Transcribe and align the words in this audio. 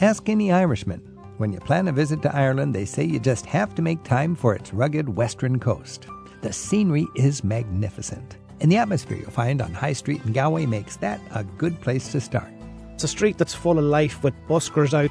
Ask 0.00 0.30
any 0.30 0.50
Irishman. 0.50 1.00
When 1.36 1.52
you 1.52 1.60
plan 1.60 1.86
a 1.86 1.92
visit 1.92 2.22
to 2.22 2.34
Ireland, 2.34 2.74
they 2.74 2.86
say 2.86 3.04
you 3.04 3.20
just 3.20 3.44
have 3.44 3.74
to 3.74 3.82
make 3.82 4.02
time 4.02 4.34
for 4.34 4.54
its 4.54 4.72
rugged 4.72 5.10
western 5.10 5.60
coast. 5.60 6.06
The 6.40 6.54
scenery 6.54 7.06
is 7.16 7.44
magnificent, 7.44 8.38
and 8.62 8.72
the 8.72 8.78
atmosphere 8.78 9.18
you'll 9.18 9.30
find 9.30 9.60
on 9.60 9.74
High 9.74 9.92
Street 9.92 10.24
in 10.24 10.32
Galway 10.32 10.64
makes 10.64 10.96
that 10.96 11.20
a 11.34 11.44
good 11.44 11.78
place 11.82 12.10
to 12.12 12.20
start. 12.22 12.50
It's 12.94 13.04
a 13.04 13.08
street 13.08 13.36
that's 13.36 13.52
full 13.52 13.78
of 13.78 13.84
life 13.84 14.22
with 14.24 14.32
buskers 14.48 14.94
out 14.94 15.10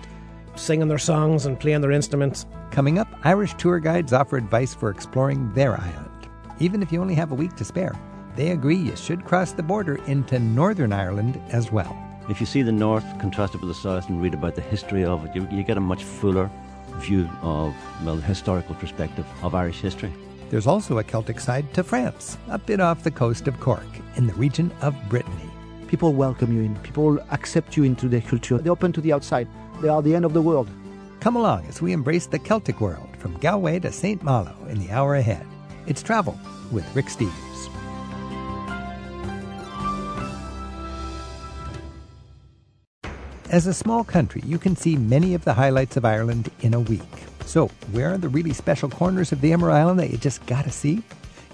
singing 0.55 0.87
their 0.87 0.97
songs 0.97 1.45
and 1.45 1.59
playing 1.59 1.81
their 1.81 1.91
instruments. 1.91 2.47
Coming 2.71 2.97
up, 2.97 3.07
Irish 3.23 3.53
tour 3.53 3.79
guides 3.79 4.11
offer 4.11 4.37
advice 4.37 4.73
for 4.73 4.89
exploring 4.89 5.53
their 5.53 5.79
island. 5.79 6.29
Even 6.59 6.81
if 6.81 6.91
you 6.91 6.99
only 6.99 7.13
have 7.13 7.31
a 7.31 7.35
week 7.35 7.55
to 7.57 7.63
spare, 7.63 7.93
they 8.35 8.49
agree 8.49 8.75
you 8.75 8.95
should 8.95 9.23
cross 9.23 9.51
the 9.51 9.61
border 9.61 10.03
into 10.07 10.39
Northern 10.39 10.93
Ireland 10.93 11.39
as 11.49 11.71
well. 11.71 12.08
If 12.29 12.39
you 12.39 12.45
see 12.45 12.61
the 12.61 12.71
north 12.71 13.03
contrasted 13.17 13.59
with 13.59 13.69
the 13.69 13.73
south 13.73 14.07
and 14.07 14.21
read 14.21 14.35
about 14.35 14.53
the 14.53 14.61
history 14.61 15.03
of 15.03 15.25
it, 15.25 15.35
you, 15.35 15.47
you 15.49 15.63
get 15.63 15.77
a 15.77 15.81
much 15.81 16.03
fuller 16.03 16.47
view 16.97 17.27
of, 17.41 17.73
well, 18.05 18.17
the 18.17 18.21
historical 18.21 18.75
perspective 18.75 19.25
of 19.41 19.55
Irish 19.55 19.81
history. 19.81 20.13
There's 20.51 20.67
also 20.67 20.99
a 20.99 21.03
Celtic 21.03 21.39
side 21.39 21.73
to 21.73 21.83
France, 21.83 22.37
a 22.49 22.59
bit 22.59 22.79
off 22.79 23.01
the 23.01 23.09
coast 23.09 23.47
of 23.47 23.59
Cork, 23.59 23.83
in 24.15 24.27
the 24.27 24.33
region 24.35 24.71
of 24.81 24.95
Brittany. 25.09 25.49
People 25.87 26.13
welcome 26.13 26.53
you 26.53 26.61
in, 26.61 26.75
people 26.77 27.19
accept 27.31 27.75
you 27.75 27.83
into 27.83 28.07
their 28.07 28.21
culture, 28.21 28.59
they're 28.59 28.71
open 28.71 28.93
to 28.93 29.01
the 29.01 29.11
outside, 29.11 29.47
they 29.81 29.89
are 29.89 30.03
the 30.03 30.13
end 30.13 30.23
of 30.23 30.33
the 30.33 30.41
world. 30.41 30.69
Come 31.21 31.35
along 31.35 31.65
as 31.65 31.81
we 31.81 31.93
embrace 31.93 32.27
the 32.27 32.37
Celtic 32.37 32.79
world 32.79 33.09
from 33.17 33.39
Galway 33.39 33.79
to 33.79 33.91
St. 33.91 34.21
Malo 34.21 34.55
in 34.69 34.77
the 34.77 34.91
hour 34.91 35.15
ahead. 35.15 35.47
It's 35.87 36.03
Travel 36.03 36.37
with 36.71 36.95
Rick 36.95 37.07
Steves. 37.07 37.48
As 43.51 43.65
a 43.65 43.73
small 43.73 44.03
country, 44.03 44.43
you 44.45 44.59
can 44.59 44.75
see 44.75 44.95
many 44.95 45.33
of 45.33 45.43
the 45.43 45.55
highlights 45.55 45.97
of 45.97 46.05
Ireland 46.05 46.51
in 46.61 46.75
a 46.75 46.79
week. 46.79 47.01
So, 47.45 47.69
where 47.91 48.13
are 48.13 48.17
the 48.19 48.29
really 48.29 48.53
special 48.53 48.89
corners 48.89 49.31
of 49.31 49.41
the 49.41 49.51
Emerald 49.51 49.75
Island 49.75 49.99
that 49.99 50.11
you 50.11 50.17
just 50.17 50.45
gotta 50.45 50.69
see? 50.69 51.01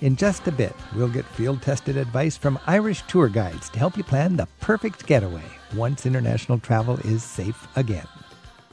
In 0.01 0.17
just 0.17 0.45
a 0.45 0.51
bit, 0.51 0.75
we'll 0.93 1.07
get 1.07 1.23
field 1.23 1.61
tested 1.61 1.95
advice 1.95 2.35
from 2.35 2.59
Irish 2.67 3.03
tour 3.03 3.29
guides 3.29 3.69
to 3.69 3.79
help 3.79 3.95
you 3.95 4.03
plan 4.03 4.35
the 4.35 4.49
perfect 4.59 5.05
getaway 5.05 5.45
once 5.73 6.05
international 6.05 6.59
travel 6.59 6.99
is 7.05 7.23
safe 7.23 7.65
again. 7.77 8.07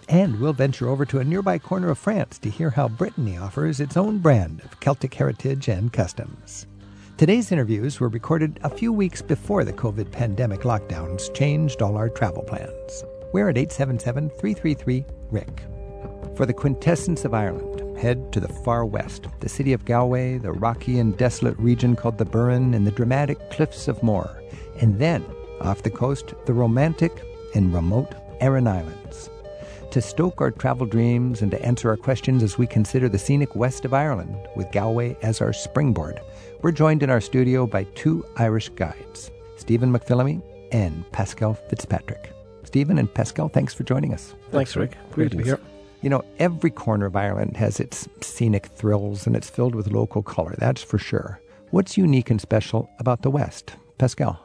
And 0.09 0.41
we'll 0.41 0.53
venture 0.53 0.89
over 0.89 1.05
to 1.05 1.21
a 1.21 1.25
nearby 1.25 1.61
corner 1.61 1.91
of 1.91 1.99
France 1.99 2.39
to 2.39 2.51
hear 2.51 2.71
how 2.71 2.89
Brittany 2.89 3.39
offers 3.39 3.79
its 3.79 3.97
own 3.97 4.19
brand 4.19 4.63
of 4.65 4.81
Celtic 4.81 5.15
heritage 5.15 5.69
and 5.69 5.93
customs. 5.93 6.67
Today's 7.19 7.53
interviews 7.53 8.01
were 8.01 8.09
recorded 8.09 8.59
a 8.65 8.69
few 8.69 8.93
weeks 8.93 9.23
before 9.23 9.63
the 9.63 9.73
COVID 9.73 10.11
pandemic 10.11 10.63
lockdowns 10.63 11.33
changed 11.33 11.83
all 11.83 11.97
our 11.97 12.09
travel 12.09 12.43
plans. 12.43 13.05
We're 13.33 13.49
at 13.49 13.57
877 13.57 14.29
333 14.29 15.07
Rick. 15.31 15.63
For 16.37 16.45
the 16.45 16.53
quintessence 16.53 17.25
of 17.25 17.33
Ireland, 17.33 17.99
head 17.99 18.31
to 18.33 18.41
the 18.41 18.53
far 18.63 18.85
west, 18.85 19.27
the 19.41 19.49
city 19.49 19.73
of 19.73 19.87
Galway, 19.87 20.37
the 20.37 20.53
rocky 20.53 20.99
and 20.99 21.17
desolate 21.17 21.59
region 21.59 21.97
called 21.97 22.19
the 22.19 22.27
Burren, 22.27 22.75
and 22.75 22.87
the 22.87 22.91
dramatic 22.91 23.39
cliffs 23.51 23.89
of 23.89 24.03
Moher. 24.03 24.43
And 24.81 24.99
then, 24.99 25.25
off 25.63 25.83
the 25.83 25.89
coast, 25.89 26.35
the 26.45 26.53
romantic 26.53 27.23
and 27.55 27.73
remote 27.73 28.15
Aran 28.41 28.67
Islands. 28.67 29.31
To 29.93 30.03
stoke 30.03 30.43
our 30.43 30.51
travel 30.51 30.87
dreams 30.87 31.41
and 31.41 31.51
to 31.53 31.63
answer 31.65 31.89
our 31.89 31.97
questions 31.97 32.43
as 32.43 32.59
we 32.59 32.67
consider 32.67 33.09
the 33.09 33.19
scenic 33.19 33.57
west 33.57 33.87
of 33.87 33.95
Ireland, 33.95 34.37
with 34.57 34.73
Galway 34.73 35.17
as 35.23 35.41
our 35.41 35.55
springboard, 35.55 36.21
we're 36.61 36.73
joined 36.73 37.03
in 37.03 37.09
our 37.09 37.21
studio 37.21 37.67
by 37.67 37.85
two 37.95 38.27
Irish 38.37 38.69
guides, 38.71 39.31
Stephen 39.57 39.91
McPhillamy 39.91 40.43
and 40.71 41.11
Pascal 41.13 41.55
Fitzpatrick. 41.55 42.33
Stephen 42.73 42.97
and 42.97 43.13
Pascal, 43.13 43.51
thanks 43.51 43.75
for 43.75 43.85
joining 43.85 44.15
us. 44.15 44.35
Thanks, 44.51 44.75
Rick. 44.77 44.97
Great 45.11 45.31
to 45.33 45.37
be 45.37 45.45
here. 45.45 45.61
You 46.01 46.09
know, 46.09 46.25
every 46.39 46.71
corner 46.71 47.05
of 47.05 47.15
Ireland 47.15 47.55
has 47.59 47.79
its 47.79 48.09
scenic 48.23 48.65
thrills 48.65 49.27
and 49.27 49.37
it's 49.37 49.51
filled 49.51 49.75
with 49.75 49.89
local 49.89 50.23
color, 50.23 50.55
that's 50.57 50.83
for 50.83 50.97
sure. 50.97 51.39
What's 51.71 51.99
unique 51.99 52.31
and 52.31 52.41
special 52.41 52.89
about 52.99 53.21
the 53.21 53.31
West? 53.31 53.77
Pascal. 53.99 54.41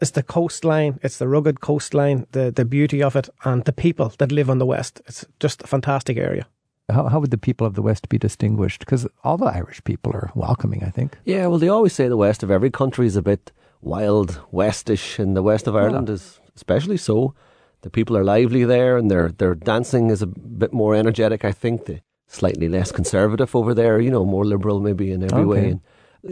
It's 0.00 0.12
the 0.12 0.22
coastline, 0.22 0.98
it's 1.02 1.18
the 1.18 1.28
rugged 1.28 1.60
coastline, 1.60 2.26
the, 2.32 2.50
the 2.50 2.64
beauty 2.64 3.02
of 3.02 3.14
it, 3.16 3.28
and 3.44 3.62
the 3.66 3.74
people 3.74 4.14
that 4.16 4.32
live 4.32 4.48
on 4.48 4.56
the 4.56 4.64
West. 4.64 5.02
It's 5.04 5.26
just 5.38 5.62
a 5.62 5.66
fantastic 5.66 6.16
area. 6.16 6.46
How, 6.88 7.08
how 7.08 7.20
would 7.20 7.32
the 7.32 7.36
people 7.36 7.66
of 7.66 7.74
the 7.74 7.82
West 7.82 8.08
be 8.08 8.16
distinguished? 8.16 8.80
Because 8.80 9.06
all 9.24 9.36
the 9.36 9.44
Irish 9.44 9.84
people 9.84 10.12
are 10.12 10.32
welcoming, 10.34 10.84
I 10.84 10.88
think. 10.88 11.18
Yeah, 11.26 11.48
well, 11.48 11.58
they 11.58 11.68
always 11.68 11.92
say 11.92 12.08
the 12.08 12.16
West 12.16 12.42
of 12.42 12.50
every 12.50 12.70
country 12.70 13.06
is 13.06 13.16
a 13.16 13.20
bit 13.20 13.52
wild, 13.82 14.40
westish, 14.50 15.18
and 15.18 15.36
the 15.36 15.42
West 15.42 15.66
of 15.66 15.76
ah. 15.76 15.80
Ireland 15.80 16.08
is 16.08 16.40
especially 16.56 16.96
so. 16.96 17.34
The 17.82 17.90
people 17.90 18.16
are 18.16 18.24
lively 18.24 18.64
there, 18.64 18.96
and 18.96 19.10
their 19.10 19.28
their 19.28 19.54
dancing 19.54 20.10
is 20.10 20.22
a 20.22 20.26
bit 20.26 20.72
more 20.72 20.94
energetic. 20.94 21.44
I 21.44 21.52
think 21.52 21.84
the 21.84 22.00
slightly 22.26 22.68
less 22.68 22.92
conservative 22.92 23.54
over 23.54 23.74
there. 23.74 24.00
You 24.00 24.10
know, 24.10 24.24
more 24.24 24.44
liberal 24.44 24.80
maybe 24.80 25.12
in 25.12 25.22
every 25.22 25.42
Okay. 25.42 25.46
way. 25.46 25.68
And 25.70 25.80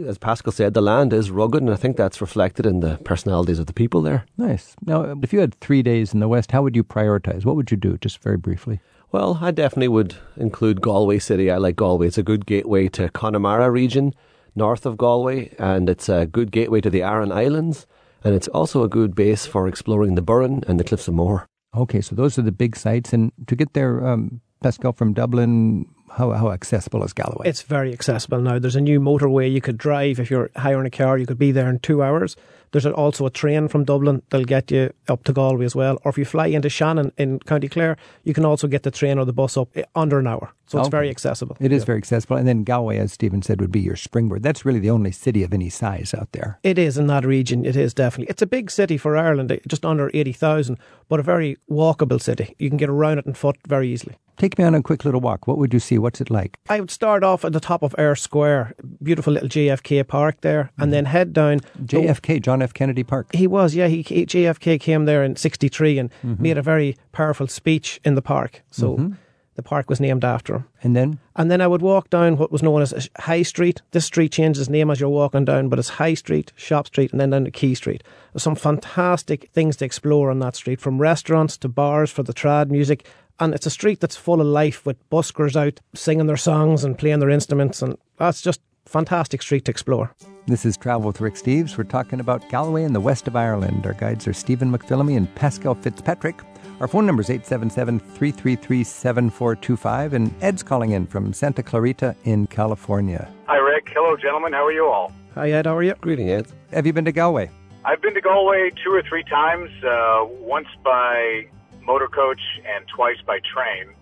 as 0.07 0.17
Pascal 0.17 0.51
said, 0.51 0.73
the 0.73 0.81
land 0.81 1.13
is 1.13 1.31
rugged, 1.31 1.61
and 1.63 1.71
I 1.71 1.75
think 1.77 1.95
that's 1.95 2.19
reflected 2.21 2.65
in 2.65 2.81
the 2.81 2.97
personalities 3.05 3.59
of 3.59 3.65
the 3.67 3.73
people 3.73 4.01
there. 4.01 4.25
Nice. 4.37 4.75
Now, 4.85 5.15
if 5.23 5.31
you 5.31 5.39
had 5.39 5.55
three 5.55 5.81
days 5.81 6.13
in 6.13 6.19
the 6.19 6.27
West, 6.27 6.51
how 6.51 6.61
would 6.63 6.75
you 6.75 6.83
prioritize? 6.83 7.45
What 7.45 7.55
would 7.55 7.71
you 7.71 7.77
do, 7.77 7.97
just 7.97 8.21
very 8.21 8.37
briefly? 8.37 8.81
Well, 9.13 9.39
I 9.41 9.51
definitely 9.51 9.87
would 9.87 10.15
include 10.35 10.81
Galway 10.81 11.19
City. 11.19 11.49
I 11.49 11.57
like 11.57 11.77
Galway. 11.77 12.07
It's 12.07 12.17
a 12.17 12.23
good 12.23 12.45
gateway 12.45 12.89
to 12.89 13.07
Connemara 13.09 13.71
region, 13.71 14.13
north 14.53 14.85
of 14.85 14.97
Galway, 14.97 15.55
and 15.57 15.89
it's 15.89 16.09
a 16.09 16.25
good 16.25 16.51
gateway 16.51 16.81
to 16.81 16.89
the 16.89 17.01
Aran 17.03 17.31
Islands, 17.31 17.87
and 18.23 18.35
it's 18.35 18.47
also 18.49 18.83
a 18.83 18.89
good 18.89 19.15
base 19.15 19.45
for 19.45 19.67
exploring 19.67 20.15
the 20.15 20.21
Burren 20.21 20.63
and 20.67 20.79
the 20.79 20.83
Cliffs 20.83 21.07
of 21.07 21.13
Moher. 21.13 21.47
Okay, 21.75 22.01
so 22.01 22.15
those 22.15 22.39
are 22.39 22.41
the 22.41 22.51
big 22.51 22.75
sites. 22.75 23.13
And 23.13 23.31
to 23.47 23.55
get 23.55 23.73
there, 23.73 24.05
um, 24.05 24.41
Pascal, 24.61 24.93
from 24.93 25.13
Dublin, 25.13 25.85
how, 26.09 26.31
how 26.31 26.51
accessible 26.51 27.03
is 27.03 27.13
Galway? 27.13 27.47
It's 27.47 27.61
very 27.61 27.93
accessible 27.93 28.41
now. 28.41 28.59
There's 28.59 28.75
a 28.75 28.81
new 28.81 28.99
motorway 28.99 29.51
you 29.51 29.61
could 29.61 29.77
drive 29.77 30.19
if 30.19 30.31
you're 30.31 30.49
hiring 30.55 30.87
a 30.87 30.89
car. 30.89 31.17
You 31.17 31.25
could 31.25 31.37
be 31.37 31.51
there 31.51 31.69
in 31.69 31.79
two 31.79 32.01
hours. 32.01 32.35
There's 32.71 32.85
also 32.85 33.25
a 33.25 33.29
train 33.29 33.67
from 33.67 33.83
Dublin 33.85 34.21
that'll 34.29 34.45
get 34.45 34.71
you 34.71 34.91
up 35.07 35.23
to 35.25 35.33
Galway 35.33 35.65
as 35.65 35.75
well. 35.75 35.97
Or 36.03 36.09
if 36.09 36.17
you 36.17 36.25
fly 36.25 36.47
into 36.47 36.69
Shannon 36.69 37.11
in 37.17 37.39
County 37.39 37.67
Clare, 37.69 37.97
you 38.23 38.33
can 38.33 38.45
also 38.45 38.67
get 38.67 38.83
the 38.83 38.91
train 38.91 39.17
or 39.17 39.25
the 39.25 39.33
bus 39.33 39.57
up 39.57 39.69
under 39.95 40.19
an 40.19 40.27
hour. 40.27 40.51
So 40.67 40.79
it's 40.79 40.87
Okay. 40.87 40.97
very 40.97 41.09
accessible. 41.09 41.55
It 41.61 41.71
is 41.71 41.83
Yeah. 41.83 41.85
very 41.85 41.97
accessible. 41.99 42.35
And 42.35 42.47
then 42.47 42.63
Galway, 42.65 42.97
as 42.97 43.13
Stephen 43.13 43.41
said, 43.41 43.61
would 43.61 43.71
be 43.71 43.79
your 43.79 43.95
springboard. 43.95 44.43
That's 44.43 44.65
really 44.65 44.79
the 44.79 44.89
only 44.89 45.11
city 45.11 45.43
of 45.43 45.53
any 45.53 45.69
size 45.69 46.13
out 46.13 46.33
there. 46.33 46.59
It 46.63 46.77
is 46.77 46.97
in 46.97 47.07
that 47.07 47.25
region. 47.25 47.65
It 47.65 47.75
is 47.77 47.93
definitely. 47.93 48.29
It's 48.29 48.41
a 48.41 48.47
big 48.47 48.69
city 48.69 48.97
for 48.97 49.15
Ireland, 49.15 49.51
eh, 49.51 49.59
just 49.67 49.85
under 49.85 50.11
80,000, 50.13 50.77
but 51.07 51.19
a 51.21 51.23
very 51.23 51.57
walkable 51.71 52.21
city. 52.21 52.53
You 52.59 52.69
can 52.69 52.77
get 52.77 52.89
around 52.89 53.19
it 53.19 53.27
on 53.27 53.33
foot 53.33 53.55
very 53.65 53.87
easily. 53.89 54.15
Take 54.37 54.59
me 54.59 54.63
on 54.63 54.75
a 54.75 54.83
quick 54.83 55.03
little 55.03 55.19
walk. 55.19 55.47
What 55.47 55.57
would 55.57 55.73
you 55.73 55.79
see? 55.79 55.97
What's 55.97 56.21
it 56.21 56.29
like? 56.29 56.59
I 56.69 56.79
would 56.79 56.91
start 56.91 57.23
off 57.23 57.43
at 57.43 57.53
the 57.53 57.59
top 57.59 57.81
of 57.81 57.95
Eyre 57.97 58.15
Square, 58.15 58.75
beautiful 59.01 59.33
little 59.33 59.49
JFK 59.49 60.07
Park 60.07 60.41
there, 60.41 60.71
and 60.77 60.85
mm-hmm. 60.85 60.91
then 60.91 61.05
head 61.05 61.33
down. 61.33 61.61
JFK, 61.83 62.41
John 62.41 62.61
F. 62.61 62.73
Kennedy 62.73 63.03
Park. 63.03 63.33
He 63.33 63.47
was, 63.47 63.73
yeah. 63.73 63.87
He, 63.87 64.03
he 64.03 64.27
JFK 64.27 64.79
came 64.79 65.05
there 65.05 65.23
in 65.23 65.35
'63 65.35 65.97
and 65.97 66.11
mm-hmm. 66.23 66.41
made 66.41 66.57
a 66.57 66.61
very 66.61 66.95
powerful 67.11 67.47
speech 67.47 67.99
in 68.05 68.13
the 68.13 68.21
park. 68.21 68.61
So 68.69 68.97
mm-hmm. 68.97 69.13
the 69.55 69.63
park 69.63 69.89
was 69.89 69.99
named 69.99 70.23
after 70.23 70.57
him. 70.57 70.65
And 70.83 70.95
then? 70.95 71.19
And 71.35 71.49
then 71.49 71.59
I 71.59 71.67
would 71.67 71.81
walk 71.81 72.11
down 72.11 72.37
what 72.37 72.51
was 72.51 72.61
known 72.61 72.83
as 72.83 73.09
High 73.17 73.41
Street. 73.41 73.81
This 73.89 74.05
street 74.05 74.31
changes 74.31 74.69
name 74.69 74.91
as 74.91 74.99
you're 74.99 75.09
walking 75.09 75.45
down, 75.45 75.67
but 75.67 75.79
it's 75.79 75.89
High 75.89 76.13
Street, 76.13 76.53
Shop 76.55 76.85
Street, 76.85 77.11
and 77.11 77.19
then 77.19 77.31
down 77.31 77.45
to 77.45 77.51
Quay 77.51 77.73
Street. 77.73 78.03
There's 78.33 78.43
some 78.43 78.55
fantastic 78.55 79.49
things 79.51 79.77
to 79.77 79.85
explore 79.85 80.29
on 80.29 80.37
that 80.39 80.55
street, 80.55 80.79
from 80.79 81.01
restaurants 81.01 81.57
to 81.57 81.67
bars 81.67 82.11
for 82.11 82.21
the 82.21 82.35
trad 82.35 82.69
music. 82.69 83.07
And 83.39 83.53
it's 83.53 83.67
a 83.67 83.71
street 83.71 83.99
that's 83.99 84.15
full 84.15 84.41
of 84.41 84.47
life 84.47 84.85
with 84.85 85.09
buskers 85.09 85.55
out 85.55 85.79
singing 85.93 86.25
their 86.25 86.37
songs 86.37 86.83
and 86.83 86.97
playing 86.97 87.19
their 87.19 87.29
instruments. 87.29 87.81
And 87.81 87.97
that's 88.17 88.41
just 88.41 88.61
fantastic 88.85 89.41
street 89.41 89.65
to 89.65 89.71
explore. 89.71 90.13
This 90.47 90.65
is 90.65 90.77
Travel 90.77 91.07
with 91.07 91.21
Rick 91.21 91.35
Steves. 91.35 91.77
We're 91.77 91.83
talking 91.83 92.19
about 92.19 92.49
Galway 92.49 92.83
and 92.83 92.95
the 92.95 93.01
west 93.01 93.27
of 93.27 93.35
Ireland. 93.35 93.85
Our 93.85 93.93
guides 93.93 94.27
are 94.27 94.33
Stephen 94.33 94.71
McPhillamy 94.71 95.17
and 95.17 95.33
Pascal 95.35 95.75
Fitzpatrick. 95.75 96.41
Our 96.79 96.87
phone 96.87 97.05
number 97.05 97.21
is 97.21 97.29
877 97.29 97.99
333 97.99 98.83
7425. 98.83 100.13
And 100.13 100.33
Ed's 100.41 100.63
calling 100.63 100.91
in 100.91 101.05
from 101.05 101.33
Santa 101.33 101.61
Clarita 101.61 102.15
in 102.23 102.47
California. 102.47 103.31
Hi, 103.45 103.57
Rick. 103.57 103.89
Hello, 103.93 104.15
gentlemen. 104.17 104.53
How 104.53 104.65
are 104.65 104.71
you 104.71 104.87
all? 104.87 105.11
Hi, 105.35 105.51
Ed. 105.51 105.67
How 105.67 105.75
are 105.75 105.83
you? 105.83 105.93
Greeting, 106.01 106.31
Ed. 106.31 106.47
Have 106.71 106.87
you 106.87 106.93
been 106.93 107.05
to 107.05 107.11
Galway? 107.11 107.51
I've 107.85 108.01
been 108.01 108.15
to 108.15 108.21
Galway 108.21 108.71
two 108.83 108.91
or 108.91 109.01
three 109.03 109.23
times, 109.23 109.69
uh, 109.83 110.25
once 110.41 110.67
by 110.83 111.47
motor 111.87 112.11
coach 112.11 112.43
and 112.67 112.83
twice 112.93 113.23
by 113.25 113.39
train. 113.39 113.95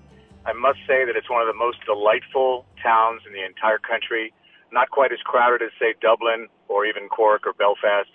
I 0.46 0.54
must 0.54 0.82
say 0.90 1.06
that 1.06 1.14
it's 1.16 1.30
one 1.30 1.42
of 1.42 1.48
the 1.48 1.58
most 1.58 1.78
delightful 1.86 2.66
towns 2.82 3.22
in 3.26 3.34
the 3.34 3.46
entire 3.46 3.78
country. 3.78 4.34
Not 4.74 4.90
quite 4.90 5.14
as 5.14 5.22
crowded 5.24 5.62
as, 5.62 5.72
say, 5.80 5.94
Dublin 6.02 6.50
or 6.68 6.86
even 6.86 7.08
Cork 7.08 7.46
or 7.46 7.54
Belfast, 7.54 8.10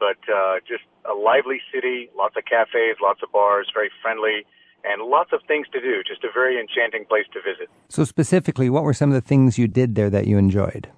but 0.00 0.16
uh, 0.32 0.64
just 0.66 0.84
a 1.04 1.12
lively 1.12 1.60
city, 1.72 2.08
lots 2.16 2.34
of 2.36 2.44
cafes, 2.48 2.96
lots 3.00 3.20
of 3.22 3.30
bars, 3.30 3.70
very 3.72 3.90
friendly, 4.00 4.48
and 4.84 5.02
lots 5.04 5.30
of 5.32 5.40
things 5.46 5.66
to 5.72 5.80
do. 5.80 6.02
Just 6.02 6.24
a 6.24 6.32
very 6.32 6.58
enchanting 6.58 7.04
place 7.04 7.28
to 7.34 7.40
visit. 7.40 7.68
So, 7.88 8.04
specifically, 8.04 8.70
what 8.70 8.82
were 8.82 8.94
some 8.94 9.10
of 9.10 9.14
the 9.14 9.26
things 9.26 9.58
you 9.58 9.68
did 9.68 9.94
there 9.94 10.08
that 10.08 10.26
you 10.26 10.38
enjoyed? 10.38 10.88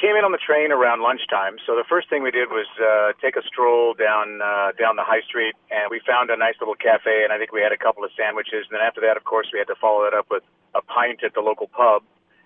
Came 0.00 0.16
in 0.16 0.24
on 0.24 0.32
the 0.32 0.40
train 0.40 0.72
around 0.72 1.04
lunchtime, 1.04 1.60
so 1.68 1.76
the 1.76 1.84
first 1.84 2.08
thing 2.08 2.24
we 2.24 2.30
did 2.30 2.48
was 2.48 2.64
uh, 2.80 3.12
take 3.20 3.36
a 3.36 3.44
stroll 3.44 3.92
down 3.92 4.40
uh, 4.40 4.72
down 4.72 4.96
the 4.96 5.04
high 5.04 5.20
street, 5.20 5.52
and 5.68 5.92
we 5.92 6.00
found 6.08 6.30
a 6.32 6.38
nice 6.40 6.56
little 6.56 6.74
cafe, 6.74 7.20
and 7.20 7.34
I 7.34 7.36
think 7.36 7.52
we 7.52 7.60
had 7.60 7.70
a 7.70 7.76
couple 7.76 8.02
of 8.02 8.10
sandwiches. 8.16 8.64
And 8.64 8.72
then 8.72 8.80
after 8.80 9.04
that, 9.04 9.20
of 9.20 9.24
course, 9.28 9.52
we 9.52 9.60
had 9.60 9.68
to 9.68 9.76
follow 9.76 10.08
that 10.08 10.16
up 10.16 10.32
with 10.32 10.42
a 10.72 10.80
pint 10.80 11.20
at 11.20 11.34
the 11.36 11.44
local 11.44 11.68
pub. 11.68 12.00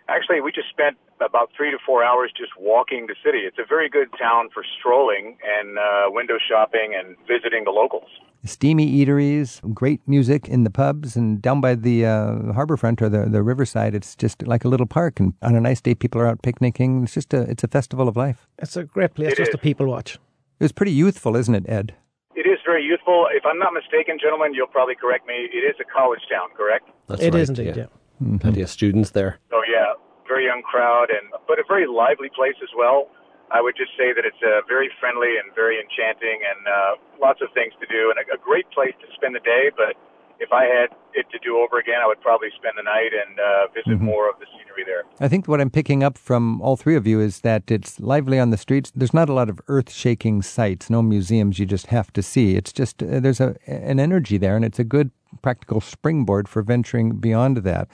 Actually, 0.08 0.40
we 0.40 0.52
just 0.52 0.68
spent 0.68 0.96
about 1.24 1.50
three 1.56 1.70
to 1.70 1.78
four 1.86 2.04
hours 2.04 2.30
just 2.36 2.52
walking 2.58 3.06
the 3.06 3.14
city. 3.24 3.38
It's 3.38 3.58
a 3.58 3.64
very 3.66 3.88
good 3.88 4.08
town 4.18 4.48
for 4.52 4.62
strolling 4.78 5.38
and 5.42 5.78
uh, 5.78 6.04
window 6.08 6.34
shopping 6.46 6.94
and 6.98 7.16
visiting 7.26 7.64
the 7.64 7.70
locals. 7.70 8.08
Steamy 8.44 8.86
eateries, 8.92 9.62
great 9.72 10.00
music 10.06 10.46
in 10.48 10.64
the 10.64 10.70
pubs, 10.70 11.16
and 11.16 11.40
down 11.40 11.62
by 11.62 11.74
the 11.74 12.04
uh, 12.04 12.52
harbor 12.52 12.76
front 12.76 13.00
or 13.00 13.08
the, 13.08 13.24
the 13.24 13.42
riverside, 13.42 13.94
it's 13.94 14.14
just 14.14 14.46
like 14.46 14.64
a 14.64 14.68
little 14.68 14.84
park. 14.86 15.18
And 15.18 15.32
on 15.40 15.54
a 15.54 15.60
nice 15.60 15.80
day, 15.80 15.94
people 15.94 16.20
are 16.20 16.26
out 16.26 16.42
picnicking. 16.42 17.04
It's 17.04 17.14
just 17.14 17.32
a 17.32 17.42
it's 17.50 17.64
a 17.64 17.68
festival 17.68 18.06
of 18.06 18.16
life. 18.16 18.46
It's 18.58 18.76
a 18.76 18.84
great 18.84 19.14
place 19.14 19.32
It 19.32 19.36
just 19.38 19.48
is. 19.48 19.52
to 19.54 19.58
people 19.58 19.86
watch. 19.86 20.16
It 20.60 20.64
was 20.64 20.72
pretty 20.72 20.92
youthful, 20.92 21.36
isn't 21.36 21.54
it, 21.54 21.64
Ed? 21.66 21.94
It 22.34 22.46
is 22.46 22.58
very 22.66 22.84
youthful. 22.84 23.28
If 23.32 23.46
I'm 23.46 23.58
not 23.58 23.72
mistaken, 23.72 24.18
gentlemen, 24.20 24.52
you'll 24.52 24.66
probably 24.66 24.96
correct 24.96 25.26
me. 25.26 25.48
It 25.50 25.64
is 25.64 25.76
a 25.80 25.84
college 25.84 26.20
town, 26.30 26.48
correct? 26.54 26.90
That's 27.06 27.22
It 27.22 27.32
right, 27.32 27.40
is 27.40 27.48
indeed, 27.48 27.76
yeah. 27.76 27.86
Plenty 28.18 28.62
of 28.62 28.70
students 28.70 29.10
there. 29.10 29.38
Oh 29.52 29.62
yeah, 29.68 29.94
very 30.28 30.46
young 30.46 30.62
crowd, 30.62 31.10
and 31.10 31.30
but 31.48 31.58
a 31.58 31.64
very 31.66 31.86
lively 31.86 32.30
place 32.34 32.56
as 32.62 32.70
well. 32.76 33.08
I 33.50 33.60
would 33.60 33.76
just 33.76 33.92
say 33.98 34.12
that 34.12 34.24
it's 34.24 34.42
uh, 34.42 34.62
very 34.66 34.90
friendly 34.98 35.36
and 35.38 35.54
very 35.54 35.78
enchanting, 35.78 36.40
and 36.42 36.66
uh, 36.66 36.92
lots 37.20 37.40
of 37.42 37.48
things 37.54 37.72
to 37.80 37.86
do, 37.86 38.10
and 38.10 38.18
a, 38.18 38.34
a 38.34 38.38
great 38.38 38.70
place 38.70 38.94
to 39.00 39.06
spend 39.14 39.34
the 39.34 39.40
day. 39.40 39.70
But 39.76 39.94
if 40.40 40.52
I 40.52 40.64
had 40.64 40.90
it 41.12 41.26
to 41.30 41.38
do 41.38 41.58
over 41.58 41.78
again, 41.78 42.00
I 42.02 42.06
would 42.06 42.20
probably 42.20 42.48
spend 42.56 42.74
the 42.76 42.82
night 42.82 43.12
and 43.12 43.38
uh, 43.38 43.66
visit 43.72 44.00
more 44.00 44.28
of 44.28 44.38
the 44.40 44.46
scenery 44.46 44.84
there. 44.84 45.04
I 45.20 45.28
think 45.28 45.46
what 45.46 45.60
I'm 45.60 45.70
picking 45.70 46.02
up 46.02 46.18
from 46.18 46.60
all 46.60 46.76
three 46.76 46.96
of 46.96 47.06
you 47.06 47.20
is 47.20 47.40
that 47.40 47.70
it's 47.70 48.00
lively 48.00 48.40
on 48.40 48.50
the 48.50 48.56
streets. 48.56 48.90
There's 48.94 49.14
not 49.14 49.28
a 49.28 49.32
lot 49.32 49.48
of 49.48 49.60
earth-shaking 49.68 50.42
sights, 50.42 50.90
no 50.90 51.02
museums 51.02 51.58
you 51.58 51.66
just 51.66 51.86
have 51.86 52.12
to 52.14 52.22
see. 52.22 52.56
It's 52.56 52.72
just 52.72 53.02
uh, 53.02 53.20
there's 53.20 53.40
a 53.40 53.56
an 53.66 54.00
energy 54.00 54.38
there, 54.38 54.56
and 54.56 54.64
it's 54.64 54.78
a 54.78 54.84
good 54.84 55.10
practical 55.42 55.80
springboard 55.80 56.48
for 56.48 56.62
venturing 56.62 57.16
beyond 57.16 57.58
that. 57.58 57.88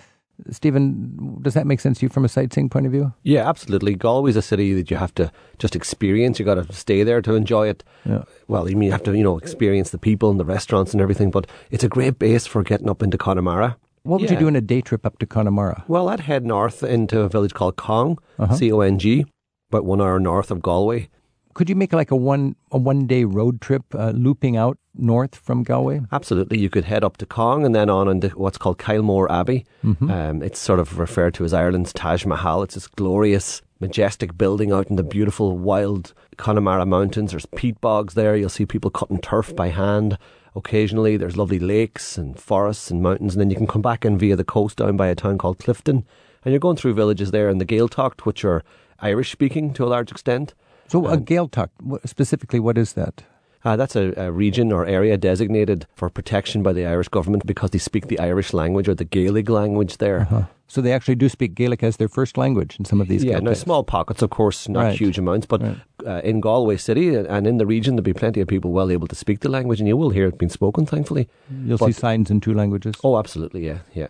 Stephen, 0.51 1.39
does 1.43 1.53
that 1.53 1.67
make 1.67 1.81
sense 1.81 1.99
to 1.99 2.07
you 2.07 2.09
from 2.09 2.25
a 2.25 2.29
sightseeing 2.29 2.71
point 2.71 2.87
of 2.87 2.93
view? 2.93 3.13
Yeah, 3.25 3.47
absolutely. 3.47 3.95
Galway's 3.95 4.37
a 4.37 4.43
city 4.43 4.73
that 4.73 4.91
you 4.91 4.97
have 4.97 5.15
to 5.17 5.31
just 5.59 5.77
experience. 5.77 6.39
You 6.39 6.47
got 6.47 6.55
to 6.55 6.73
stay 6.73 7.03
there 7.03 7.21
to 7.23 7.35
enjoy 7.35 7.69
it. 7.69 7.85
Yeah. 8.07 8.23
Well, 8.49 8.63
I 8.67 8.71
mean, 8.71 8.85
you 8.85 8.93
have 8.93 9.03
to, 9.03 9.15
you 9.15 9.23
know, 9.23 9.37
experience 9.37 9.91
the 9.91 9.99
people 9.99 10.31
and 10.31 10.41
the 10.41 10.45
restaurants 10.47 10.93
and 10.93 11.03
everything. 11.03 11.31
But 11.31 11.47
it's 11.71 11.85
a 11.85 11.89
great 11.91 12.19
base 12.19 12.47
for 12.47 12.63
getting 12.63 12.89
up 12.89 13.03
into 13.03 13.19
Connemara. 13.19 13.77
What 14.03 14.23
would 14.23 14.31
you 14.31 14.39
do 14.39 14.49
in 14.49 14.57
a 14.57 14.63
day 14.63 14.81
trip 14.81 15.05
up 15.05 15.19
to 15.19 15.27
Connemara? 15.27 15.85
Well, 15.87 16.09
I'd 16.09 16.21
head 16.21 16.47
north 16.47 16.83
into 16.83 17.21
a 17.21 17.29
village 17.29 17.53
called 17.53 17.77
Cong, 17.77 18.17
Uh-huh. 18.39 18.55
C 18.55 18.73
O 18.73 18.81
N 18.81 18.99
G, 18.99 19.27
about 19.71 19.85
one 19.85 20.01
hour 20.01 20.19
north 20.19 20.51
of 20.51 20.63
Galway. 20.63 21.11
Could 21.55 21.69
you 21.69 21.75
make 21.75 21.93
like 21.93 22.11
a 22.11 22.17
one 22.17 22.57
a 22.71 22.79
one 22.79 23.07
day 23.07 23.25
road 23.25 23.61
trip, 23.61 23.83
uh, 23.95 24.11
looping 24.11 24.57
out 24.57 24.79
north 24.95 25.35
from 25.35 25.63
Galway? 25.63 26.01
Absolutely. 26.13 26.59
You 26.59 26.71
could 26.71 26.85
head 26.85 27.03
up 27.03 27.17
to 27.19 27.27
Cong 27.27 27.67
and 27.67 27.75
then 27.75 27.91
on 27.91 28.09
into 28.09 28.29
what's 28.31 28.59
called 28.59 28.79
Kylemore 28.79 29.31
Abbey. 29.31 29.67
Mm-hmm. 29.85 30.11
Um, 30.11 30.43
it's 30.43 30.61
sort 30.61 30.79
of 30.79 30.99
referred 30.99 31.35
to 31.35 31.45
as 31.45 31.53
Ireland's 31.53 31.93
Taj 31.93 32.25
Mahal. 32.25 32.63
It's 32.63 32.75
this 32.75 32.87
glorious, 32.87 33.63
majestic 33.81 34.39
building 34.39 34.73
out 34.73 34.89
in 34.89 34.97
the 34.97 35.03
beautiful, 35.03 35.59
wild 35.59 36.15
Connemara 36.37 36.87
Mountains. 36.87 37.33
There's 37.33 37.47
peat 37.47 37.81
bogs 37.81 38.15
there. 38.15 38.37
You'll 38.37 38.49
see 38.49 38.67
people 38.67 38.91
cutting 38.91 39.21
turf 39.21 39.55
by 39.57 39.69
hand. 39.69 40.19
Occasionally, 40.55 41.17
there's 41.17 41.37
lovely 41.37 41.59
lakes 41.59 42.17
and 42.17 42.39
forests 42.39 42.91
and 42.91 43.03
mountains. 43.03 43.35
And 43.35 43.41
then 43.41 43.51
you 43.51 43.57
can 43.57 43.67
come 43.67 43.83
back 43.83 44.05
in 44.05 44.19
via 44.19 44.37
the 44.37 44.45
coast 44.45 44.79
down 44.79 44.97
by 44.97 45.09
a 45.09 45.15
town 45.15 45.39
called 45.39 45.59
Clifden. 45.59 46.05
And 46.45 46.53
you're 46.53 46.59
going 46.59 46.77
through 46.77 46.95
villages 46.95 47.33
there 47.33 47.49
in 47.49 47.59
the 47.59 47.67
Gaeltacht, 47.67 48.21
which 48.21 48.45
are 48.45 48.63
Irish 49.01 49.33
speaking 49.33 49.73
to 49.75 49.85
a 49.85 49.89
large 49.89 50.11
extent. 50.11 50.55
So 50.91 51.07
a 51.07 51.17
Gaeltacht, 51.17 51.71
wh- 51.89 52.05
specifically, 52.07 52.59
what 52.61 52.77
is 52.77 52.95
that? 52.95 53.23
Uh, 53.65 53.77
that's 53.77 53.95
a, 53.95 54.13
a 54.17 54.33
region 54.33 54.73
or 54.73 54.87
area 54.87 55.17
designated 55.19 55.87
for 55.95 56.09
protection 56.09 56.63
by 56.63 56.73
the 56.73 56.87
Irish 56.87 57.09
government 57.09 57.45
because 57.47 57.71
they 57.71 57.79
speak 57.79 58.07
the 58.09 58.19
Irish 58.19 58.53
language 58.55 58.89
or 58.89 58.95
the 58.95 59.05
Gaelic 59.05 59.49
language 59.51 59.99
there. 59.99 60.49
So 60.67 60.81
they 60.81 60.93
actually 60.93 61.17
do 61.17 61.29
speak 61.29 61.55
Gaelic 61.55 61.83
as 61.83 61.97
their 61.99 62.09
first 62.09 62.39
language 62.39 62.77
in 62.79 62.85
some 62.87 63.01
of 63.03 63.09
these. 63.09 63.23
Yeah, 63.23 63.39
Gaeltachts. 63.39 63.43
now 63.43 63.53
small 63.55 63.85
pockets, 63.85 64.23
of 64.23 64.31
course, 64.31 64.69
not 64.69 64.81
Right. 64.85 64.99
huge 64.99 65.19
amounts, 65.19 65.47
but 65.47 65.61
Right. 65.63 65.77
uh, 66.07 66.21
in 66.25 66.41
Galway 66.41 66.77
City 66.79 67.15
and 67.15 67.47
in 67.47 67.59
the 67.59 67.67
region, 67.67 67.97
there'll 67.97 68.05
be 68.15 68.15
plenty 68.15 68.41
of 68.41 68.49
people 68.49 68.71
well 68.73 68.91
able 68.91 69.07
to 69.09 69.15
speak 69.15 69.41
the 69.41 69.49
language, 69.51 69.79
and 69.81 69.89
you 69.89 69.97
will 69.97 70.11
hear 70.11 70.27
it 70.29 70.39
being 70.39 70.49
spoken, 70.51 70.87
thankfully. 70.87 71.29
You'll 71.65 71.77
but- 71.79 71.87
see 71.87 71.93
signs 71.93 72.31
in 72.31 72.41
two 72.41 72.55
languages. 72.55 72.95
Oh, 73.05 73.19
absolutely, 73.19 73.67
yeah, 73.67 73.81
yeah. 73.95 74.09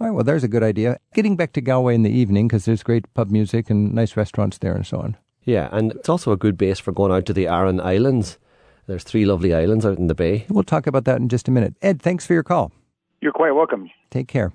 All 0.00 0.06
right, 0.08 0.14
well, 0.14 0.24
there's 0.24 0.42
a 0.44 0.48
good 0.48 0.62
idea. 0.64 0.96
Getting 1.14 1.36
back 1.36 1.52
to 1.52 1.60
Galway 1.60 1.94
in 1.94 2.02
the 2.02 2.10
evening 2.10 2.48
because 2.48 2.64
there's 2.64 2.82
great 2.82 3.04
pub 3.14 3.30
music 3.30 3.70
and 3.70 3.94
nice 3.94 4.16
restaurants 4.16 4.58
there 4.58 4.74
and 4.74 4.84
so 4.86 4.98
on. 4.98 5.16
Yeah, 5.44 5.68
and 5.72 5.92
it's 5.92 6.08
also 6.08 6.32
a 6.32 6.36
good 6.36 6.58
base 6.58 6.78
for 6.78 6.92
going 6.92 7.12
out 7.12 7.26
to 7.26 7.32
the 7.32 7.48
Aran 7.48 7.80
Islands. 7.80 8.38
There's 8.86 9.04
three 9.04 9.24
lovely 9.24 9.54
islands 9.54 9.86
out 9.86 9.98
in 9.98 10.08
the 10.08 10.14
bay. 10.14 10.46
We'll 10.48 10.64
talk 10.64 10.86
about 10.86 11.04
that 11.04 11.18
in 11.18 11.28
just 11.28 11.48
a 11.48 11.50
minute. 11.50 11.74
Ed, 11.80 12.02
thanks 12.02 12.26
for 12.26 12.34
your 12.34 12.42
call. 12.42 12.72
You're 13.20 13.32
quite 13.32 13.52
welcome. 13.52 13.90
Take 14.10 14.28
care. 14.28 14.52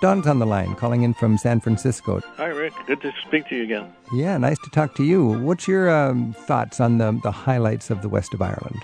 Don's 0.00 0.26
on 0.26 0.40
the 0.40 0.46
line, 0.46 0.74
calling 0.74 1.02
in 1.02 1.14
from 1.14 1.38
San 1.38 1.60
Francisco. 1.60 2.20
Hi, 2.36 2.46
Rick. 2.46 2.72
Good 2.86 3.00
to 3.02 3.12
speak 3.24 3.48
to 3.48 3.56
you 3.56 3.62
again. 3.62 3.92
Yeah, 4.12 4.36
nice 4.36 4.58
to 4.64 4.70
talk 4.70 4.96
to 4.96 5.04
you. 5.04 5.40
What's 5.40 5.68
your 5.68 5.90
um, 5.90 6.32
thoughts 6.32 6.80
on 6.80 6.98
the, 6.98 7.18
the 7.22 7.30
highlights 7.30 7.88
of 7.88 8.02
the 8.02 8.08
west 8.08 8.34
of 8.34 8.42
Ireland? 8.42 8.82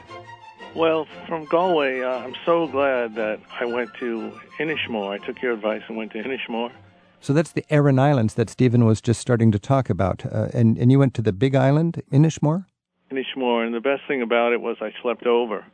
Well, 0.77 1.09
from 1.27 1.45
Galway, 1.47 2.03
uh, 2.03 2.19
I'm 2.19 2.37
so 2.47 2.69
glad 2.69 3.17
that 3.17 3.41
I 3.59 3.65
went 3.65 3.95
to 3.95 4.33
Inishmore. 4.59 5.11
I 5.11 5.19
took 5.19 5.43
your 5.43 5.53
advice 5.53 5.83
and 5.89 5.97
went 5.97 6.13
to 6.13 6.23
Inishmore. 6.23 6.71
So 7.21 7.33
that's 7.33 7.53
the 7.53 7.65
Aran 7.71 7.99
Islands 7.99 8.35
that 8.35 8.49
Stephen 8.49 8.85
was 8.85 9.01
just 9.01 9.21
starting 9.21 9.51
to 9.53 9.59
talk 9.59 9.91
about. 9.91 10.25
Uh, 10.25 10.49
and, 10.55 10.79
and 10.79 10.91
you 10.91 10.99
went 10.99 11.15
to 11.15 11.23
the 11.23 11.33
big 11.33 11.55
island, 11.55 12.03
Inishmore? 12.13 12.67
Inishmore, 13.11 13.65
and 13.65 13.75
the 13.75 13.81
best 13.81 14.03
thing 14.07 14.23
about 14.23 14.53
it 14.53 14.61
was 14.61 14.77
I 14.81 14.93
slept 15.03 15.27
over, 15.27 15.65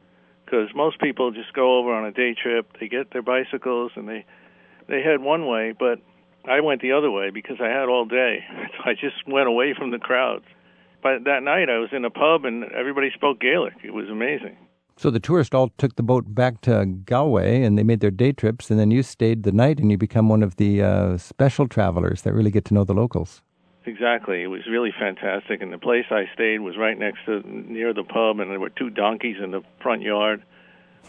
because 0.44 0.68
most 0.74 1.00
people 1.00 1.32
just 1.32 1.52
go 1.52 1.78
over 1.78 1.92
on 1.92 2.06
a 2.06 2.12
day 2.12 2.34
trip. 2.34 2.66
They 2.80 2.88
get 2.88 3.12
their 3.12 3.22
bicycles 3.22 3.92
and 3.96 4.08
they 4.08 4.24
they 4.86 5.00
head 5.00 5.20
one 5.20 5.46
way, 5.46 5.72
but 5.78 6.00
I 6.46 6.60
went 6.60 6.82
the 6.82 6.92
other 6.92 7.10
way 7.10 7.30
because 7.30 7.56
I 7.60 7.68
had 7.68 7.88
all 7.88 8.04
day. 8.04 8.44
So 8.76 8.90
I 8.90 8.94
just 8.94 9.26
went 9.26 9.48
away 9.48 9.74
from 9.76 9.90
the 9.92 9.98
crowds. 9.98 10.44
But 11.02 11.24
that 11.24 11.42
night 11.42 11.68
I 11.70 11.78
was 11.78 11.90
in 11.92 12.04
a 12.04 12.10
pub 12.10 12.44
and 12.44 12.64
everybody 12.64 13.10
spoke 13.14 13.40
Gaelic. 13.40 13.74
It 13.84 13.92
was 13.92 14.08
amazing. 14.08 14.56
So 14.96 15.10
the 15.10 15.20
tourists 15.20 15.54
all 15.54 15.70
took 15.76 15.96
the 15.96 16.02
boat 16.02 16.34
back 16.34 16.60
to 16.62 16.84
Galway 16.84 17.62
and 17.62 17.76
they 17.76 17.82
made 17.82 18.00
their 18.00 18.10
day 18.10 18.32
trips, 18.32 18.70
and 18.70 18.78
then 18.78 18.90
you 18.90 19.02
stayed 19.02 19.42
the 19.42 19.52
night 19.52 19.78
and 19.78 19.90
you 19.90 19.98
become 19.98 20.28
one 20.28 20.42
of 20.42 20.56
the 20.56 20.82
uh, 20.82 21.18
special 21.18 21.66
travelers 21.66 22.22
that 22.22 22.32
really 22.32 22.50
get 22.50 22.64
to 22.66 22.74
know 22.74 22.84
the 22.84 22.94
locals. 22.94 23.42
Exactly. 23.86 24.42
It 24.42 24.46
was 24.46 24.62
really 24.70 24.92
fantastic, 24.98 25.60
and 25.60 25.72
the 25.72 25.78
place 25.78 26.06
I 26.10 26.24
stayed 26.32 26.60
was 26.60 26.76
right 26.78 26.98
next 26.98 27.18
to 27.26 27.42
near 27.44 27.92
the 27.92 28.04
pub, 28.04 28.40
and 28.40 28.50
there 28.50 28.60
were 28.60 28.70
two 28.70 28.88
donkeys 28.88 29.36
in 29.42 29.50
the 29.50 29.62
front 29.82 30.02
yard. 30.02 30.42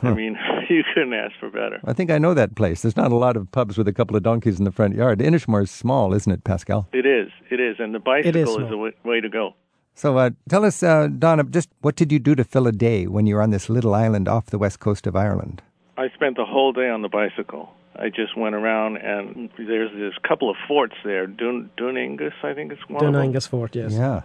I 0.02 0.14
mean, 0.14 0.38
you 0.70 0.84
couldn't 0.94 1.14
ask 1.14 1.34
for 1.40 1.50
better. 1.50 1.80
I 1.86 1.94
think 1.94 2.12
I 2.12 2.18
know 2.18 2.34
that 2.34 2.56
place. 2.56 2.82
There's 2.82 2.98
not 2.98 3.12
a 3.12 3.16
lot 3.16 3.38
of 3.38 3.50
pubs 3.51 3.77
with 3.77 3.88
a 3.88 3.94
couple 3.94 4.18
of 4.18 4.24
donkeys 4.24 4.60
in 4.60 4.65
the 4.65 4.72
front 4.72 4.96
yard. 4.96 5.20
Inishmore 5.20 5.63
is 5.63 5.72
small, 5.72 6.13
isn't 6.13 6.32
it, 6.32 6.44
Pascal? 6.44 6.89
It 6.92 7.06
is. 7.06 7.30
It 7.50 7.62
is, 7.62 7.77
and 7.80 7.96
the 7.96 8.00
bicycle 8.00 8.42
is, 8.42 8.50
small. 8.54 8.68
the 8.68 8.77
way, 8.77 8.92
way 9.06 9.22
to 9.22 9.30
go. 9.30 9.54
So 9.96 10.18
uh, 10.18 10.32
tell 10.50 10.66
us, 10.66 10.84
uh, 10.84 11.08
Donna, 11.08 11.44
just 11.46 11.70
what 11.82 11.96
did 11.96 12.12
you 12.12 12.20
do 12.20 12.36
to 12.36 12.44
fill 12.44 12.68
a 12.68 12.72
day 12.74 13.08
when 13.08 13.25
you 13.25 13.36
were 13.36 13.42
on 13.42 13.52
this 13.52 13.70
little 13.70 13.96
island 13.96 14.28
off 14.28 14.48
the 14.48 14.58
west 14.58 14.80
coast 14.80 15.08
of 15.08 15.16
Ireland? 15.16 15.62
I 15.98 16.10
spent 16.10 16.36
the 16.36 16.46
whole 16.46 16.74
day 16.74 16.90
on 16.90 17.02
the 17.02 17.08
bicycle. 17.10 17.70
I 17.96 18.10
just 18.10 18.36
went 18.36 18.56
around, 18.56 18.98
and 18.98 19.50
there's 19.58 19.92
this 19.94 20.14
couple 20.28 20.50
of 20.50 20.58
forts 20.68 20.96
there. 21.06 21.28
Dun 21.28 21.70
Duningus, 21.78 22.34
I 22.44 22.54
think 22.54 22.74
it's 22.74 22.82
one 22.90 23.06
of 23.06 23.14
them. 23.14 23.14
Dun 23.14 23.34
Aengus 23.34 23.48
Fort, 23.48 23.74
yes. 23.74 23.94
Yeah. 23.94 24.24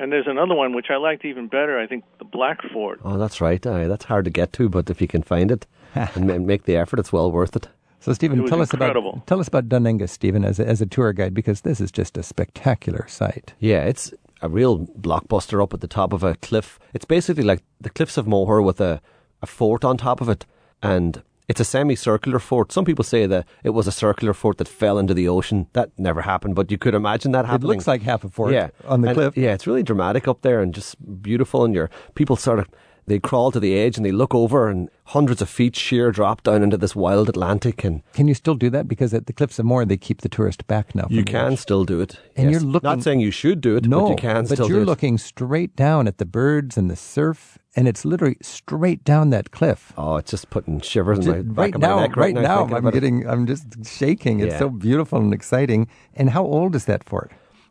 And 0.00 0.10
there's 0.10 0.26
another 0.26 0.56
one 0.56 0.74
which 0.74 0.86
I 0.90 0.96
liked 0.96 1.24
even 1.24 1.46
better. 1.46 1.78
I 1.78 1.86
think 1.86 2.02
the 2.18 2.24
Black 2.24 2.58
Fort. 2.72 2.98
Oh, 3.04 3.16
that's 3.16 3.40
right. 3.40 3.64
Aye, 3.64 3.86
that's 3.86 4.06
hard 4.06 4.24
to 4.24 4.30
get 4.32 4.52
to, 4.54 4.68
but 4.68 4.90
if 4.90 5.00
you 5.00 5.06
can 5.06 5.22
find 5.22 5.52
it 5.52 5.64
and 5.94 6.44
make 6.44 6.64
the 6.64 6.76
effort, 6.76 6.98
it's 6.98 7.12
well 7.12 7.30
worth 7.30 7.54
it. 7.54 7.68
So, 8.00 8.12
Stephen, 8.12 8.40
It 8.40 8.42
was 8.42 8.50
tell 8.50 8.60
us 8.60 8.72
incredible. 8.74 9.12
about 9.12 9.26
tell 9.28 9.38
us 9.38 9.46
about 9.46 9.68
Dun 9.68 9.84
Aengus, 9.84 10.10
Stephen, 10.10 10.44
as 10.44 10.58
a, 10.58 10.66
as 10.66 10.82
a 10.82 10.86
tour 10.86 11.12
guide, 11.12 11.32
because 11.32 11.60
this 11.60 11.80
is 11.80 11.92
just 11.92 12.18
a 12.18 12.22
spectacular 12.24 13.06
sight. 13.08 13.54
Yeah, 13.60 13.84
it's 13.84 14.12
a 14.44 14.48
real 14.48 14.86
blockbuster 15.00 15.62
up 15.62 15.72
at 15.72 15.80
the 15.80 15.88
top 15.88 16.12
of 16.12 16.22
a 16.22 16.34
cliff. 16.36 16.78
It's 16.92 17.06
basically 17.06 17.42
like 17.42 17.62
the 17.80 17.88
cliffs 17.88 18.18
of 18.18 18.26
Moher 18.26 18.60
with 18.60 18.78
a, 18.78 19.00
a 19.40 19.46
fort 19.46 19.84
on 19.84 19.96
top 19.96 20.20
of 20.20 20.28
it. 20.28 20.44
And 20.82 21.22
it's 21.48 21.60
a 21.60 21.64
semicircular 21.64 22.38
fort. 22.38 22.70
Some 22.70 22.84
people 22.84 23.04
say 23.04 23.26
that 23.26 23.46
it 23.62 23.70
was 23.70 23.86
a 23.86 23.92
circular 23.92 24.34
fort 24.34 24.58
that 24.58 24.68
fell 24.68 24.98
into 24.98 25.14
the 25.14 25.28
ocean. 25.28 25.66
That 25.72 25.90
never 25.98 26.20
happened, 26.20 26.56
but 26.56 26.70
you 26.70 26.76
could 26.76 26.94
imagine 26.94 27.32
that 27.32 27.46
happening. 27.46 27.70
It 27.70 27.74
looks 27.74 27.86
like 27.86 28.02
half 28.02 28.22
a 28.22 28.28
fort 28.28 28.52
yeah. 28.52 28.68
on 28.86 29.00
the 29.00 29.08
And, 29.08 29.16
cliff. 29.16 29.36
Yeah, 29.36 29.54
it's 29.54 29.66
really 29.66 29.82
dramatic 29.82 30.28
up 30.28 30.42
there 30.42 30.60
and 30.60 30.74
just 30.74 30.96
beautiful. 31.22 31.64
And 31.64 31.74
your 31.74 31.90
people 32.14 32.36
sort 32.36 32.58
of 32.58 32.68
they 33.06 33.18
crawl 33.18 33.50
to 33.52 33.60
the 33.60 33.76
edge 33.78 33.96
and 33.96 34.04
they 34.06 34.12
look 34.12 34.34
over 34.34 34.68
and 34.68 34.88
hundreds 35.08 35.42
of 35.42 35.48
feet 35.48 35.76
sheer 35.76 36.10
drop 36.10 36.42
down 36.42 36.62
into 36.62 36.76
this 36.78 36.96
wild 36.96 37.28
Atlantic 37.28 37.84
and 37.84 38.02
Can 38.14 38.28
you 38.28 38.34
still 38.34 38.54
do 38.54 38.70
that? 38.70 38.88
Because 38.88 39.12
at 39.12 39.26
the 39.26 39.32
Cliffs 39.32 39.58
of 39.58 39.66
Moher, 39.66 39.84
they 39.84 39.96
keep 39.98 40.22
the 40.22 40.28
tourist 40.28 40.66
back 40.66 40.94
now. 40.94 41.06
you 41.10 41.22
can 41.24 41.56
still 41.56 41.84
do 41.84 42.00
it. 42.00 42.18
And 42.36 42.50
yes. 42.50 42.62
you're 42.62 42.70
looking- 42.70 42.88
not 42.88 43.02
saying 43.02 43.20
you 43.20 43.30
should 43.30 43.60
do 43.60 43.76
it, 43.76 43.86
No, 43.86 44.00
but 44.02 44.08
you 44.10 44.16
can 44.16 44.46
but 44.46 44.52
still 44.56 44.68
you're 44.68 44.78
do 44.78 44.82
it. 44.82 44.86
looking 44.86 45.18
straight 45.18 45.76
down 45.76 46.08
at 46.08 46.18
the 46.18 46.24
birds 46.24 46.78
and 46.78 46.90
the 46.90 46.96
surf, 46.96 47.58
and 47.76 47.86
it's 47.86 48.04
literally 48.06 48.36
straight 48.40 49.04
down 49.04 49.30
that 49.30 49.50
cliff. 49.50 49.92
Oh, 49.98 50.16
it's 50.16 50.30
just 50.30 50.48
putting 50.48 50.80
shivers 50.80 51.18
in 51.18 51.26
my 51.26 51.38
Just 51.42 51.48
back 51.54 51.56
right 51.58 51.74
of 51.74 51.80
my 51.82 51.86
now, 51.88 52.00
neck 52.00 52.16
right, 52.16 52.34
now, 52.34 52.58
thinking 52.60 52.76
I'm 52.76 52.78
about 52.86 52.88
it. 52.94 53.00
getting, 53.00 53.28
I'm 53.28 53.46
just 53.46 53.66
shaking. 53.86 54.40
It's 54.40 54.52
Yeah. 54.54 54.58
so 54.60 54.70
beautiful 54.70 55.18
and 55.20 55.34
exciting. 55.34 55.88
And 56.14 56.30
how 56.30 56.44
old 56.44 56.74
is 56.74 56.86
that 56.86 57.04
fort? 57.04 57.30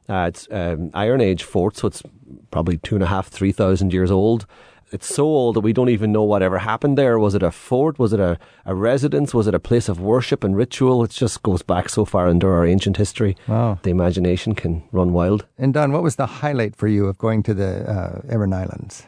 Uh, 0.10 0.25
it's 0.28 0.48
um, 0.52 0.92
Iron 0.94 1.22
Age 1.22 1.44
fort, 1.44 1.78
so 1.78 1.88
it's 1.88 2.04
probably 2.52 2.78
two 2.78 2.96
and 2.96 3.04
a 3.04 3.08
half, 3.08 3.30
three 3.30 3.54
thousand 3.54 3.94
years 3.94 4.12
old. 4.12 4.46
It's 4.94 5.08
so 5.08 5.24
old 5.24 5.56
that 5.56 5.62
we 5.62 5.74
don't 5.74 5.90
even 5.90 6.12
know 6.12 6.24
whatever 6.24 6.60
happened 6.60 6.98
there. 7.00 7.18
Was 7.18 7.34
it 7.34 7.42
a 7.42 7.50
fort? 7.50 7.98
Was 7.98 8.14
it 8.14 8.20
a, 8.20 8.38
a 8.64 8.76
residence? 8.76 9.34
Was 9.34 9.48
it 9.48 9.56
a 9.56 9.60
place 9.60 9.90
of 9.90 10.00
worship 10.00 10.44
and 10.44 10.56
ritual? 10.56 11.04
It 11.04 11.10
just 11.10 11.42
goes 11.42 11.64
back 11.64 11.90
so 11.90 12.06
far 12.06 12.30
into 12.30 12.46
our 12.46 12.66
ancient 12.66 12.98
history. 12.98 13.36
Wow. 13.48 13.80
The 13.82 13.90
imagination 13.90 14.54
can 14.54 14.84
run 14.92 15.12
wild. 15.12 15.48
And 15.58 15.74
Don, 15.74 15.94
what 15.94 16.04
was 16.04 16.18
the 16.18 16.28
highlight 16.28 16.76
for 16.76 16.88
you 16.88 17.08
of 17.08 17.18
going 17.18 17.42
to 17.44 17.56
the 17.56 17.90
uh, 17.90 18.22
Aran 18.30 18.54
Islands? 18.54 19.08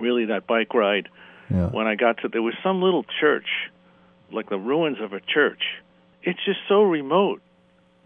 Really, 0.00 0.24
that 0.24 0.48
bike 0.48 0.74
ride. 0.74 1.08
Yeah. 1.48 1.68
When 1.68 1.86
I 1.86 1.94
got 1.94 2.18
to, 2.22 2.28
there 2.28 2.42
was 2.42 2.54
some 2.62 2.82
little 2.82 3.04
church, 3.20 3.46
like 4.32 4.48
the 4.50 4.58
ruins 4.58 4.98
of 5.00 5.12
a 5.12 5.20
church. 5.20 5.62
It's 6.22 6.44
just 6.44 6.58
so 6.68 6.82
remote. 6.82 7.40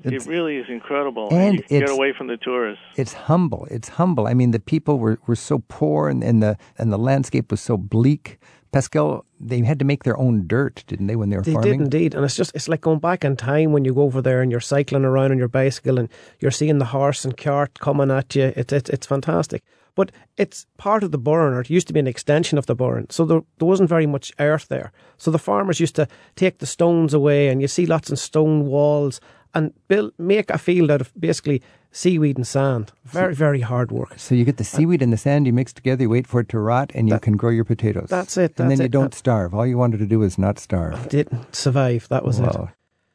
It's- 0.04 0.26
it 0.26 0.30
really 0.30 0.56
is 0.56 0.66
incredible. 0.68 1.28
and 1.32 1.56
you 1.56 1.62
can 1.62 1.80
get 1.80 1.90
away 1.90 2.12
from 2.16 2.26
the 2.28 2.36
tourists. 2.36 2.84
It's 2.96 3.12
humble. 3.14 3.66
It's 3.70 3.88
humble. 3.88 4.26
I 4.26 4.34
mean, 4.34 4.50
the 4.52 4.60
people 4.60 4.98
were, 4.98 5.18
were 5.26 5.36
so 5.36 5.62
poor, 5.68 6.08
and, 6.08 6.22
and 6.24 6.42
the 6.42 6.56
and 6.78 6.92
the 6.92 6.98
landscape 6.98 7.50
was 7.50 7.60
so 7.60 7.76
bleak. 7.76 8.38
Pascal, 8.72 9.24
they 9.38 9.60
had 9.60 9.78
to 9.78 9.84
make 9.84 10.02
their 10.02 10.18
own 10.18 10.48
dirt, 10.48 10.82
didn't 10.88 11.06
they, 11.06 11.14
when 11.14 11.30
they 11.30 11.36
were 11.36 11.42
They 11.44 11.52
farming? 11.52 11.70
They 11.70 11.76
did 11.78 11.84
indeed, 11.84 12.14
and 12.14 12.24
it's 12.24 12.34
just 12.36 12.52
it's 12.56 12.68
like 12.68 12.80
going 12.80 12.98
back 12.98 13.24
in 13.24 13.36
time 13.36 13.70
when 13.72 13.84
you 13.84 13.94
go 13.94 14.02
over 14.02 14.20
there 14.20 14.42
and 14.42 14.50
you're 14.50 14.60
cycling 14.60 15.04
around 15.04 15.30
on 15.30 15.38
your 15.38 15.48
bicycle 15.48 15.96
and 15.98 16.08
you're 16.40 16.50
seeing 16.50 16.78
the 16.78 16.86
horse 16.86 17.24
and 17.24 17.36
cart 17.36 17.78
coming 17.78 18.10
at 18.10 18.34
you. 18.34 18.52
It's 18.56 18.72
it's, 18.72 18.90
it's 18.90 19.06
fantastic, 19.06 19.62
but 19.94 20.10
it's 20.36 20.66
part 20.76 21.04
of 21.04 21.12
the 21.12 21.18
Burren, 21.18 21.54
or 21.54 21.60
it 21.60 21.70
used 21.70 21.86
to 21.86 21.92
be 21.92 22.00
an 22.00 22.08
extension 22.08 22.58
of 22.58 22.66
the 22.66 22.74
Burren. 22.74 23.06
So 23.10 23.24
there, 23.24 23.42
there 23.58 23.68
wasn't 23.68 23.88
very 23.88 24.06
much 24.06 24.32
earth 24.40 24.66
there. 24.66 24.90
So 25.18 25.30
the 25.30 25.38
farmers 25.38 25.78
used 25.78 25.94
to 25.94 26.08
take 26.34 26.58
the 26.58 26.66
stones 26.66 27.14
away, 27.14 27.46
and 27.48 27.60
you 27.60 27.68
see 27.68 27.86
lots 27.86 28.10
of 28.10 28.18
stone 28.18 28.66
walls 28.66 29.20
and 29.54 29.72
build 29.88 30.12
make 30.18 30.50
a 30.50 30.58
field 30.58 30.90
out 30.90 31.00
of 31.00 31.12
basically 31.18 31.62
seaweed 31.90 32.36
and 32.36 32.46
sand. 32.46 32.92
Very 33.04 33.34
very 33.34 33.60
hard 33.60 33.92
work. 33.92 34.14
So 34.18 34.34
you 34.34 34.44
get 34.44 34.56
the 34.56 34.64
seaweed 34.64 35.00
and 35.02 35.12
the 35.12 35.16
sand, 35.16 35.46
you 35.46 35.52
mix 35.52 35.72
together, 35.72 36.02
you 36.02 36.10
wait 36.10 36.26
for 36.26 36.40
it 36.40 36.48
to 36.50 36.58
rot, 36.58 36.90
and 36.94 37.08
you 37.08 37.14
That- 37.14 37.22
can 37.22 37.36
grow 37.36 37.50
your 37.50 37.64
potatoes. 37.64 38.08
that's 38.10 38.36
it, 38.36 38.58
and 38.58 38.70
then 38.70 38.78
that's 38.78 38.80
you 38.80 38.84
it. 38.86 38.90
don't 38.92 39.10
That- 39.12 39.14
starve. 39.18 39.54
All 39.54 39.66
you 39.66 39.78
wanted 39.78 39.98
to 39.98 40.06
do 40.06 40.18
was 40.18 40.36
not 40.38 40.58
starve. 40.58 41.08
Didn't 41.08 41.54
survive. 41.54 42.06
That 42.08 42.24
was 42.24 42.38
it. 42.40 42.46
Wow. 42.46 42.70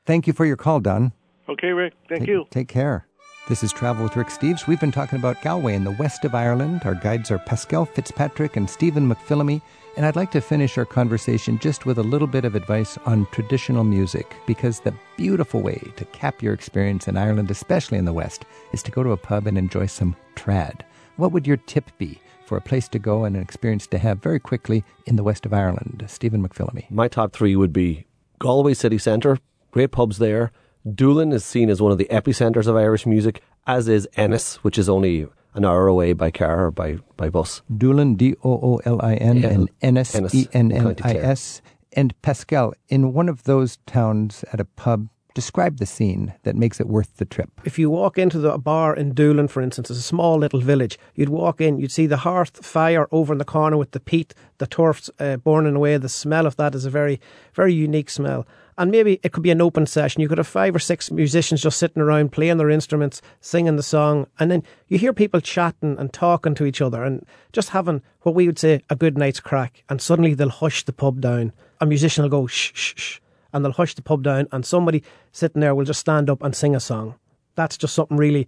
Thank 0.05 0.27
you 0.27 0.33
for 0.33 0.45
your 0.45 0.55
call, 0.57 0.79
Don. 0.79 1.11
Okay, 1.47 1.71
Rick. 1.71 1.93
Thank 2.07 2.21
Take- 2.21 2.29
you. 2.29 2.45
Take 2.51 2.67
care. 2.67 3.05
This 3.47 3.63
is 3.63 3.73
Travel 3.73 4.03
with 4.03 4.15
Rick 4.15 4.27
Steves. 4.29 4.67
We've 4.67 4.79
been 4.79 4.91
talking 4.91 5.17
about 5.17 5.41
Galway 5.41 5.73
in 5.73 5.83
the 5.83 5.95
west 5.99 6.23
of 6.23 6.35
Ireland. 6.35 6.81
Our 6.85 6.93
guides 6.93 7.31
are 7.31 7.39
Pascal 7.39 7.83
Fitzpatrick 7.85 8.55
and 8.55 8.69
Stephen 8.69 9.09
McPhillamy. 9.11 9.61
And 9.97 10.05
I'd 10.05 10.15
like 10.15 10.31
to 10.31 10.39
finish 10.39 10.77
our 10.77 10.85
conversation 10.85 11.59
just 11.59 11.85
with 11.85 11.97
a 11.97 12.03
little 12.03 12.27
bit 12.27 12.45
of 12.45 12.55
advice 12.55 12.97
on 13.05 13.27
traditional 13.31 13.83
music, 13.83 14.33
because 14.47 14.79
the 14.79 14.93
beautiful 15.17 15.61
way 15.61 15.91
to 15.97 16.05
cap 16.05 16.41
your 16.41 16.53
experience 16.53 17.07
in 17.07 17.17
Ireland, 17.17 17.51
especially 17.51 17.97
in 17.97 18.05
the 18.05 18.13
west, 18.13 18.45
is 18.71 18.81
to 18.83 18.91
go 18.91 19.03
to 19.03 19.11
a 19.11 19.17
pub 19.17 19.45
and 19.45 19.57
enjoy 19.57 19.87
some 19.87 20.15
trad. 20.35 20.81
What 21.17 21.33
would 21.33 21.45
your 21.45 21.57
tip 21.57 21.91
be 21.97 22.21
for 22.45 22.57
a 22.57 22.61
place 22.61 22.87
to 22.89 22.99
go 22.99 23.25
and 23.25 23.35
an 23.35 23.41
experience 23.41 23.87
to 23.87 23.97
have 23.97 24.23
very 24.23 24.39
quickly 24.39 24.85
in 25.05 25.17
the 25.17 25.23
west 25.23 25.45
of 25.45 25.53
Ireland? 25.53 26.05
Stephen 26.07 26.47
McPhillamy. 26.47 26.89
My 26.89 27.09
top 27.09 27.33
three 27.33 27.57
would 27.57 27.73
be 27.73 28.05
Galway 28.39 28.75
city 28.75 28.97
centre, 28.97 29.37
great 29.71 29.91
pubs 29.91 30.17
there. 30.17 30.53
Doolin 30.95 31.33
is 31.33 31.43
seen 31.43 31.69
as 31.69 31.81
one 31.81 31.91
of 31.91 31.97
the 31.97 32.07
epicentres 32.09 32.67
of 32.67 32.77
Irish 32.77 33.05
music, 33.05 33.41
as 33.67 33.89
is 33.89 34.07
Ennis, 34.15 34.63
which 34.63 34.77
is 34.77 34.87
only 34.87 35.27
an 35.53 35.65
hour 35.65 35.87
away 35.87 36.13
by 36.13 36.31
car 36.31 36.65
or 36.65 36.71
by, 36.71 36.97
by 37.17 37.29
bus. 37.29 37.61
Doolin, 37.75 38.15
D 38.15 38.35
O 38.43 38.51
O 38.51 38.81
L 38.85 39.01
I 39.01 39.15
N, 39.15 39.43
and 39.43 39.69
Ennis, 39.81 40.15
Ennis, 40.15 40.35
E 40.35 40.47
N 40.53 40.71
N 40.71 40.83
County 40.83 41.03
I 41.03 41.11
Clare. 41.13 41.25
S. 41.25 41.61
And 41.93 42.19
Pascal, 42.21 42.73
in 42.87 43.13
one 43.13 43.29
of 43.29 43.43
those 43.43 43.77
towns 43.87 44.45
at 44.53 44.59
a 44.59 44.65
pub, 44.65 45.09
describe 45.33 45.77
the 45.77 45.85
scene 45.85 46.33
that 46.43 46.55
makes 46.55 46.79
it 46.79 46.87
worth 46.87 47.17
the 47.17 47.25
trip. 47.25 47.49
if 47.63 47.79
you 47.79 47.89
walk 47.89 48.17
into 48.17 48.39
the 48.39 48.57
bar 48.57 48.95
in 48.95 49.13
Doolin, 49.13 49.47
for 49.47 49.61
instance, 49.61 49.89
it's 49.89 49.99
a 49.99 50.03
small 50.03 50.37
little 50.37 50.59
village. 50.59 50.99
You'd 51.15 51.29
walk 51.29 51.61
in, 51.61 51.79
you'd 51.79 51.91
see 51.91 52.07
the 52.07 52.17
hearth 52.17 52.65
fire 52.65 53.07
over 53.11 53.33
in 53.33 53.39
the 53.39 53.45
corner 53.45 53.77
with 53.77 53.91
the 53.91 53.99
peat, 53.99 54.33
the 54.57 54.67
turfs 54.67 55.09
uh, 55.19 55.37
burning 55.37 55.75
away. 55.75 55.97
The 55.97 56.09
smell 56.09 56.45
of 56.45 56.55
that 56.57 56.75
is 56.75 56.85
a 56.85 56.89
very, 56.89 57.19
very 57.53 57.73
unique 57.73 58.09
smell. 58.09 58.45
And 58.79 58.89
maybe 58.89 59.19
it 59.21 59.33
could 59.33 59.43
be 59.43 59.51
an 59.51 59.61
open 59.61 59.85
session. 59.85 60.21
You 60.21 60.29
could 60.29 60.37
have 60.37 60.47
five 60.47 60.73
or 60.73 60.79
six 60.79 61.11
musicians 61.11 61.61
just 61.61 61.77
sitting 61.77 62.01
around 62.01 62.31
playing 62.31 62.57
their 62.57 62.69
instruments, 62.69 63.21
singing 63.41 63.75
the 63.75 63.83
song, 63.83 64.25
and 64.39 64.49
then 64.49 64.63
you 64.87 64.97
hear 64.97 65.13
people 65.13 65.41
chatting 65.41 65.97
and 65.99 66.11
talking 66.11 66.55
to 66.55 66.65
each 66.65 66.81
other 66.81 67.03
and 67.03 67.25
just 67.51 67.69
having 67.69 68.01
what 68.21 68.33
we 68.33 68.47
would 68.47 68.57
say 68.57 68.81
a 68.89 68.95
good 68.95 69.17
night's 69.17 69.41
crack. 69.41 69.83
And 69.89 70.01
suddenly 70.01 70.33
they'll 70.33 70.49
hush 70.49 70.85
the 70.85 70.93
pub 70.93 71.19
down. 71.19 71.51
A 71.81 71.85
musician 71.85 72.23
will 72.23 72.29
go 72.29 72.47
shh 72.47 72.71
shh 72.73 72.93
shh 72.95 73.19
and 73.51 73.65
they'll 73.65 73.73
hush 73.73 73.95
the 73.95 74.01
pub 74.01 74.23
down, 74.23 74.47
and 74.51 74.65
somebody 74.65 75.03
sitting 75.33 75.59
there 75.61 75.75
will 75.75 75.85
just 75.85 75.99
stand 75.99 76.29
up 76.29 76.41
and 76.41 76.55
sing 76.55 76.75
a 76.75 76.79
song. 76.79 77.15
That's 77.55 77.77
just 77.77 77.93
something 77.93 78.15
really, 78.15 78.47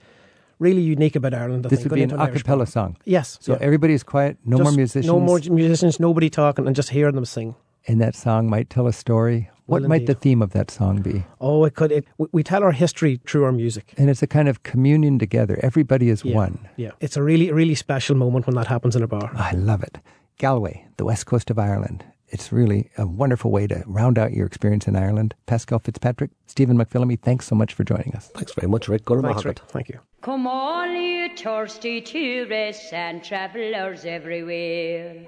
really 0.60 0.82
unique 0.82 1.18
about 1.18 1.34
Ireland. 1.34 1.66
I 1.66 1.70
This 1.70 1.80
think, 1.80 1.92
would 1.92 1.96
be 1.98 2.04
an 2.04 2.12
a 2.20 2.32
cappella 2.32 2.68
song. 2.68 2.98
Yes. 3.04 3.38
So 3.42 3.54
yeah. 3.54 3.60
everybody's 3.60 4.04
quiet, 4.04 4.38
no 4.46 4.60
more 4.60 4.72
musicians. 4.72 5.08
No 5.08 5.20
more 5.20 5.40
musicians, 5.50 6.00
nobody 6.00 6.30
talking, 6.30 6.68
and 6.68 6.76
just 6.76 6.90
hearing 6.90 7.16
them 7.16 7.26
sing. 7.26 7.56
And 7.88 8.00
that 8.00 8.16
song 8.16 8.50
might 8.50 8.70
tell 8.70 8.88
a 8.88 8.94
story. 8.94 9.50
What 9.68 9.82
Well, 9.82 9.90
might 9.90 10.06
the 10.06 10.16
theme 10.16 10.42
of 10.42 10.52
that 10.52 10.70
song 10.72 11.02
be? 11.02 11.24
Oh, 11.40 11.64
it 11.66 11.76
could. 11.76 11.92
It, 11.92 12.06
we, 12.18 12.28
we 12.32 12.44
tell 12.44 12.64
our 12.64 12.72
history 12.72 13.20
through 13.26 13.46
our 13.46 13.52
music. 13.52 13.94
And 13.98 14.10
it's 14.10 14.22
a 14.24 14.28
kind 14.28 14.50
of 14.50 14.64
communion 14.64 15.18
together. 15.20 15.60
Everybody 15.64 16.10
is 16.10 16.26
Yeah. 16.26 16.36
one. 16.36 16.68
Yeah. 16.78 16.92
It's 17.00 17.16
a 17.16 17.24
really, 17.24 17.52
really 17.52 17.76
special 17.76 18.16
moment 18.18 18.48
when 18.48 18.56
that 18.56 18.68
happens 18.68 18.96
in 18.96 19.04
a 19.04 19.08
bar. 19.08 19.32
I 19.34 19.52
love 19.54 19.84
it. 19.84 20.00
Galway, 20.40 20.86
the 20.98 21.06
west 21.06 21.26
coast 21.26 21.50
of 21.52 21.60
Ireland. 21.60 22.04
It's 22.34 22.52
really 22.52 22.90
a 22.98 23.06
wonderful 23.06 23.52
way 23.52 23.68
to 23.68 23.84
round 23.86 24.18
out 24.18 24.32
your 24.32 24.46
experience 24.48 24.88
in 24.88 24.96
Ireland. 24.96 25.36
Pascal 25.48 25.80
Fitzpatrick, 25.80 26.32
Stephen 26.48 26.78
McPhillamy, 26.78 27.20
thanks 27.22 27.46
so 27.46 27.56
much 27.56 27.74
for 27.74 27.84
joining 27.84 28.14
us. 28.16 28.30
Thanks 28.34 28.54
very 28.54 28.68
much, 28.70 28.88
Rick. 28.88 29.04
Go 29.06 29.16
to 29.16 29.22
Thanks, 29.22 29.42
Mahagat. 29.42 29.46
Rick. 29.46 29.60
Thank 29.68 29.90
you. 29.90 30.00
Come 30.22 30.48
on, 30.48 30.96
you 30.96 31.30
thirsty 31.38 32.00
tourists 32.02 32.92
and 32.94 33.22
travellers 33.24 34.06
everywhere. 34.06 35.26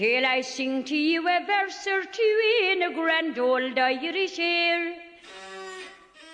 Till 0.00 0.24
I 0.24 0.40
sing 0.40 0.82
to 0.84 0.96
you 0.96 1.28
a 1.28 1.44
verse 1.44 1.86
or 1.86 2.02
two 2.02 2.40
in 2.72 2.84
a 2.84 2.94
grand 2.94 3.38
old 3.38 3.78
Irish 3.78 4.38
air. 4.38 4.94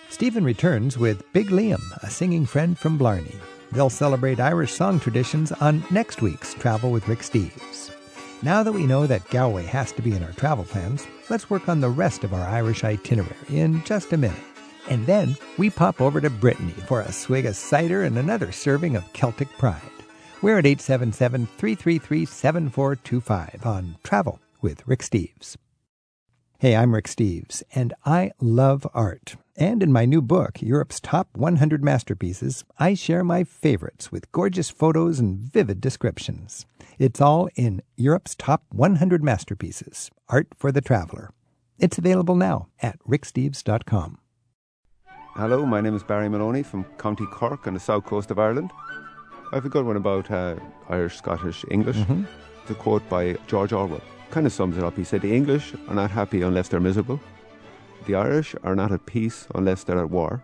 Stephen 0.09 0.45
returns 0.45 0.97
with 0.97 1.33
Big 1.33 1.49
Liam, 1.49 1.83
a 2.05 2.09
singing 2.09 2.47
friend 2.47 2.79
from 2.79 2.97
Blarney. 2.97 3.35
They'll 3.73 3.91
celebrate 3.91 4.39
Irish 4.39 4.73
song 4.73 5.01
traditions 5.01 5.51
on 5.51 5.83
next 5.91 6.23
week's 6.23 6.55
Travel 6.55 6.93
with 6.93 7.09
Rick 7.09 7.23
Steves. 7.23 7.91
Now 8.41 8.63
that 8.63 8.71
we 8.71 8.87
know 8.87 9.09
that 9.09 9.29
Galway 9.31 9.65
has 9.65 9.91
to 9.95 10.01
be 10.01 10.15
in 10.15 10.23
our 10.23 10.33
travel 10.35 10.63
plans, 10.63 11.05
let's 11.29 11.51
work 11.51 11.69
on 11.69 11.81
the 11.81 11.91
rest 11.91 12.23
of 12.23 12.33
our 12.33 12.47
Irish 12.47 12.85
itinerary 12.85 13.35
in 13.49 13.83
just 13.83 14.13
a 14.13 14.17
minute. 14.17 14.39
And 14.89 15.05
then 15.07 15.37
we 15.59 15.71
pop 15.71 16.01
over 16.01 16.21
to 16.21 16.31
Brittany 16.31 16.71
for 16.87 17.01
a 17.01 17.11
swig 17.11 17.47
of 17.47 17.57
cider 17.57 18.05
and 18.05 18.17
another 18.17 18.53
serving 18.53 18.95
of 18.95 19.13
Celtic 19.13 19.49
pride. 19.59 19.96
We're 20.43 20.59
at 20.59 20.67
877 20.67 21.47
333 21.47 22.27
7425 22.27 23.65
on 23.65 23.97
Travel 24.03 24.39
with 24.61 24.87
Rick 24.87 25.01
Steves. 25.01 25.57
Hey, 26.59 26.77
I'm 26.77 26.95
Rick 26.95 27.07
Steves, 27.07 27.63
and 27.75 27.95
I 28.05 28.33
love 28.41 28.87
art. 28.93 29.37
And 29.57 29.83
in 29.83 29.93
my 29.93 30.05
new 30.05 30.21
book, 30.21 30.61
Europe's 30.61 31.01
Top 31.01 31.29
100 31.35 31.83
Masterpieces, 31.83 32.65
I 32.79 32.93
share 32.93 33.25
my 33.25 33.45
favorites 33.45 34.13
with 34.13 34.31
gorgeous 34.33 34.69
photos 34.69 35.19
and 35.19 35.39
vivid 35.39 35.81
descriptions. 35.81 36.67
It's 36.99 37.21
all 37.21 37.49
in 37.57 37.83
Europe's 37.97 38.35
Top 38.35 38.63
100 38.71 39.25
Masterpieces 39.25 40.11
Art 40.29 40.49
for 40.55 40.71
the 40.71 40.83
Traveler. 40.83 41.31
It's 41.79 41.99
available 41.99 42.37
now 42.37 42.69
at 42.83 42.99
ricksteves.com. 43.09 44.19
Hello, 45.35 45.67
my 45.67 45.81
name 45.81 45.95
is 45.95 46.03
Barry 46.03 46.29
Maloney 46.29 46.63
from 46.63 46.85
County 46.97 47.27
Cork 47.27 47.67
on 47.67 47.75
the 47.75 47.81
south 47.81 48.05
coast 48.05 48.31
of 48.31 48.39
Ireland. 48.39 48.71
I 49.53 49.57
have 49.57 49.65
a 49.65 49.69
good 49.69 49.87
one 49.87 49.97
about 49.97 50.31
uh, 50.31 50.57
Irish, 50.89 51.17
Scottish, 51.17 51.65
English. 51.71 51.99
It's 52.63 52.71
a 52.71 52.75
quote 52.75 53.09
by 53.09 53.37
George 53.47 53.73
Orwell. 53.73 54.01
Kind 54.31 54.47
of 54.47 54.53
sums 54.53 54.77
it 54.77 54.83
up. 54.83 54.97
He 54.97 55.05
said, 55.05 55.23
The 55.23 55.35
English 55.35 55.73
are 55.89 55.95
not 55.95 56.11
happy 56.11 56.43
unless 56.43 56.69
they're 56.69 56.81
miserable. 56.81 57.21
The 58.07 58.17
Irish 58.17 58.55
are 58.65 58.75
not 58.75 58.91
at 58.93 59.07
peace 59.07 59.47
unless 59.55 59.85
they're 59.85 60.01
at 60.01 60.11
war. 60.11 60.43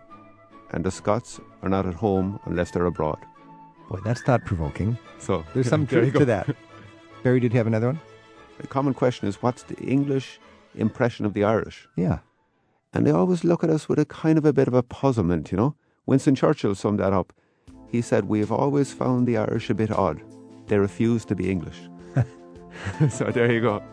And 0.71 0.83
the 0.85 0.91
Scots 0.91 1.39
are 1.61 1.69
not 1.69 1.85
at 1.85 1.93
home 1.93 2.39
unless 2.45 2.71
they're 2.71 2.85
abroad. 2.85 3.19
Boy, 3.89 3.99
that's 4.05 4.21
thought 4.21 4.45
provoking. 4.45 4.97
So 5.19 5.43
There's 5.53 5.67
some 5.69 5.85
truth 5.93 6.13
to 6.13 6.25
that. 6.25 6.55
Barry, 7.23 7.39
did 7.39 7.51
you 7.51 7.57
have 7.57 7.67
another 7.67 7.87
one? 7.87 7.99
The 8.59 8.67
common 8.67 8.93
question 8.93 9.27
is, 9.27 9.41
what's 9.41 9.63
the 9.63 9.77
English 9.79 10.39
impression 10.75 11.25
of 11.25 11.33
the 11.33 11.43
Irish? 11.43 11.87
Yeah. 11.97 12.19
And 12.93 13.05
they 13.05 13.11
always 13.11 13.43
look 13.43 13.63
at 13.63 13.69
us 13.69 13.89
with 13.89 13.99
a 13.99 14.05
kind 14.05 14.37
of 14.37 14.45
a 14.45 14.53
bit 14.53 14.67
of 14.67 14.73
a 14.73 14.83
puzzlement, 14.83 15.51
you 15.51 15.57
know? 15.57 15.75
Winston 16.05 16.35
Churchill 16.35 16.75
summed 16.75 16.99
that 16.99 17.13
up. 17.13 17.33
He 17.93 18.01
said, 18.01 18.25
We 18.25 18.39
have 18.39 18.51
always 18.51 18.91
found 18.91 19.27
the 19.27 19.37
Irish 19.37 19.69
a 19.69 19.75
bit 19.75 19.91
odd. 19.91 20.19
They 20.65 20.79
refuse 20.79 21.25
to 21.25 21.35
be 21.35 21.51
English. 21.51 21.77
so 23.09 23.25
there 23.25 23.51
you 23.51 23.61
go. 23.61 23.83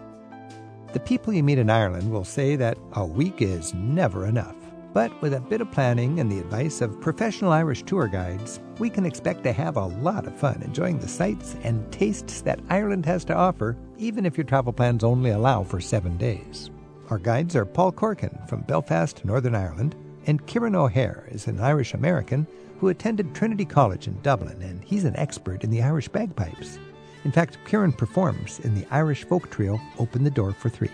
The 0.94 1.00
people 1.00 1.34
you 1.34 1.42
meet 1.42 1.58
in 1.58 1.68
Ireland 1.68 2.10
will 2.10 2.24
say 2.24 2.56
that 2.56 2.78
a 2.94 3.04
week 3.04 3.42
is 3.42 3.74
never 3.74 4.26
enough. 4.26 4.56
But 4.94 5.20
with 5.20 5.34
a 5.34 5.40
bit 5.40 5.60
of 5.60 5.70
planning 5.70 6.18
and 6.18 6.32
the 6.32 6.38
advice 6.38 6.80
of 6.80 6.98
professional 7.02 7.52
Irish 7.52 7.82
tour 7.82 8.08
guides, 8.08 8.58
we 8.78 8.88
can 8.88 9.04
expect 9.04 9.44
to 9.44 9.52
have 9.52 9.76
a 9.76 9.86
lot 9.86 10.26
of 10.26 10.34
fun 10.34 10.62
enjoying 10.62 10.98
the 10.98 11.06
sights 11.06 11.56
and 11.62 11.92
tastes 11.92 12.40
that 12.40 12.60
Ireland 12.70 13.04
has 13.04 13.22
to 13.26 13.34
offer, 13.34 13.76
even 13.98 14.24
if 14.24 14.38
your 14.38 14.46
travel 14.46 14.72
plans 14.72 15.04
only 15.04 15.32
allow 15.32 15.62
for 15.62 15.78
seven 15.78 16.16
days. 16.16 16.70
Our 17.10 17.18
guides 17.18 17.54
are 17.54 17.66
Paul 17.66 17.92
Corkin 17.92 18.48
from 18.48 18.62
Belfast, 18.62 19.26
Northern 19.26 19.54
Ireland, 19.54 19.94
And 20.26 20.46
Kieran 20.46 20.74
O'Hare 20.74 21.26
is 21.30 21.46
an 21.46 21.60
Irish 21.60 21.94
American 21.94 22.46
who 22.80 22.88
attended 22.88 23.34
Trinity 23.34 23.66
College 23.66 24.06
in 24.08 24.18
Dublin, 24.22 24.60
and 24.62 24.82
he's 24.82 25.04
an 25.04 25.14
expert 25.16 25.62
in 25.62 25.70
the 25.70 25.82
Irish 25.82 26.08
bagpipes. 26.08 26.78
In 27.24 27.30
fact, 27.30 27.58
Kieran 27.66 27.92
performs 27.92 28.58
in 28.60 28.74
the 28.74 28.86
Irish 28.90 29.24
folk 29.24 29.50
trio 29.50 29.78
Open 29.98 30.24
the 30.24 30.30
Door 30.30 30.54
for 30.54 30.70
Three. 30.70 30.90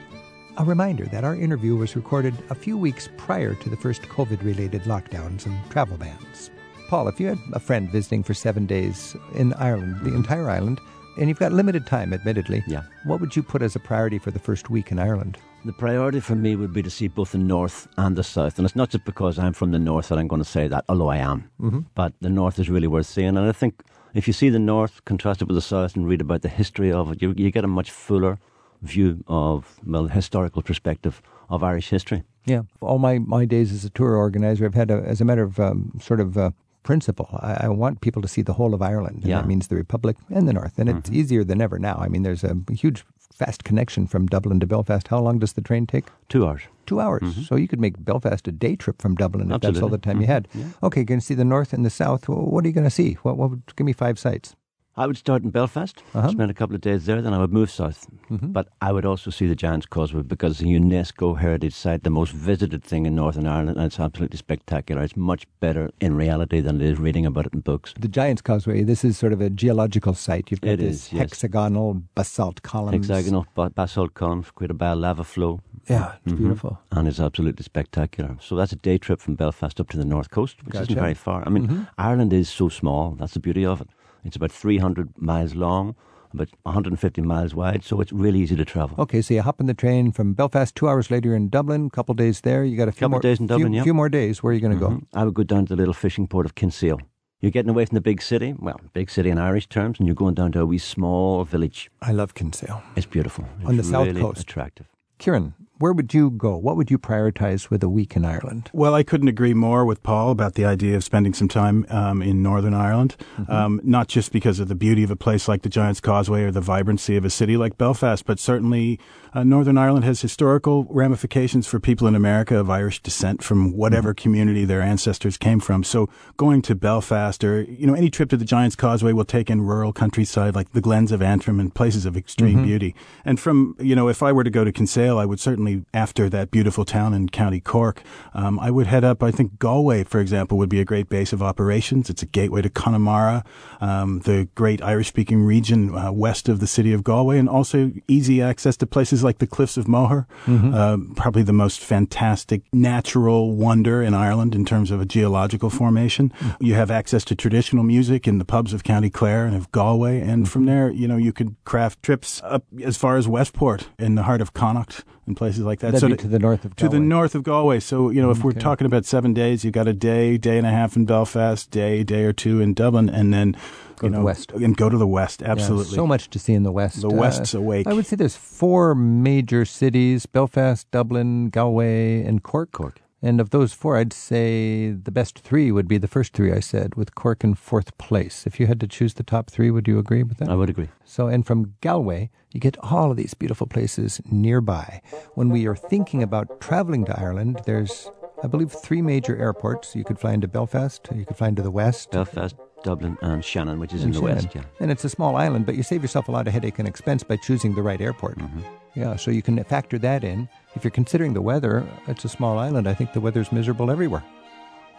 A 0.58 0.64
reminder 0.64 1.04
that 1.06 1.22
our 1.22 1.36
interview 1.36 1.76
was 1.76 1.94
recorded 1.94 2.34
a 2.50 2.56
few 2.56 2.76
weeks 2.76 3.08
prior 3.16 3.54
to 3.54 3.70
the 3.70 3.76
first 3.76 4.02
COVID 4.02 4.42
related 4.42 4.82
lockdowns 4.82 5.46
and 5.46 5.56
travel 5.70 5.96
bans. 5.96 6.50
Paul, 6.88 7.06
if 7.06 7.20
you 7.20 7.28
had 7.28 7.38
a 7.52 7.60
friend 7.60 7.88
visiting 7.90 8.24
for 8.24 8.34
seven 8.34 8.66
days 8.66 9.14
in 9.34 9.52
Ireland, 9.54 10.00
the 10.02 10.14
entire 10.14 10.50
island, 10.50 10.80
and 11.18 11.28
you've 11.28 11.38
got 11.38 11.52
limited 11.52 11.86
time, 11.86 12.12
admittedly, 12.12 12.64
Yeah. 12.66 12.82
what 13.04 13.20
would 13.20 13.36
you 13.36 13.42
put 13.44 13.62
as 13.62 13.76
a 13.76 13.80
priority 13.80 14.18
for 14.18 14.32
the 14.32 14.38
first 14.40 14.70
week 14.70 14.90
in 14.90 14.98
Ireland? 14.98 15.38
The 15.66 15.72
priority 15.72 16.20
for 16.20 16.36
me 16.36 16.54
would 16.54 16.72
be 16.72 16.82
to 16.82 16.90
see 16.90 17.08
both 17.08 17.32
the 17.32 17.38
north 17.38 17.88
and 17.96 18.14
the 18.14 18.22
south. 18.22 18.56
And 18.58 18.64
it's 18.64 18.76
not 18.76 18.90
just 18.90 19.04
because 19.04 19.36
I'm 19.36 19.52
from 19.52 19.72
the 19.72 19.80
north 19.80 20.08
that 20.08 20.18
I'm 20.18 20.28
going 20.28 20.42
to 20.42 20.48
say 20.48 20.68
that, 20.68 20.84
although 20.88 21.08
I 21.08 21.16
am. 21.16 21.50
Mm-hmm. 21.60 21.80
But 21.94 22.12
the 22.20 22.30
north 22.30 22.60
is 22.60 22.70
really 22.70 22.86
worth 22.86 23.06
seeing. 23.06 23.36
And 23.36 23.40
I 23.40 23.52
think 23.52 23.82
if 24.14 24.28
you 24.28 24.32
see 24.32 24.48
the 24.48 24.60
north 24.60 25.04
contrasted 25.04 25.48
with 25.48 25.56
the 25.56 25.60
south 25.62 25.96
and 25.96 26.06
read 26.06 26.20
about 26.20 26.42
the 26.42 26.48
history 26.48 26.92
of 26.92 27.10
it, 27.10 27.20
you, 27.20 27.34
you 27.36 27.50
get 27.50 27.64
a 27.64 27.68
much 27.68 27.90
fuller 27.90 28.38
view 28.82 29.24
of, 29.26 29.80
well, 29.84 30.04
the 30.04 30.12
historical 30.12 30.62
perspective 30.62 31.20
of 31.50 31.64
Irish 31.64 31.88
history. 31.90 32.22
Yeah, 32.44 32.62
all 32.80 32.98
my, 32.98 33.18
my 33.18 33.44
days 33.44 33.72
as 33.72 33.84
a 33.84 33.90
tour 33.90 34.14
organizer, 34.14 34.66
I've 34.66 34.74
had, 34.74 34.92
a, 34.92 35.02
as 35.02 35.20
a 35.20 35.24
matter 35.24 35.42
of 35.42 35.58
um, 35.58 35.98
sort 36.00 36.20
of 36.20 36.38
uh, 36.38 36.52
principle, 36.84 37.28
I, 37.42 37.64
I 37.66 37.68
want 37.68 38.00
people 38.00 38.22
to 38.22 38.28
see 38.28 38.42
the 38.42 38.52
whole 38.52 38.72
of 38.72 38.80
Ireland. 38.82 39.16
And 39.22 39.26
Yeah. 39.26 39.40
that 39.40 39.48
means 39.48 39.66
the 39.66 39.74
Republic 39.74 40.16
and 40.30 40.46
the 40.46 40.52
North. 40.52 40.78
And 40.78 40.88
it's 40.88 41.10
easier 41.10 41.42
than 41.42 41.60
ever 41.60 41.80
now. 41.80 41.96
I 42.00 42.06
mean, 42.06 42.22
there's 42.22 42.44
a 42.44 42.56
huge, 42.72 43.04
fast 43.36 43.64
connection 43.64 44.06
from 44.06 44.26
Dublin 44.26 44.60
to 44.60 44.66
Belfast. 44.66 45.08
How 45.08 45.20
long 45.20 45.38
does 45.38 45.52
the 45.52 45.60
train 45.60 45.86
take? 45.86 46.06
Two 46.28 46.46
hours. 46.46 46.62
Two 46.86 47.00
hours. 47.00 47.22
Mm-hmm. 47.22 47.42
So 47.42 47.56
you 47.56 47.68
could 47.68 47.80
make 47.80 48.02
Belfast 48.02 48.48
a 48.48 48.52
day 48.52 48.76
trip 48.76 49.02
from 49.02 49.14
Dublin 49.14 49.52
if 49.52 49.60
that's 49.60 49.80
all 49.80 49.88
the 49.88 49.98
time 49.98 50.20
you 50.20 50.26
mm-hmm. 50.26 50.62
had. 50.62 50.74
Okay, 50.82 51.04
going 51.04 51.20
to 51.20 51.26
see 51.26 51.34
the 51.34 51.44
North 51.44 51.72
and 51.72 51.84
the 51.84 51.90
South. 51.90 52.24
Wh- 52.24 52.52
What 52.52 52.64
are 52.64 52.68
you 52.68 52.74
going 52.74 52.84
to 52.84 52.90
see? 52.90 53.14
What, 53.22 53.36
what 53.36 53.76
give 53.76 53.84
me 53.84 53.92
five 53.92 54.18
sites. 54.18 54.56
I 54.98 55.06
would 55.06 55.18
start 55.18 55.42
in 55.42 55.50
Belfast, 55.50 56.02
Uh-huh. 56.14 56.28
spend 56.30 56.50
a 56.50 56.54
couple 56.54 56.74
of 56.74 56.80
days 56.80 57.04
there, 57.04 57.20
then 57.20 57.34
I 57.34 57.38
would 57.38 57.52
move 57.52 57.70
south. 57.70 58.06
Mm-hmm. 58.30 58.52
But 58.52 58.68
I 58.80 58.92
would 58.92 59.04
also 59.04 59.30
see 59.30 59.46
the 59.46 59.54
Giant's 59.54 59.84
Causeway 59.86 60.22
because 60.22 60.52
it's 60.52 60.62
a 60.62 60.64
UNESCO 60.64 61.38
heritage 61.38 61.74
site, 61.74 62.02
the 62.02 62.08
most 62.10 62.32
visited 62.32 62.82
thing 62.82 63.04
in 63.04 63.14
Northern 63.14 63.46
Ireland, 63.46 63.76
and 63.76 63.86
it's 63.86 64.00
absolutely 64.00 64.38
spectacular. 64.38 65.02
It's 65.02 65.16
much 65.16 65.46
better 65.60 65.90
in 66.00 66.16
reality 66.16 66.60
than 66.62 66.80
it 66.80 66.86
is 66.90 66.98
reading 66.98 67.26
about 67.26 67.46
it 67.46 67.52
in 67.52 67.60
books. 67.60 67.92
The 68.00 68.08
Giant's 68.08 68.40
Causeway, 68.42 68.84
this 68.84 69.04
is 69.04 69.18
sort 69.18 69.34
of 69.34 69.40
a 69.42 69.50
geological 69.50 70.14
site. 70.14 70.50
You've 70.50 70.62
got 70.62 70.70
It 70.70 70.78
this 70.78 70.96
is, 71.08 71.12
yes. 71.12 71.20
hexagonal 71.20 72.02
basalt 72.14 72.62
columns. 72.62 73.06
Hexagonal 73.08 73.46
ba- 73.54 73.70
basalt 73.70 74.14
columns 74.14 74.50
created 74.50 74.78
by 74.78 74.88
a 74.92 74.96
lava 74.96 75.24
flow. 75.24 75.60
Yeah, 75.90 76.14
it's 76.24 76.32
Mhm. 76.32 76.38
beautiful. 76.38 76.78
And 76.90 77.06
it's 77.06 77.20
absolutely 77.20 77.62
spectacular. 77.64 78.36
So 78.40 78.56
that's 78.56 78.72
a 78.72 78.76
day 78.76 78.96
trip 78.98 79.20
from 79.20 79.34
Belfast 79.36 79.78
up 79.78 79.88
to 79.90 79.98
the 79.98 80.04
north 80.06 80.30
coast, 80.30 80.64
which 80.64 80.72
Gotcha. 80.72 80.82
isn't 80.84 80.94
very 81.02 81.14
far. 81.14 81.44
I 81.46 81.50
mean, 81.50 81.68
Mhm. 81.68 81.86
Ireland 81.98 82.32
is 82.32 82.48
so 82.48 82.68
small. 82.68 83.14
That's 83.18 83.34
the 83.34 83.40
beauty 83.40 83.64
of 83.66 83.80
it. 83.82 83.88
It's 84.26 84.36
about 84.36 84.50
300 84.52 85.10
miles 85.18 85.54
long, 85.54 85.94
about 86.34 86.48
150 86.64 87.22
miles 87.22 87.54
wide, 87.54 87.84
so 87.84 88.00
it's 88.00 88.12
really 88.12 88.40
easy 88.40 88.56
to 88.56 88.64
travel. 88.64 88.96
Okay, 89.00 89.22
so 89.22 89.34
you 89.34 89.42
hop 89.42 89.60
on 89.60 89.66
the 89.66 89.74
train 89.74 90.12
from 90.12 90.34
Belfast. 90.34 90.74
Two 90.74 90.88
hours 90.88 91.10
later, 91.10 91.34
in 91.34 91.48
Dublin. 91.48 91.88
Couple 91.90 92.14
days 92.14 92.40
there. 92.40 92.64
You 92.64 92.76
got 92.76 92.88
a 92.88 92.92
few 92.92 93.00
Couple 93.06 93.10
more 93.10 93.20
days 93.20 93.38
in 93.40 93.46
Dublin, 93.46 93.72
few, 93.72 93.76
yeah. 93.78 93.82
few 93.84 93.94
more 93.94 94.08
days. 94.08 94.42
Where 94.42 94.50
are 94.50 94.54
you 94.54 94.60
going 94.60 94.78
to 94.78 94.84
Mhm. 94.84 95.06
I 95.14 95.24
would 95.24 95.34
go 95.34 95.44
down 95.44 95.66
to 95.66 95.74
the 95.74 95.76
little 95.76 95.94
fishing 95.94 96.26
port 96.26 96.44
of 96.46 96.54
Kinsale. 96.54 97.00
You're 97.40 97.50
getting 97.52 97.70
away 97.70 97.84
from 97.84 97.94
the 97.94 98.00
big 98.00 98.22
city, 98.22 98.54
well, 98.58 98.80
big 98.94 99.10
city 99.10 99.30
in 99.30 99.38
Irish 99.38 99.68
terms, 99.68 99.98
and 100.00 100.08
you're 100.08 100.14
going 100.16 100.34
down 100.34 100.52
to 100.52 100.60
a 100.60 100.66
wee 100.66 100.78
small 100.78 101.44
village. 101.44 101.90
I 102.02 102.12
love 102.12 102.34
Kinsale. 102.34 102.82
It's 102.96 103.06
beautiful. 103.06 103.44
It's 103.60 103.68
On 103.68 103.76
the 103.76 103.84
south 103.84 104.06
really 104.06 104.20
coast. 104.22 104.40
Attractive. 104.40 104.86
Kieran, 105.18 105.54
where 105.78 105.92
would 105.92 106.14
you 106.14 106.30
go? 106.30 106.56
What 106.56 106.76
would 106.76 106.90
you 106.90 106.98
prioritize 106.98 107.70
with 107.70 107.82
a 107.82 107.88
week 107.88 108.16
in 108.16 108.24
Ireland? 108.24 108.70
Well, 108.72 108.94
I 108.94 109.02
couldn't 109.02 109.28
agree 109.28 109.54
more 109.54 109.84
with 109.84 110.02
Paul 110.02 110.30
about 110.30 110.54
the 110.54 110.64
idea 110.64 110.96
of 110.96 111.04
spending 111.04 111.34
some 111.34 111.48
time 111.48 111.86
um, 111.90 112.22
in 112.22 112.42
Northern 112.42 112.74
Ireland, 112.74 113.16
um, 113.48 113.80
not 113.84 114.08
just 114.08 114.32
because 114.32 114.58
of 114.58 114.68
the 114.68 114.74
beauty 114.74 115.02
of 115.02 115.10
a 115.10 115.16
place 115.16 115.48
like 115.48 115.62
the 115.62 115.68
Giant's 115.68 116.00
Causeway 116.00 116.42
or 116.44 116.50
the 116.50 116.60
vibrancy 116.60 117.16
of 117.16 117.24
a 117.24 117.30
city 117.30 117.56
like 117.56 117.76
Belfast, 117.76 118.24
but 118.24 118.38
certainly 118.38 118.98
uh, 119.34 119.44
Northern 119.44 119.78
Ireland 119.78 120.04
has 120.04 120.20
historical 120.20 120.86
ramifications 120.90 121.66
for 121.66 121.80
people 121.80 122.06
in 122.06 122.14
America 122.14 122.58
of 122.58 122.70
Irish 122.70 123.02
descent 123.02 123.42
from 123.42 123.76
whatever 123.76 124.14
community 124.14 124.64
their 124.64 124.82
ancestors 124.82 125.36
came 125.36 125.60
from. 125.60 125.84
So 125.84 126.08
going 126.36 126.62
to 126.62 126.74
Belfast 126.74 127.42
or, 127.44 127.62
you 127.62 127.86
know, 127.86 127.94
any 127.94 128.10
trip 128.10 128.30
to 128.30 128.36
the 128.36 128.44
Giant's 128.44 128.76
Causeway 128.76 129.12
will 129.12 129.24
take 129.24 129.50
in 129.50 129.60
rural 129.62 129.92
countryside 129.92 130.54
like 130.54 130.72
the 130.72 130.80
Glens 130.80 131.12
of 131.12 131.22
Antrim 131.22 131.60
and 131.60 131.74
places 131.74 132.06
of 132.06 132.16
extreme 132.16 132.62
beauty. 132.62 132.94
And 133.24 133.38
from, 133.38 133.76
you 133.78 133.94
know, 133.94 134.08
if 134.08 134.22
I 134.22 134.32
were 134.32 134.44
to 134.44 134.50
go 134.50 134.64
to 134.64 134.72
Kinsale, 134.72 135.18
I 135.18 135.24
would 135.24 135.40
certainly, 135.40 135.84
after 135.92 136.28
that 136.30 136.50
beautiful 136.50 136.84
town 136.84 137.14
in 137.14 137.28
County 137.28 137.60
Cork, 137.60 138.02
um, 138.34 138.58
I 138.60 138.70
would 138.70 138.86
head 138.86 139.04
up, 139.04 139.22
I 139.22 139.30
think 139.30 139.58
Galway, 139.58 140.04
for 140.04 140.20
example, 140.20 140.58
would 140.58 140.68
be 140.68 140.80
a 140.80 140.84
great 140.84 141.08
base 141.08 141.32
of 141.32 141.42
operations. 141.42 142.10
It's 142.10 142.22
a 142.22 142.26
gateway 142.26 142.62
to 142.62 142.70
Connemara, 142.70 143.44
um, 143.80 144.20
the 144.20 144.48
great 144.54 144.82
Irish 144.82 145.08
speaking 145.08 145.42
region 145.42 145.94
uh, 145.96 146.12
west 146.12 146.48
of 146.48 146.60
the 146.60 146.66
city 146.66 146.92
of 146.92 147.04
Galway, 147.04 147.38
and 147.38 147.48
also 147.48 147.92
easy 148.08 148.42
access 148.42 148.76
to 148.78 148.86
places 148.86 149.15
like 149.22 149.38
the 149.38 149.46
Cliffs 149.46 149.76
of 149.76 149.88
Moher, 149.88 150.26
um, 150.74 151.14
probably 151.16 151.42
the 151.42 151.52
most 151.52 151.80
fantastic 151.80 152.62
natural 152.72 153.54
wonder 153.54 154.02
in 154.02 154.14
Ireland 154.14 154.54
in 154.54 154.64
terms 154.64 154.90
of 154.90 155.00
a 155.00 155.04
geological 155.04 155.70
formation. 155.70 156.30
Mm-hmm. 156.30 156.64
You 156.64 156.74
have 156.74 156.90
access 156.90 157.24
to 157.26 157.34
traditional 157.34 157.84
music 157.84 158.26
in 158.26 158.38
the 158.38 158.44
pubs 158.44 158.72
of 158.72 158.84
County 158.84 159.10
Clare 159.10 159.46
and 159.46 159.56
of 159.56 159.70
Galway, 159.72 160.20
and 160.20 160.48
from 160.48 160.62
mm-hmm. 160.62 160.70
there, 160.70 160.90
you 160.90 161.08
know, 161.08 161.16
you 161.16 161.32
could 161.32 161.56
craft 161.64 162.02
trips 162.02 162.40
up 162.44 162.64
as 162.82 162.96
far 162.96 163.16
as 163.16 163.28
Westport 163.28 163.88
in 163.98 164.14
the 164.14 164.24
heart 164.24 164.40
of 164.40 164.52
Connacht 164.52 165.04
and 165.26 165.36
places 165.36 165.60
like 165.64 165.80
that. 165.80 165.92
That'd 165.92 166.00
So 166.00 166.06
be 166.08 166.16
to- 166.16 166.22
to 166.22 166.28
the 166.28 166.38
north 166.38 166.64
of 166.64 166.76
to 166.76 166.84
the 166.84 166.90
Galway. 166.96 167.06
north 167.06 167.34
of 167.34 167.42
Galway. 167.42 167.80
So, 167.80 168.10
you 168.10 168.22
know, 168.22 168.30
if 168.30 168.44
we're 168.44 168.52
talking 168.52 168.86
about 168.86 169.04
seven 169.04 169.34
days, 169.34 169.64
you've 169.64 169.74
got 169.74 169.88
a 169.88 169.92
day, 169.92 170.36
day 170.38 170.56
and 170.58 170.66
a 170.66 170.70
half 170.70 170.96
in 170.96 171.04
Belfast, 171.04 171.70
day, 171.70 172.04
day 172.04 172.24
or 172.24 172.32
two 172.32 172.60
in 172.60 172.74
Dublin, 172.74 173.08
and 173.08 173.32
then 173.34 173.52
Go 173.98 174.06
you 174.06 174.10
to 174.10 174.10
know, 174.10 174.18
the 174.20 174.24
west. 174.24 174.52
and 174.52 174.76
go 174.76 174.88
to 174.88 174.96
the 174.98 175.06
west. 175.06 175.40
Yeah, 175.42 175.50
Absolutely, 175.52 175.94
so 175.96 176.06
much 176.06 176.30
to 176.30 176.38
see 176.38 176.52
in 176.52 176.62
the 176.62 176.72
West. 176.72 177.00
The 177.00 177.08
Uh, 177.08 177.14
West's 177.14 177.54
awake. 177.54 177.86
I 177.86 177.92
would 177.94 178.06
say 178.06 178.14
there's 178.16 178.36
four 178.36 178.94
major 178.94 179.64
cities 179.64 180.26
Belfast, 180.26 180.86
Dublin, 180.90 181.48
Galway, 181.48 182.22
and 182.22 182.42
Cork. 182.42 182.72
Cork. 182.72 183.00
And 183.22 183.40
of 183.40 183.50
those 183.50 183.72
four, 183.72 183.96
I'd 183.96 184.12
say 184.12 184.90
the 184.90 185.10
best 185.10 185.38
three 185.38 185.72
would 185.72 185.88
be 185.88 185.98
the 185.98 186.06
first 186.06 186.34
three 186.34 186.52
I 186.52 186.60
said, 186.60 186.94
with 186.96 187.14
Cork 187.14 187.42
in 187.42 187.54
fourth 187.54 187.96
place. 187.98 188.46
If 188.46 188.60
you 188.60 188.66
had 188.66 188.78
to 188.80 188.86
choose 188.86 189.14
the 189.14 189.22
top 189.22 189.50
three, 189.50 189.70
would 189.70 189.88
you 189.88 189.98
agree 189.98 190.22
with 190.22 190.38
that? 190.38 190.50
I 190.50 190.54
would 190.54 190.68
agree. 190.68 190.88
So, 191.04 191.26
and 191.26 191.44
from 191.46 191.74
Galway, 191.80 192.30
you 192.52 192.60
get 192.60 192.76
all 192.78 193.10
of 193.10 193.16
these 193.16 193.32
beautiful 193.34 193.66
places 193.66 194.20
nearby. 194.30 195.00
When 195.34 195.48
we 195.48 195.66
are 195.66 195.74
thinking 195.76 196.22
about 196.22 196.60
traveling 196.60 197.06
to 197.06 197.18
Ireland, 197.18 197.62
there's, 197.64 198.10
I 198.44 198.48
believe, 198.48 198.70
three 198.70 199.02
major 199.02 199.36
airports. 199.36 199.96
You 199.96 200.04
could 200.04 200.18
fly 200.18 200.34
into 200.34 200.46
Belfast, 200.48 201.08
you 201.14 201.24
could 201.24 201.36
fly 201.36 201.48
into 201.48 201.62
the 201.62 201.70
west. 201.70 202.10
Belfast, 202.10 202.54
Dublin, 202.84 203.16
and 203.22 203.42
Shannon, 203.42 203.80
which 203.80 203.94
is 203.94 204.02
in 204.02 204.08
and 204.08 204.14
the 204.14 204.20
Shannon. 204.20 204.34
west. 204.36 204.54
Yeah. 204.54 204.62
And 204.78 204.90
it's 204.90 205.04
a 205.04 205.08
small 205.08 205.36
island, 205.36 205.64
but 205.64 205.74
you 205.74 205.82
save 205.82 206.02
yourself 206.02 206.28
a 206.28 206.32
lot 206.32 206.46
of 206.46 206.52
headache 206.52 206.78
and 206.78 206.86
expense 206.86 207.22
by 207.22 207.36
choosing 207.36 207.74
the 207.74 207.82
right 207.82 208.00
airport. 208.00 208.38
Mm-hmm. 208.38 208.60
Yeah, 208.94 209.16
so 209.16 209.30
you 209.30 209.42
can 209.42 209.62
factor 209.64 209.98
that 209.98 210.22
in. 210.24 210.48
If 210.76 210.84
you're 210.84 210.90
considering 210.90 211.32
the 211.32 211.42
weather, 211.42 211.84
it's 212.06 212.24
a 212.24 212.28
small 212.28 212.58
island. 212.58 212.86
I 212.86 212.94
think 212.94 213.12
the 213.14 213.20
weather's 213.20 213.50
miserable 213.50 213.90
everywhere. 213.90 214.22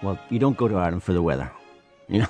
Well, 0.01 0.19
you 0.29 0.39
don't 0.39 0.57
go 0.57 0.67
to 0.67 0.75
Ireland 0.75 1.03
for 1.03 1.13
the 1.13 1.21
weather. 1.21 1.51
You 2.09 2.21
know, 2.21 2.27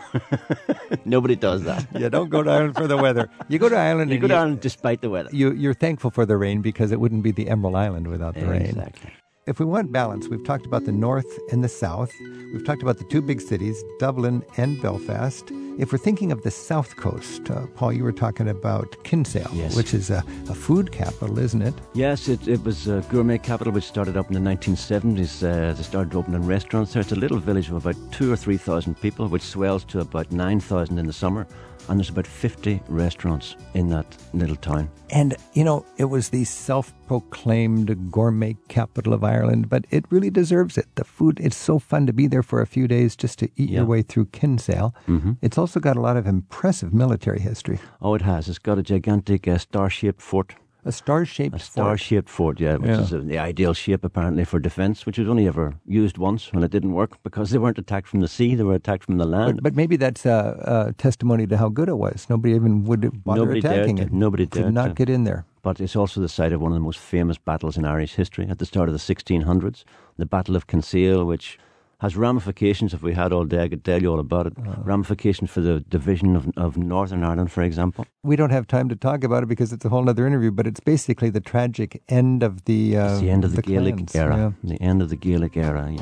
nobody 1.06 1.36
does 1.36 1.64
that. 1.64 1.88
Yeah, 2.00 2.10
don't 2.10 2.30
go 2.30 2.44
to 2.44 2.50
Ireland 2.50 2.76
for 2.76 2.88
the 2.88 2.98
weather. 2.98 3.30
You 3.48 3.60
go 3.60 3.70
to 3.70 3.76
Ireland 3.78 4.12
You 4.12 4.20
go 4.20 4.28
to 4.28 4.34
Ireland 4.34 4.60
despite 4.60 5.02
the 5.02 5.10
weather. 5.10 5.30
you, 5.32 5.52
you're 5.52 5.74
thankful 5.76 6.12
for 6.12 6.26
the 6.26 6.36
rain 6.36 6.62
because 6.62 6.92
it 6.92 7.00
wouldn't 7.00 7.24
be 7.24 7.32
the 7.32 7.48
Emerald 7.50 7.76
Island 7.76 8.08
without 8.08 8.34
the 8.36 8.48
rain. 8.48 8.64
Exactly. 8.64 9.12
If 9.48 9.60
we 9.60 9.66
want 9.66 9.94
balance, 9.94 10.28
we've 10.28 10.44
talked 10.44 10.66
about 10.66 10.84
the 10.84 10.92
north 10.92 11.40
and 11.54 11.64
the 11.64 11.70
south. 11.70 12.14
We've 12.52 12.66
talked 12.66 12.82
about 12.82 12.98
the 12.98 13.06
two 13.06 13.22
big 13.22 13.40
cities, 13.40 13.82
Dublin 13.98 14.44
and 14.58 14.82
Belfast. 14.82 15.50
If 15.78 15.92
we're 15.92 16.00
thinking 16.00 16.32
of 16.34 16.42
the 16.42 16.52
south 16.52 16.98
coast, 16.98 17.50
uh, 17.50 17.68
Paul, 17.76 17.94
you 17.94 18.04
were 18.04 18.12
talking 18.12 18.50
about 18.50 19.02
Kinsale, 19.04 19.50
Yes. 19.54 19.76
which 19.78 19.94
is 19.94 20.10
a, 20.10 20.22
a 20.50 20.56
food 20.56 20.92
capital, 20.92 21.40
isn't 21.40 21.62
it? 21.62 21.74
Yes, 21.94 22.28
it, 22.28 22.46
it 22.48 22.62
was 22.66 22.88
a 22.90 23.06
gourmet 23.10 23.38
capital 23.38 23.72
which 23.72 23.86
started 23.86 24.18
up 24.18 24.28
in 24.28 24.34
the 24.34 24.50
1970s. 24.50 25.44
Uh, 25.44 25.72
they 25.74 25.84
started 25.84 26.14
opening 26.16 26.46
restaurants 26.46 26.92
there. 26.94 27.02
It's 27.02 27.12
a 27.14 27.16
little 27.16 27.38
village 27.40 27.70
of 27.70 27.76
about 27.86 27.96
two 28.12 28.32
or 28.34 28.36
three 28.36 28.58
thousand 28.58 29.00
people, 29.00 29.28
which 29.30 29.44
swells 29.44 29.86
to 29.86 30.00
about 30.02 30.30
9,000 30.32 30.98
in 30.98 31.06
the 31.06 31.14
summer. 31.14 31.48
And 31.90 31.98
there's 32.00 32.10
about 32.10 32.28
50 32.28 32.82
restaurants 32.90 33.56
in 33.74 33.88
that 33.90 34.06
little 34.34 34.56
town. 34.58 34.90
And, 35.10 35.36
you 35.54 35.64
know, 35.64 35.86
it 35.98 36.06
was 36.06 36.30
the 36.30 36.44
self 36.44 36.94
proclaimed 37.08 38.12
gourmet 38.12 38.58
capital 38.68 39.14
of 39.14 39.24
Ireland, 39.24 39.70
but 39.70 39.86
it 39.90 40.04
really 40.10 40.30
deserves 40.30 40.78
it. 40.78 40.86
The 40.96 41.06
food, 41.06 41.40
it's 41.42 41.56
so 41.56 41.80
fun 41.80 42.06
to 42.08 42.14
be 42.14 42.28
there 42.28 42.44
for 42.44 42.62
a 42.62 42.68
few 42.68 42.88
days 42.88 43.16
just 43.16 43.40
to 43.40 43.46
eat 43.56 43.70
Yeah. 43.70 43.78
your 43.80 43.86
way 43.86 44.02
through 44.02 44.26
Kinsale. 44.28 44.94
Mm-hmm. 45.08 45.34
It's 45.42 45.58
also 45.58 45.80
got 45.80 45.96
a 45.98 46.02
lot 46.02 46.18
of 46.18 46.28
impressive 46.28 46.94
military 46.94 47.40
history. 47.40 47.80
Oh, 48.02 48.16
it 48.16 48.22
has. 48.22 48.50
It's 48.50 48.60
got 48.60 48.78
a 48.78 48.84
gigantic 48.84 49.48
uh, 49.48 49.58
star-shaped 49.58 50.22
fort. 50.22 50.56
A 50.88 50.92
star 50.92 51.26
shaped 51.26 51.56
A 51.56 51.60
star-shaped 51.60 52.30
fort, 52.30 52.60
yeah, 52.62 52.78
which 52.78 52.90
Yeah. 52.90 53.02
is 53.02 53.14
uh, 53.14 53.22
the 53.32 53.38
ideal 53.38 53.74
shape 53.74 54.04
apparently 54.10 54.46
for 54.46 54.58
defence, 54.60 55.06
which 55.06 55.18
was 55.20 55.28
only 55.28 55.46
ever 55.48 55.74
used 55.86 56.18
once 56.18 56.54
when 56.54 56.64
it 56.64 56.72
didn't 56.72 56.94
work 56.94 57.12
because 57.28 57.52
they 57.52 57.58
weren't 57.64 57.78
attacked 57.78 58.08
from 58.08 58.22
the 58.22 58.28
sea; 58.38 58.56
they 58.56 58.64
were 58.64 58.76
attacked 58.82 59.04
from 59.04 59.18
the 59.18 59.26
land. 59.36 59.56
But, 59.58 59.64
but 59.64 59.76
maybe 59.76 59.98
that's 59.98 60.26
a, 60.26 60.40
a 60.88 60.94
testimony 60.94 61.46
to 61.48 61.58
how 61.58 61.70
good 61.80 61.90
it 61.90 61.98
was. 61.98 62.28
Nobody 62.30 62.54
even 62.56 62.86
would 62.86 63.02
bother 63.26 63.42
Nobody 63.42 63.60
dared 63.62 63.76
attacking 63.76 63.98
to. 63.98 64.04
it. 64.04 64.14
Nobody 64.14 64.46
Could 64.48 64.62
dared 64.62 64.74
not 64.74 64.88
to. 64.88 64.94
get 64.94 65.10
in 65.10 65.26
there. 65.26 65.42
but 65.62 65.82
it's 65.82 65.96
also 65.98 66.22
the 66.22 66.30
site 66.30 66.54
of 66.54 66.62
one 66.62 66.72
of 66.72 66.78
the 66.82 66.86
most 66.90 67.00
famous 67.00 67.38
battles 67.38 67.76
in 67.78 67.84
Irish 67.84 68.14
history 68.16 68.46
at 68.50 68.58
the 68.60 68.66
start 68.66 68.88
of 68.90 68.94
the 68.98 69.06
1600s, 69.14 69.84
the 70.18 70.26
Battle 70.26 70.56
of 70.56 70.68
Kinsale, 70.68 71.26
which 71.26 71.60
has 72.00 72.16
ramifications. 72.16 72.94
If 72.94 73.02
we 73.02 73.14
had 73.14 73.34
all 73.34 73.44
day, 73.46 73.64
I 73.64 73.68
could 73.70 73.84
tell 73.84 74.02
you 74.02 74.12
all 74.12 74.20
about 74.20 74.48
it. 74.48 74.54
Uh-huh. 74.58 74.76
ramifications 74.84 75.50
for 75.50 75.62
the 75.62 75.80
division 75.82 76.36
of, 76.36 76.50
of 76.58 76.78
Northern 76.78 77.24
Ireland, 77.24 77.52
for 77.52 77.64
example. 77.64 78.06
We 78.24 78.36
don't 78.36 78.52
have 78.52 78.68
time 78.68 78.88
to 78.90 78.96
talk 78.96 79.24
about 79.24 79.44
it 79.44 79.48
because 79.50 79.74
it's 79.74 79.84
a 79.86 79.90
whole 79.90 80.08
other 80.10 80.28
interview, 80.28 80.52
but 80.52 80.68
it's 80.68 80.80
basically 80.80 81.30
the 81.30 81.40
tragic 81.42 82.02
end 82.10 82.44
of 82.44 82.66
the 82.66 82.98
uh, 82.98 83.12
It's 83.14 83.22
the 83.22 83.30
end 83.30 83.44
of 83.44 83.56
the, 83.56 83.62
Gaelic 83.62 83.96
clans, 83.96 84.16
era. 84.16 84.54
yeah. 84.64 84.76
The 84.76 84.82
end 84.82 85.02
of 85.02 85.10
the 85.10 85.16
Gaelic 85.16 85.58
era. 85.58 85.90
Yeah. 85.92 86.02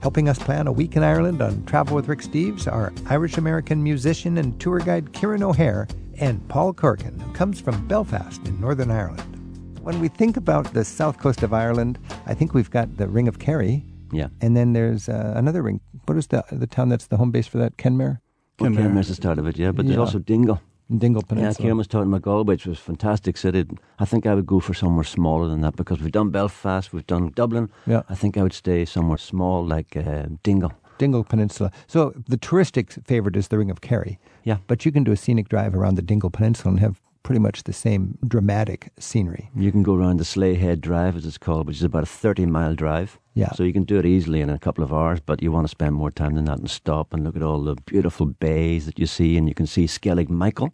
Helping 0.00 0.28
us 0.28 0.38
plan 0.38 0.66
a 0.66 0.72
week 0.72 0.96
in 0.96 1.02
Ireland 1.02 1.42
on 1.42 1.64
Travel 1.64 1.96
with 1.96 2.08
Rick 2.08 2.20
Steves 2.20 2.70
are 2.70 2.92
Irish 3.10 3.36
American 3.36 3.82
musician 3.82 4.38
and 4.38 4.58
tour 4.60 4.78
guide 4.78 5.12
Kieran 5.12 5.42
O'Hare 5.42 5.88
and 6.20 6.46
Paul 6.48 6.72
Corkin, 6.72 7.18
who 7.20 7.32
comes 7.32 7.60
from 7.60 7.86
Belfast 7.88 8.40
in 8.46 8.60
Northern 8.60 8.90
Ireland. 8.90 9.34
When 9.82 10.00
we 10.00 10.08
think 10.08 10.36
about 10.36 10.72
the 10.72 10.84
south 10.84 11.18
coast 11.18 11.42
of 11.42 11.52
Ireland, 11.52 11.98
I 12.26 12.34
think 12.34 12.54
we've 12.54 12.70
got 12.70 12.96
the 12.96 13.08
Ring 13.08 13.26
of 13.28 13.38
Kerry, 13.38 13.84
Yeah. 14.12 14.28
and 14.40 14.56
then 14.56 14.72
there's 14.72 15.08
uh, 15.08 15.32
another 15.36 15.62
ring. 15.62 15.80
What 16.06 16.16
is 16.18 16.26
the 16.28 16.44
the 16.50 16.66
town 16.66 16.88
that's 16.88 17.06
the 17.08 17.16
home 17.16 17.30
base 17.30 17.46
for 17.46 17.58
that? 17.58 17.76
Kenmare? 17.76 18.20
Well, 18.58 18.70
Kenmare. 18.70 18.86
Kenmare's 18.88 19.08
the 19.08 19.14
start 19.14 19.38
of 19.38 19.46
it, 19.46 19.56
yeah. 19.58 19.72
But 19.72 19.86
there's 19.86 19.96
Yeah. 19.96 20.00
also 20.04 20.18
Dingle. 20.18 20.60
Dingle 20.90 21.22
Peninsula. 21.22 21.36
Yeah, 21.36 21.44
Peninsula. 21.48 21.62
Kieran 21.64 21.76
was 21.78 21.86
talking 21.86 22.08
about 22.08 22.22
Galway, 22.22 22.54
which 22.54 22.66
was 22.66 22.78
a 22.78 22.80
fantastic 22.82 23.36
city. 23.36 23.64
I 23.98 24.04
think 24.06 24.24
I 24.26 24.34
would 24.34 24.46
go 24.46 24.58
for 24.60 24.72
somewhere 24.74 25.04
smaller 25.04 25.46
than 25.48 25.60
that 25.60 25.76
because 25.76 26.00
we've 26.00 26.12
done 26.12 26.30
Belfast, 26.30 26.92
we've 26.94 27.06
done 27.06 27.30
Dublin. 27.34 27.68
Yeah. 27.86 28.02
I 28.08 28.14
think 28.14 28.36
I 28.38 28.42
would 28.42 28.54
stay 28.54 28.84
somewhere 28.86 29.18
small 29.18 29.66
like 29.66 29.94
uh, 29.96 30.26
Dingle. 30.42 30.72
Dingle 30.96 31.24
Peninsula. 31.24 31.70
So 31.86 32.12
the 32.26 32.38
touristic 32.38 33.04
favorite 33.06 33.36
is 33.36 33.48
the 33.48 33.58
Ring 33.58 33.70
of 33.70 33.80
Kerry. 33.82 34.18
Yeah. 34.44 34.58
But 34.66 34.84
you 34.86 34.90
can 34.92 35.04
do 35.04 35.12
a 35.12 35.16
scenic 35.16 35.48
drive 35.50 35.74
around 35.74 35.96
the 35.96 36.02
Dingle 36.02 36.30
Peninsula 36.30 36.70
and 36.72 36.80
have 36.80 37.00
pretty 37.28 37.38
much 37.40 37.64
the 37.64 37.74
same 37.74 38.16
dramatic 38.26 38.90
scenery. 38.98 39.50
You 39.54 39.70
can 39.70 39.82
go 39.82 39.94
around 39.94 40.16
the 40.16 40.24
Slea 40.24 40.58
Head 40.58 40.80
Drive, 40.80 41.14
as 41.14 41.26
it's 41.26 41.36
called, 41.36 41.66
which 41.66 41.76
is 41.76 41.82
about 41.82 42.04
a 42.04 42.06
30 42.06 42.46
mile 42.46 42.74
drive. 42.74 43.18
Yeah. 43.34 43.52
So 43.52 43.64
you 43.64 43.72
can 43.74 43.84
do 43.84 43.98
it 43.98 44.06
easily 44.06 44.40
in 44.40 44.48
a 44.48 44.58
couple 44.58 44.82
of 44.82 44.94
hours, 44.94 45.20
but 45.20 45.42
you 45.42 45.52
want 45.52 45.64
to 45.64 45.68
spend 45.68 45.94
more 45.94 46.10
time 46.10 46.36
than 46.36 46.46
that 46.46 46.58
and 46.58 46.70
stop 46.70 47.12
and 47.12 47.24
look 47.24 47.36
at 47.36 47.42
all 47.42 47.62
the 47.62 47.74
beautiful 47.84 48.24
bays 48.24 48.86
that 48.86 48.98
you 48.98 49.04
see. 49.04 49.36
And 49.36 49.46
you 49.46 49.54
can 49.54 49.66
see 49.66 49.84
Skellig 49.84 50.30
Michael, 50.30 50.72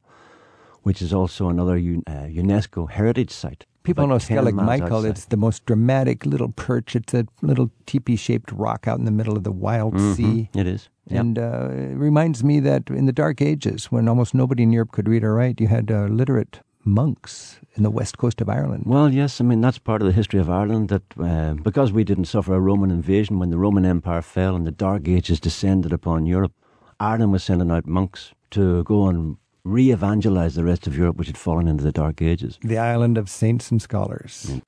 which 0.85 1.03
is 1.03 1.13
also 1.13 1.49
another 1.49 1.77
U- 1.77 2.05
uh, 2.07 2.29
UNESCO 2.29 2.89
heritage 2.89 3.33
site. 3.33 3.67
People 3.85 4.07
know 4.07 4.17
Skellig 4.17 4.55
Michael. 4.55 5.05
It's 5.05 5.27
the 5.27 5.37
most 5.37 5.67
dramatic 5.67 6.25
little 6.25 6.49
perch. 6.49 6.97
It's 6.97 7.13
a 7.13 7.27
little 7.43 7.71
teepee 7.85 8.17
shaped 8.17 8.51
rock 8.51 8.89
out 8.89 8.99
in 8.99 9.05
the 9.05 9.11
middle 9.11 9.37
of 9.37 9.45
the 9.45 9.53
wild 9.53 9.95
Mhm, 9.95 10.15
sea. 10.17 10.51
It 10.55 10.67
is. 10.67 10.89
Yep. 11.09 11.21
And 11.21 11.39
uh, 11.39 11.69
it 11.71 11.95
reminds 11.97 12.43
me 12.43 12.61
that 12.61 12.89
in 12.89 13.05
the 13.05 13.13
Dark 13.13 13.43
Ages, 13.43 13.93
when 13.93 14.09
almost 14.09 14.33
nobody 14.35 14.63
in 14.63 14.73
Europe 14.73 14.93
could 14.93 15.07
read 15.07 15.23
or 15.23 15.35
write, 15.35 15.61
you 15.61 15.69
had 15.69 15.91
uh, 15.91 16.07
literate 16.07 16.61
monks 16.87 17.61
in 17.75 17.83
the 17.83 17.91
west 17.91 18.17
coast 18.17 18.41
of 18.41 18.49
Ireland. 18.49 18.85
Well, 18.87 19.13
yes, 19.13 19.39
I 19.41 19.45
mean, 19.45 19.61
that's 19.61 19.79
part 19.79 20.01
of 20.01 20.07
the 20.07 20.13
history 20.13 20.41
of 20.41 20.49
Ireland 20.49 20.89
that 20.89 21.03
uh, 21.21 21.55
because 21.63 21.93
we 21.93 22.05
didn't 22.05 22.25
suffer 22.27 22.55
a 22.55 22.61
Roman 22.61 22.91
invasion 22.91 23.39
when 23.39 23.51
the 23.51 23.59
Roman 23.59 23.85
Empire 23.85 24.23
fell 24.23 24.57
and 24.57 24.67
the 24.67 24.71
Dark 24.73 25.07
Ages 25.09 25.41
descended 25.41 25.93
upon 25.93 26.25
Europe, 26.25 26.53
Ireland 26.99 27.33
was 27.33 27.45
sending 27.45 27.71
out 27.71 27.87
monks 27.87 28.33
to 28.51 28.83
go 28.85 29.09
and 29.09 29.37
re 29.65 29.91
evangelize 29.91 30.55
the 30.55 30.65
rest 30.65 30.87
of 30.87 30.97
Europe, 30.97 31.17
which 31.17 31.29
had 31.29 31.39
fallen 31.39 31.69
into 31.69 31.83
the 31.83 31.93
Dark 31.93 32.21
Ages. 32.21 32.59
The 32.63 32.79
island 32.79 33.17
of 33.17 33.31
saints 33.31 33.71
and 33.71 33.81
scholars. 33.81 34.61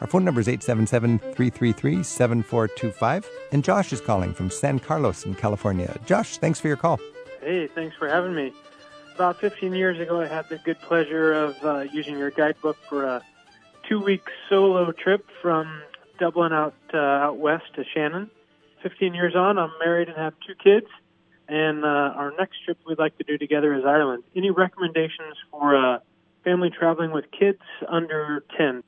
Our 0.00 0.08
phone 0.08 0.24
number 0.24 0.40
is 0.40 0.48
877 0.48 1.18
333 1.18 2.02
7425. 2.02 3.30
And 3.52 3.62
Josh 3.62 3.92
is 3.92 4.00
calling 4.00 4.34
from 4.34 4.50
San 4.50 4.80
Carlos 4.80 5.24
in 5.24 5.34
California. 5.34 5.96
Josh, 6.04 6.38
thanks 6.38 6.60
for 6.60 6.68
your 6.68 6.76
call. 6.76 6.98
Hey, 7.40 7.68
thanks 7.68 7.96
for 7.96 8.08
having 8.08 8.34
me. 8.34 8.52
About 9.14 9.38
15 9.38 9.72
years 9.74 10.00
ago, 10.00 10.20
I 10.20 10.26
had 10.26 10.48
the 10.48 10.58
good 10.58 10.80
pleasure 10.80 11.32
of 11.32 11.64
uh, 11.64 11.80
using 11.92 12.18
your 12.18 12.30
guidebook 12.30 12.76
for 12.88 13.04
a 13.04 13.22
two-week 13.88 14.26
solo 14.48 14.90
trip 14.90 15.24
from 15.40 15.82
Dublin 16.18 16.52
out 16.52 16.74
uh, 16.92 16.98
out 16.98 17.38
west 17.38 17.64
to 17.76 17.84
Shannon. 17.84 18.30
15 18.82 19.14
years 19.14 19.36
on, 19.36 19.56
I'm 19.56 19.70
married 19.78 20.08
and 20.08 20.16
have 20.16 20.34
two 20.46 20.54
kids, 20.56 20.86
and 21.48 21.84
uh, 21.84 21.88
our 21.88 22.32
next 22.38 22.64
trip 22.64 22.78
we'd 22.86 22.98
like 22.98 23.16
to 23.18 23.24
do 23.24 23.38
together 23.38 23.74
is 23.74 23.84
Ireland. 23.84 24.24
Any 24.36 24.50
recommendations 24.50 25.36
for 25.50 25.76
uh, 25.76 25.98
family 26.44 26.70
traveling 26.70 27.12
with 27.12 27.24
kids 27.38 27.62
under 27.88 28.44
10? 28.56 28.82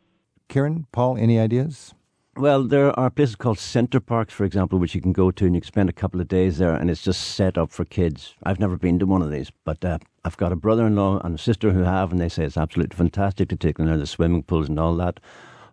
Kieran, 0.48 0.86
Paul, 0.92 1.16
any 1.16 1.38
ideas? 1.38 1.94
Well, 2.36 2.64
there 2.64 2.98
are 3.00 3.08
places 3.08 3.34
called 3.34 3.58
Center 3.58 3.98
Parcs, 3.98 4.34
for 4.34 4.44
example, 4.44 4.78
which 4.78 4.94
you 4.94 5.00
can 5.00 5.12
go 5.14 5.30
to 5.30 5.46
and 5.46 5.54
you 5.54 5.62
can 5.62 5.66
spend 5.66 5.88
a 5.88 5.92
couple 5.94 6.20
of 6.20 6.28
days 6.28 6.58
there, 6.58 6.74
and 6.74 6.90
it's 6.90 7.00
just 7.00 7.34
set 7.34 7.56
up 7.56 7.72
for 7.72 7.86
kids. 7.86 8.34
I've 8.42 8.60
never 8.60 8.76
been 8.76 8.98
to 8.98 9.06
one 9.06 9.22
of 9.22 9.30
these, 9.30 9.50
but 9.64 9.82
uh, 9.82 9.98
I've 10.22 10.36
got 10.36 10.52
a 10.52 10.56
brother-in-law 10.56 11.20
and 11.24 11.34
a 11.34 11.42
sister 11.42 11.72
who 11.72 11.80
have, 11.84 12.12
and 12.12 12.20
they 12.20 12.28
say 12.28 12.44
it's 12.44 12.58
absolutely 12.58 12.94
fantastic 12.94 13.48
to 13.48 13.56
take 13.56 13.78
them 13.78 13.86
there, 13.86 13.96
the 13.96 14.06
swimming 14.06 14.42
pools 14.42 14.68
and 14.68 14.78
all 14.78 14.94
that. 14.96 15.18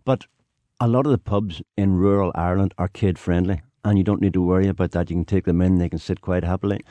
But 0.06 0.26
a 0.80 0.88
lot 0.88 1.06
of 1.06 1.12
the 1.12 1.18
pubs 1.18 1.62
in 1.76 1.98
rural 1.98 2.32
Ireland 2.34 2.74
are 2.78 2.88
kid-friendly, 2.88 3.62
and 3.84 3.98
you 3.98 4.04
don't 4.04 4.22
need 4.22 4.34
to 4.34 4.42
worry 4.42 4.68
about 4.68 4.92
that. 4.92 5.10
You 5.10 5.18
can 5.18 5.26
take 5.26 5.46
them 5.46 5.62
in; 5.62 5.78
they 5.78 5.90
can 5.90 6.00
sit 6.00 6.22
quite 6.22 6.44
happily. 6.44 6.82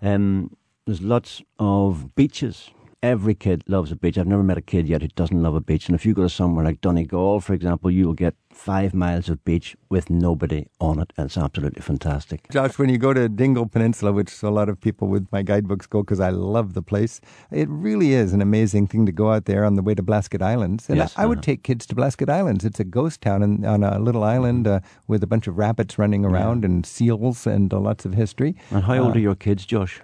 Um, 0.00 0.56
there's 0.86 1.02
lots 1.02 1.42
of 1.58 2.14
beaches. 2.14 2.70
Every 3.02 3.34
kid 3.34 3.64
loves 3.66 3.90
a 3.90 3.96
beach. 3.96 4.16
I've 4.16 4.28
never 4.28 4.44
met 4.44 4.58
a 4.58 4.62
kid 4.62 4.88
yet 4.88 5.02
who 5.02 5.08
doesn't 5.08 5.42
love 5.42 5.56
a 5.56 5.60
beach. 5.60 5.88
And 5.88 5.96
if 5.96 6.06
you 6.06 6.14
go 6.14 6.22
to 6.22 6.28
somewhere 6.28 6.64
like 6.64 6.80
Donegal, 6.80 7.40
for 7.40 7.52
example, 7.52 7.90
you 7.90 8.06
will 8.06 8.14
get 8.14 8.36
five 8.52 8.94
miles 8.94 9.28
of 9.28 9.44
beach 9.44 9.74
with 9.88 10.08
nobody 10.08 10.68
on 10.80 11.00
it. 11.00 11.12
And 11.16 11.26
it's 11.26 11.36
absolutely 11.36 11.82
fantastic. 11.82 12.48
Josh, 12.50 12.78
when 12.78 12.88
you 12.90 12.98
go 12.98 13.12
to 13.12 13.28
Dingle 13.28 13.66
Peninsula, 13.66 14.12
which 14.12 14.40
a 14.44 14.50
lot 14.50 14.68
of 14.68 14.80
people 14.80 15.08
with 15.08 15.26
my 15.32 15.42
guidebooks 15.42 15.88
go 15.88 16.02
because 16.04 16.20
I 16.20 16.30
love 16.30 16.74
the 16.74 16.82
place, 16.82 17.20
it 17.50 17.68
really 17.68 18.12
is 18.12 18.32
an 18.32 18.40
amazing 18.40 18.86
thing 18.86 19.04
to 19.06 19.12
go 19.12 19.32
out 19.32 19.46
there 19.46 19.64
on 19.64 19.74
the 19.74 19.82
way 19.82 19.96
to 19.96 20.02
Blasket 20.02 20.40
Islands. 20.40 20.88
And 20.88 20.98
Yes, 20.98 21.12
I, 21.16 21.24
I 21.24 21.26
would 21.26 21.38
uh-huh. 21.38 21.42
take 21.42 21.64
kids 21.64 21.86
to 21.86 21.96
Blasket 21.96 22.28
Islands. 22.30 22.64
It's 22.64 22.78
a 22.78 22.84
ghost 22.84 23.20
town 23.20 23.42
in, 23.42 23.64
on 23.64 23.82
a 23.82 23.98
little 23.98 24.22
island 24.22 24.68
uh, 24.68 24.78
with 25.08 25.24
a 25.24 25.26
bunch 25.26 25.48
of 25.48 25.58
rabbits 25.58 25.98
running 25.98 26.24
around 26.24 26.64
and 26.64 26.86
seals 26.86 27.48
and 27.48 27.74
uh, 27.74 27.80
lots 27.80 28.04
of 28.04 28.14
history. 28.14 28.54
And 28.70 28.84
how 28.84 28.98
old 28.98 29.14
Uh, 29.14 29.14
are 29.16 29.18
your 29.18 29.34
kids, 29.34 29.66
Josh? 29.66 30.00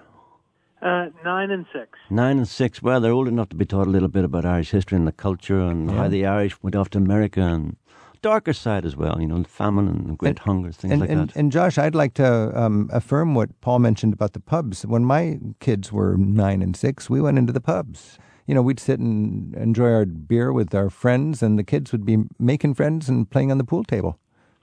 Uh, 0.80 1.06
nine 1.24 1.50
and 1.50 1.66
six. 1.72 1.98
Nine 2.08 2.38
and 2.38 2.48
six. 2.48 2.80
Well, 2.80 3.00
they're 3.00 3.12
old 3.12 3.28
enough 3.28 3.48
to 3.48 3.56
be 3.56 3.64
taught 3.64 3.86
a 3.86 3.90
little 3.90 4.08
bit 4.08 4.24
about 4.24 4.44
Irish 4.44 4.70
history 4.70 4.96
and 4.96 5.06
the 5.06 5.12
culture 5.12 5.60
and 5.60 5.90
how 5.90 6.08
the 6.08 6.24
Irish 6.24 6.62
went 6.62 6.76
off 6.76 6.90
to 6.90 6.98
America 6.98 7.40
and 7.40 7.76
darker 8.22 8.52
side 8.52 8.84
as 8.84 8.96
well, 8.96 9.20
you 9.20 9.26
know, 9.26 9.42
famine 9.44 9.88
and 9.88 10.18
great 10.18 10.40
hunger, 10.40 10.72
things 10.72 10.92
and, 10.92 11.00
like 11.00 11.10
and, 11.10 11.30
that. 11.30 11.36
and 11.36 11.52
Josh, 11.52 11.78
I'd 11.78 11.94
like 11.94 12.14
to 12.14 12.58
um, 12.58 12.88
affirm 12.92 13.34
what 13.34 13.60
Paul 13.60 13.80
mentioned 13.80 14.12
about 14.12 14.32
the 14.32 14.40
pubs. 14.40 14.86
When 14.86 15.04
my 15.04 15.38
kids 15.60 15.92
were 15.92 16.16
nine 16.16 16.62
and 16.62 16.76
six, 16.76 17.10
we 17.10 17.20
went 17.20 17.38
into 17.38 17.52
the 17.52 17.60
pubs. 17.60 18.18
You 18.46 18.54
know, 18.54 18.62
we'd 18.62 18.80
sit 18.80 18.98
and 18.98 19.54
enjoy 19.56 19.92
our 19.92 20.06
beer 20.06 20.52
with 20.52 20.74
our 20.74 20.90
friends, 20.90 21.42
and 21.42 21.58
the 21.58 21.64
kids 21.64 21.92
would 21.92 22.06
be 22.06 22.18
making 22.38 22.74
friends 22.74 23.08
and 23.08 23.28
playing 23.28 23.50
on 23.50 23.58
the 23.58 23.64
pool 23.64 23.84
table. 23.84 24.18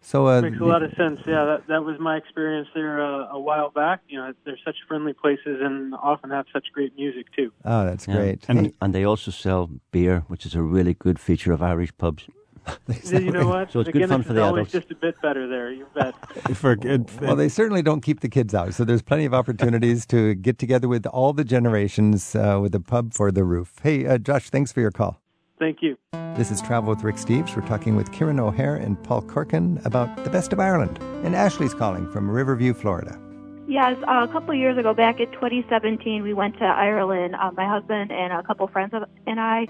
So 0.06 0.28
uh, 0.28 0.40
Makes 0.42 0.60
a 0.60 0.66
lot 0.66 0.84
of 0.84 0.92
sense. 0.96 1.20
Yeah, 1.26 1.46
that 1.46 1.64
that 1.68 1.84
was 1.84 2.00
my 2.00 2.16
experience 2.16 2.68
there 2.76 3.04
uh, 3.04 3.28
a 3.32 3.40
while 3.40 3.72
back. 3.72 4.02
You 4.08 4.20
know, 4.20 4.34
they're 4.46 4.60
such 4.64 4.76
friendly 4.88 5.14
places 5.14 5.58
and 5.62 5.96
often 5.96 6.30
have 6.30 6.46
such 6.54 6.68
great 6.72 6.96
music 6.96 7.26
too. 7.36 7.52
Oh, 7.66 7.86
that's 7.86 8.08
Yeah. 8.08 8.16
great. 8.18 8.46
And, 8.48 8.60
Hey, 8.68 8.74
and 8.82 8.94
they 8.94 9.04
also 9.04 9.32
sell 9.32 9.72
beer, 9.92 10.24
which 10.28 10.46
is 10.46 10.54
a 10.54 10.62
really 10.62 10.94
good 10.94 11.18
feature 11.18 11.52
of 11.54 11.64
Irish 11.64 11.92
pubs. 11.98 12.28
You 13.04 13.32
know 13.32 13.48
what? 13.48 13.66
So 13.72 13.80
it's 13.80 13.88
the 13.88 13.94
good 14.00 14.08
fun 14.10 14.22
for 14.22 14.34
the 14.34 14.44
always 14.44 14.68
adults. 14.68 14.74
just 14.74 14.92
a 14.92 14.96
bit 14.96 15.20
better 15.24 15.48
there. 15.48 15.72
You 15.72 15.88
bet. 15.96 16.14
For 16.56 16.74
it, 16.74 17.02
well, 17.20 17.36
they 17.36 17.50
certainly 17.50 17.82
don't 17.82 18.02
keep 18.02 18.20
the 18.20 18.30
kids 18.30 18.54
out, 18.54 18.76
so 18.76 18.86
there's 18.86 19.02
plenty 19.02 19.26
of 19.26 19.34
opportunities 19.34 20.06
to 20.08 20.36
get 20.36 20.60
together 20.60 20.88
with 20.88 21.08
all 21.08 21.34
the 21.34 21.44
generations 21.44 22.36
uh, 22.36 22.60
with 22.62 22.76
a 22.76 22.80
pub 22.80 23.14
for 23.16 23.32
the 23.32 23.44
roof. 23.44 23.74
Hey, 23.82 24.06
uh, 24.06 24.20
Josh, 24.20 24.50
thanks 24.52 24.72
for 24.72 24.82
your 24.82 24.92
call. 24.92 25.20
Thank 25.60 25.82
you. 25.82 25.98
This 26.36 26.52
is 26.52 26.62
Travel 26.62 26.90
with 26.90 27.04
Rick 27.04 27.16
Steves. 27.16 27.56
We're 27.56 27.68
talking 27.68 27.96
with 27.96 28.12
Kieran 28.12 28.40
O'Hare 28.40 28.76
and 28.76 29.02
Paul 29.04 29.22
Corkin 29.22 29.84
about 29.86 30.24
the 30.24 30.30
best 30.30 30.52
of 30.52 30.60
Ireland. 30.60 31.00
And 31.24 31.36
Ashley's 31.36 31.74
calling 31.74 32.12
from 32.12 32.30
Riverview, 32.30 32.74
Florida. 32.74 33.20
Yes, 33.68 33.96
uh, 34.08 34.28
a 34.30 34.32
couple 34.32 34.52
of 34.52 34.58
years 34.58 34.78
ago, 34.78 34.94
back 34.94 35.20
in 35.20 35.32
2017, 35.32 36.22
we 36.24 36.34
went 36.34 36.58
to 36.60 36.66
Ireland. 36.66 37.36
Uh, 37.36 37.52
my 37.52 37.68
husband 37.68 38.12
and 38.12 38.34
a 38.34 38.44
couple 38.44 38.68
friends 38.68 38.94
of, 38.94 39.04
and 39.26 39.40
I, 39.40 39.68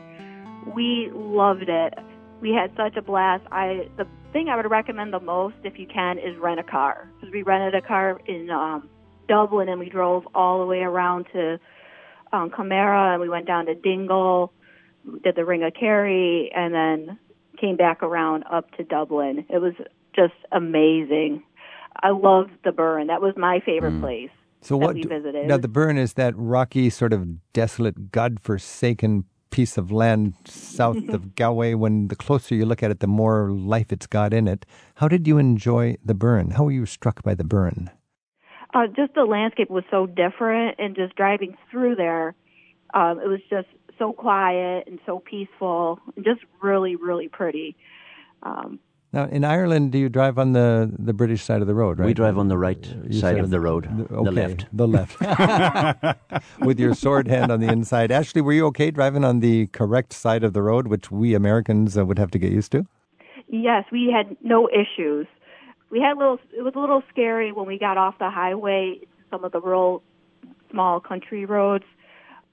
we 0.76 1.12
loved 1.13 1.69
it. 1.69 1.93
We 2.41 2.52
had 2.52 2.71
such 2.76 2.98
a 2.98 3.02
blast. 3.02 3.43
I 3.52 3.88
the 3.95 4.06
thing 4.34 4.50
I 4.50 4.58
would 4.58 4.69
recommend 4.69 5.13
the 5.13 5.21
most, 5.21 5.56
if 5.63 5.80
you 5.80 5.88
can, 5.88 6.17
is 6.17 6.36
rent 6.38 6.60
a 6.60 6.63
car 6.63 7.10
because 7.15 7.32
we 7.34 7.43
rented 7.43 7.74
a 7.74 7.82
car 7.82 8.19
in 8.26 8.50
um, 8.50 8.89
Dublin 9.30 9.69
and 9.69 9.80
we 9.80 9.89
drove 9.89 10.28
all 10.36 10.60
the 10.60 10.65
way 10.65 10.80
around 10.80 11.28
to 11.32 11.58
um, 12.34 12.50
Connemara 12.50 13.13
and 13.13 13.21
we 13.21 13.30
went 13.30 13.48
down 13.48 13.65
to 13.67 13.76
Dingle, 13.76 14.52
did 15.24 15.36
the 15.36 15.46
Ring 15.46 15.63
of 15.63 15.74
Kerry, 15.74 16.52
and 16.56 16.74
then 16.74 17.20
came 17.60 17.78
back 17.78 18.04
around 18.04 18.44
up 18.52 18.72
to 18.72 18.84
Dublin. 18.84 19.46
It 19.50 19.60
was 19.60 19.74
just 20.15 20.34
amazing. 20.52 21.44
I 22.02 22.10
loved 22.10 22.52
the 22.63 22.72
Burren. 22.72 23.08
That 23.08 23.22
was 23.22 23.34
my 23.38 23.62
favorite 23.65 24.00
place. 24.02 24.30
So 24.62 24.78
what? 24.78 24.96
we 24.96 25.04
visited. 25.04 25.48
Now 25.48 25.58
the 25.58 25.68
Burren 25.68 25.98
is 25.98 26.13
that 26.13 26.34
rocky, 26.36 26.89
sort 26.89 27.13
of 27.13 27.54
desolate, 27.54 28.12
godforsaken 28.12 29.26
piece 29.52 29.78
of 29.78 29.91
land 29.91 30.34
south 30.46 31.08
of 31.10 31.36
Galway. 31.36 31.76
When 31.76 32.10
the 32.10 32.15
closer 32.15 32.56
you 32.56 32.65
look 32.65 32.84
at 32.84 32.91
it, 32.91 33.00
the 33.00 33.08
more 33.08 33.52
life 33.52 33.94
it's 33.94 34.08
got 34.08 34.34
in 34.34 34.48
it. 34.48 34.65
How 34.96 35.08
did 35.08 35.28
you 35.28 35.38
enjoy 35.38 35.98
the 36.04 36.13
Burren? 36.13 36.52
How 36.52 36.65
were 36.65 36.72
you 36.72 36.86
struck 36.86 37.24
by 37.24 37.36
the 37.36 37.46
Burren? 37.46 37.89
uh, 38.76 38.88
just 38.88 39.15
the 39.15 39.24
landscape 39.24 39.70
was 39.70 39.86
so 39.89 40.06
different, 40.06 40.76
and 40.78 40.96
just 40.96 41.15
driving 41.15 41.56
through 41.72 41.96
there, 41.96 42.36
um, 42.94 43.20
it 43.20 43.28
was 43.28 43.39
just 43.50 43.68
so 43.97 44.13
quiet 44.13 44.88
and 44.88 44.99
so 45.05 45.19
peaceful, 45.19 45.99
and 46.15 46.25
just 46.25 46.41
really, 46.62 46.95
really 46.95 47.27
pretty. 47.27 47.75
Um, 48.43 48.79
Now, 49.13 49.25
in 49.25 49.43
Ireland, 49.45 49.91
do 49.91 49.97
you 49.97 50.10
drive 50.10 50.38
on 50.38 50.51
the, 50.51 50.91
the 50.99 51.13
British 51.13 51.41
side 51.43 51.62
of 51.62 51.67
the 51.67 51.73
road, 51.73 51.99
right? 51.99 52.05
We 52.05 52.13
drive 52.13 52.38
on 52.38 52.47
the 52.49 52.58
right 52.58 52.86
You 53.10 53.19
side 53.19 53.38
of 53.38 53.49
the 53.49 53.60
road, 53.62 53.86
okay, 54.12 54.23
the 54.23 54.31
left. 54.31 54.65
The 54.73 54.88
left. 54.88 56.60
With 56.60 56.79
your 56.79 56.93
sword 56.93 57.27
hand 57.27 57.51
on 57.51 57.60
the 57.62 57.67
inside. 57.67 58.12
Ashley, 58.12 58.41
were 58.41 58.53
you 58.53 58.65
okay 58.67 58.91
driving 58.91 59.23
on 59.23 59.39
the 59.39 59.67
correct 59.67 60.12
side 60.13 60.43
of 60.43 60.53
the 60.53 60.62
road, 60.62 60.88
which 60.88 61.12
we 61.12 61.34
Americans 61.34 61.97
uh, 61.97 62.05
would 62.05 62.19
have 62.19 62.31
to 62.31 62.39
get 62.39 62.51
used 62.51 62.71
to? 62.73 62.86
Yes, 63.47 63.86
we 63.91 64.12
had 64.12 64.36
no 64.43 64.67
issues. 64.69 65.27
We 65.91 66.01
had 66.01 66.17
a 66.17 66.19
little. 66.19 66.39
It 66.58 66.63
was 66.63 66.73
a 66.75 66.79
little 66.79 67.03
scary 67.10 67.51
when 67.51 67.67
we 67.67 67.77
got 67.79 67.97
off 67.97 68.17
the 68.19 68.29
highway. 68.29 68.99
Some 69.29 69.43
of 69.45 69.51
the 69.51 69.62
rural, 69.62 70.01
small 70.71 70.99
country 70.99 71.45
roads. 71.45 71.86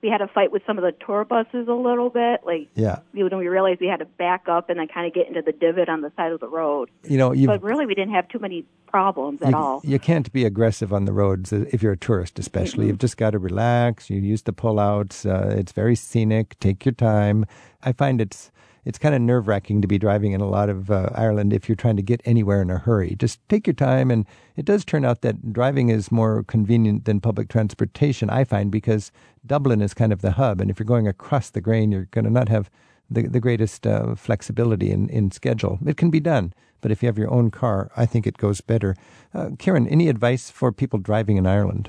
We 0.03 0.09
had 0.09 0.21
a 0.21 0.27
fight 0.27 0.51
with 0.51 0.63
some 0.67 0.79
of 0.79 0.83
the 0.83 0.93
tour 1.05 1.25
buses 1.25 1.69
a 1.69 1.73
little 1.75 2.11
bit. 2.11 2.41
Like, 2.45 2.69
Yeah. 2.75 2.99
you 3.13 3.29
know, 3.29 3.39
we 3.39 3.47
realized 3.47 3.81
we 3.81 3.87
had 3.87 4.01
to 4.01 4.05
back 4.05 4.49
up 4.49 4.69
and 4.69 4.81
then 4.81 4.89
kind 4.89 5.07
of 5.07 5.15
get 5.15 5.29
into 5.29 5.43
the 5.43 5.53
divot 5.53 5.89
on 5.89 6.01
the 6.01 6.11
side 6.17 6.33
of 6.33 6.41
the 6.41 6.49
road. 6.49 6.91
You 7.05 7.19
know, 7.19 7.33
But 7.47 7.63
really, 7.63 7.87
we 7.87 7.95
didn't 7.95 8.13
have 8.15 8.27
too 8.29 8.41
many 8.41 8.65
problems 8.89 9.41
at 9.43 9.51
you, 9.51 9.57
all. 9.57 9.81
you 9.85 9.99
can't 10.01 10.31
be 10.33 10.45
aggressive 10.45 10.93
on 10.93 11.05
the 11.05 11.13
roads 11.13 11.53
if 11.53 11.83
you're 11.85 11.93
a 11.93 11.97
tourist, 11.97 12.39
especially. 12.41 12.89
You've 12.89 12.99
just 12.99 13.17
got 13.17 13.31
to 13.31 13.39
relax. 13.39 14.11
You 14.11 14.19
use 14.21 14.43
the 14.43 14.53
pullouts. 14.53 15.25
Uh, 15.25 15.55
it's 15.57 15.73
very 15.73 15.95
scenic. 15.95 16.59
Take 16.59 16.85
your 16.85 16.93
time. 16.93 17.47
I 17.85 17.93
find 17.93 18.21
it's 18.21 18.51
it's 18.85 18.99
kind 18.99 19.15
of 19.15 19.21
nerve 19.21 19.47
wracking 19.47 19.81
to 19.81 19.89
be 19.89 19.99
driving 19.99 20.33
in 20.33 20.41
a 20.41 20.49
lot 20.49 20.69
of 20.69 20.91
uh, 20.91 21.11
Ireland 21.15 21.53
if 21.53 21.69
you're 21.69 21.77
trying 21.77 21.97
to 21.97 22.03
get 22.03 22.21
anywhere 22.25 22.63
in 22.63 22.71
a 22.71 22.79
hurry. 22.79 23.15
Just 23.15 23.47
take 23.49 23.67
your 23.67 23.75
time, 23.75 24.11
and 24.11 24.27
it 24.57 24.65
does 24.65 24.85
turn 24.85 25.05
out 25.05 25.23
that 25.23 25.53
driving 25.53 25.89
is 25.89 26.11
more 26.11 26.43
convenient 26.45 27.05
than 27.05 27.21
public 27.21 27.49
transportation. 27.49 28.29
I 28.31 28.45
find 28.45 28.71
because 28.71 29.13
Dublin 29.47 29.81
is 29.81 29.95
kind 29.95 30.13
of 30.13 30.21
the 30.21 30.33
hub, 30.33 30.61
and 30.61 30.71
if 30.71 30.79
you're 30.79 30.87
going 30.87 31.09
across 31.09 31.51
the 31.51 31.61
grain, 31.61 31.93
you're 31.93 32.09
going 32.11 32.25
to 32.25 32.31
not 32.31 32.49
have 32.49 32.71
the 33.11 33.23
the 33.23 33.41
greatest 33.41 33.87
uh, 33.87 34.15
flexibility 34.15 34.91
in, 34.91 35.09
in 35.09 35.31
schedule. 35.31 35.79
It 35.87 35.97
can 35.97 36.11
be 36.11 36.21
done, 36.21 36.53
but 36.83 36.91
if 36.91 37.03
you 37.03 37.07
have 37.07 37.17
your 37.17 37.31
own 37.31 37.51
car, 37.51 37.91
I 37.97 38.05
think 38.05 38.27
it 38.27 38.37
goes 38.37 38.61
better. 38.61 38.95
Uh, 39.33 39.51
Kieran, 39.59 39.89
any 39.89 40.09
advice 40.09 40.51
for 40.51 40.71
people 40.73 40.99
driving 40.99 41.39
in 41.39 41.47
Ireland? 41.47 41.89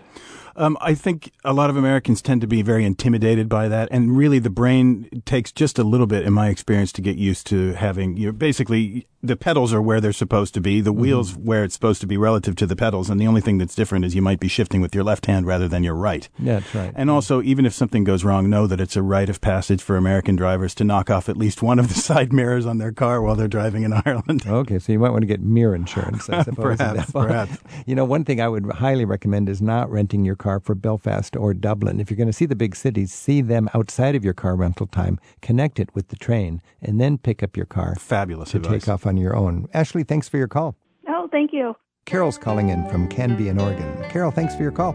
Um, 0.55 0.77
I 0.81 0.93
think 0.93 1.31
a 1.43 1.51
lot 1.51 1.69
of 1.69 1.77
Americans 1.77 2.21
tend 2.21 2.41
to 2.41 2.47
be 2.47 2.61
very 2.61 2.85
intimidated 2.85 3.49
by 3.49 3.67
that, 3.67 3.89
and 3.91 4.15
really 4.15 4.39
the 4.39 4.51
brain 4.51 5.23
takes 5.25 5.51
just 5.51 5.79
a 5.79 5.83
little 5.83 6.05
bit, 6.05 6.23
in 6.23 6.33
my 6.33 6.49
experience, 6.49 6.91
to 6.93 7.01
get 7.01 7.17
used 7.17 7.47
to 7.47 7.73
having. 7.73 8.17
You 8.17 8.27
know, 8.27 8.31
basically, 8.33 9.07
the 9.23 9.35
pedals 9.35 9.73
are 9.73 9.81
where 9.81 9.99
they're 9.99 10.13
supposed 10.13 10.53
to 10.53 10.61
be, 10.61 10.79
the 10.79 10.93
wheels 10.93 11.35
where 11.35 11.63
it's 11.63 11.73
supposed 11.73 12.01
to 12.01 12.07
be 12.07 12.17
relative 12.17 12.55
to 12.57 12.67
the 12.67 12.75
pedals, 12.75 13.09
and 13.09 13.19
the 13.19 13.25
only 13.25 13.41
thing 13.41 13.57
that's 13.57 13.73
different 13.73 14.05
is 14.05 14.13
you 14.13 14.21
might 14.21 14.39
be 14.39 14.47
shifting 14.47 14.79
with 14.79 14.93
your 14.93 15.03
left 15.03 15.25
hand 15.25 15.47
rather 15.47 15.67
than 15.67 15.83
your 15.83 15.95
right. 15.95 16.29
Yeah, 16.37 16.59
that's 16.59 16.75
right. 16.75 16.93
And 16.95 17.09
also, 17.09 17.41
even 17.41 17.65
if 17.65 17.73
something 17.73 18.03
goes 18.03 18.23
wrong, 18.23 18.49
know 18.49 18.67
that 18.67 18.79
it's 18.79 18.95
a 18.95 19.01
rite 19.01 19.29
of 19.29 19.41
passage 19.41 19.81
for 19.81 19.97
American 19.97 20.35
drivers 20.35 20.75
to 20.75 20.83
knock 20.83 21.09
off 21.09 21.29
at 21.29 21.37
least 21.37 21.63
one 21.63 21.79
of 21.79 21.87
the 21.87 21.93
side 21.99 22.31
mirrors 22.31 22.67
on 22.67 22.77
their 22.77 22.91
car 22.91 23.21
while 23.21 23.35
they're 23.35 23.47
driving 23.47 23.83
in 23.83 23.93
Ireland. 23.93 24.43
Okay, 24.45 24.77
so 24.83 24.91
you 24.91 24.99
might 24.99 25.11
want 25.11 25.21
to 25.21 25.27
get 25.27 25.41
mirror 25.41 25.73
insurance, 25.75 26.29
I 26.29 26.43
suppose. 26.43 26.77
Perhaps, 26.77 27.11
perhaps. 27.11 27.57
You 27.85 27.95
know, 27.95 28.03
one 28.05 28.25
thing 28.25 28.41
I 28.41 28.47
would 28.47 28.69
highly 28.71 29.05
recommend 29.05 29.47
is 29.47 29.61
not 29.61 29.89
renting 29.89 30.25
your 30.25 30.35
car 30.35 30.59
for 30.59 30.75
Belfast 30.75 31.35
or 31.37 31.53
Dublin. 31.53 31.99
If 31.99 32.09
you're 32.09 32.17
going 32.17 32.27
to 32.27 32.33
see 32.33 32.45
the 32.45 32.55
big 32.55 32.75
cities, 32.75 33.13
see 33.13 33.41
them 33.41 33.69
outside 33.73 34.15
of 34.15 34.23
your 34.25 34.33
car 34.33 34.55
rental 34.55 34.87
time, 34.87 35.19
connect 35.41 35.79
it 35.79 35.89
with 35.95 36.09
the 36.09 36.15
train, 36.17 36.61
and 36.81 36.99
then 36.99 37.17
pick 37.17 37.41
up 37.41 37.55
your 37.55 37.65
car 37.65 37.95
Fabulous 37.95 38.51
to 38.51 38.57
advice. 38.57 38.81
take 38.83 38.89
off 38.89 39.05
on 39.05 39.17
your 39.17 39.35
own. 39.35 39.67
Ashley, 39.73 40.03
thanks 40.03 40.27
for 40.27 40.37
your 40.37 40.47
call. 40.49 40.75
Oh, 41.07 41.27
thank 41.31 41.53
you. 41.53 41.75
Carol's 42.05 42.37
calling 42.37 42.67
in 42.69 42.85
from 42.89 43.07
Canby 43.07 43.47
in 43.47 43.59
Oregon. 43.61 44.03
Carol, 44.09 44.31
thanks 44.31 44.53
for 44.55 44.61
your 44.61 44.71
call. 44.73 44.93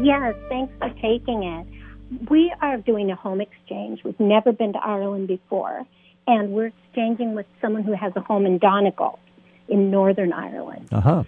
Yes, 0.00 0.34
thanks 0.50 0.72
for 0.78 0.88
taking 1.00 1.42
it. 1.44 1.66
We 2.30 2.52
are 2.60 2.76
doing 2.76 3.10
a 3.10 3.16
home 3.16 3.40
exchange. 3.40 4.00
We've 4.04 4.18
never 4.20 4.52
been 4.52 4.74
to 4.74 4.78
Ireland 4.78 5.28
before, 5.28 5.84
and 6.26 6.52
we're 6.52 6.66
exchanging 6.66 7.34
with 7.34 7.46
someone 7.60 7.82
who 7.82 7.92
has 7.94 8.12
a 8.16 8.20
home 8.20 8.46
in 8.46 8.58
Donegal 8.58 9.18
in 9.68 9.90
Northern 9.90 10.32
Ireland. 10.32 10.88
Uh 10.92 11.00
huh. 11.00 11.24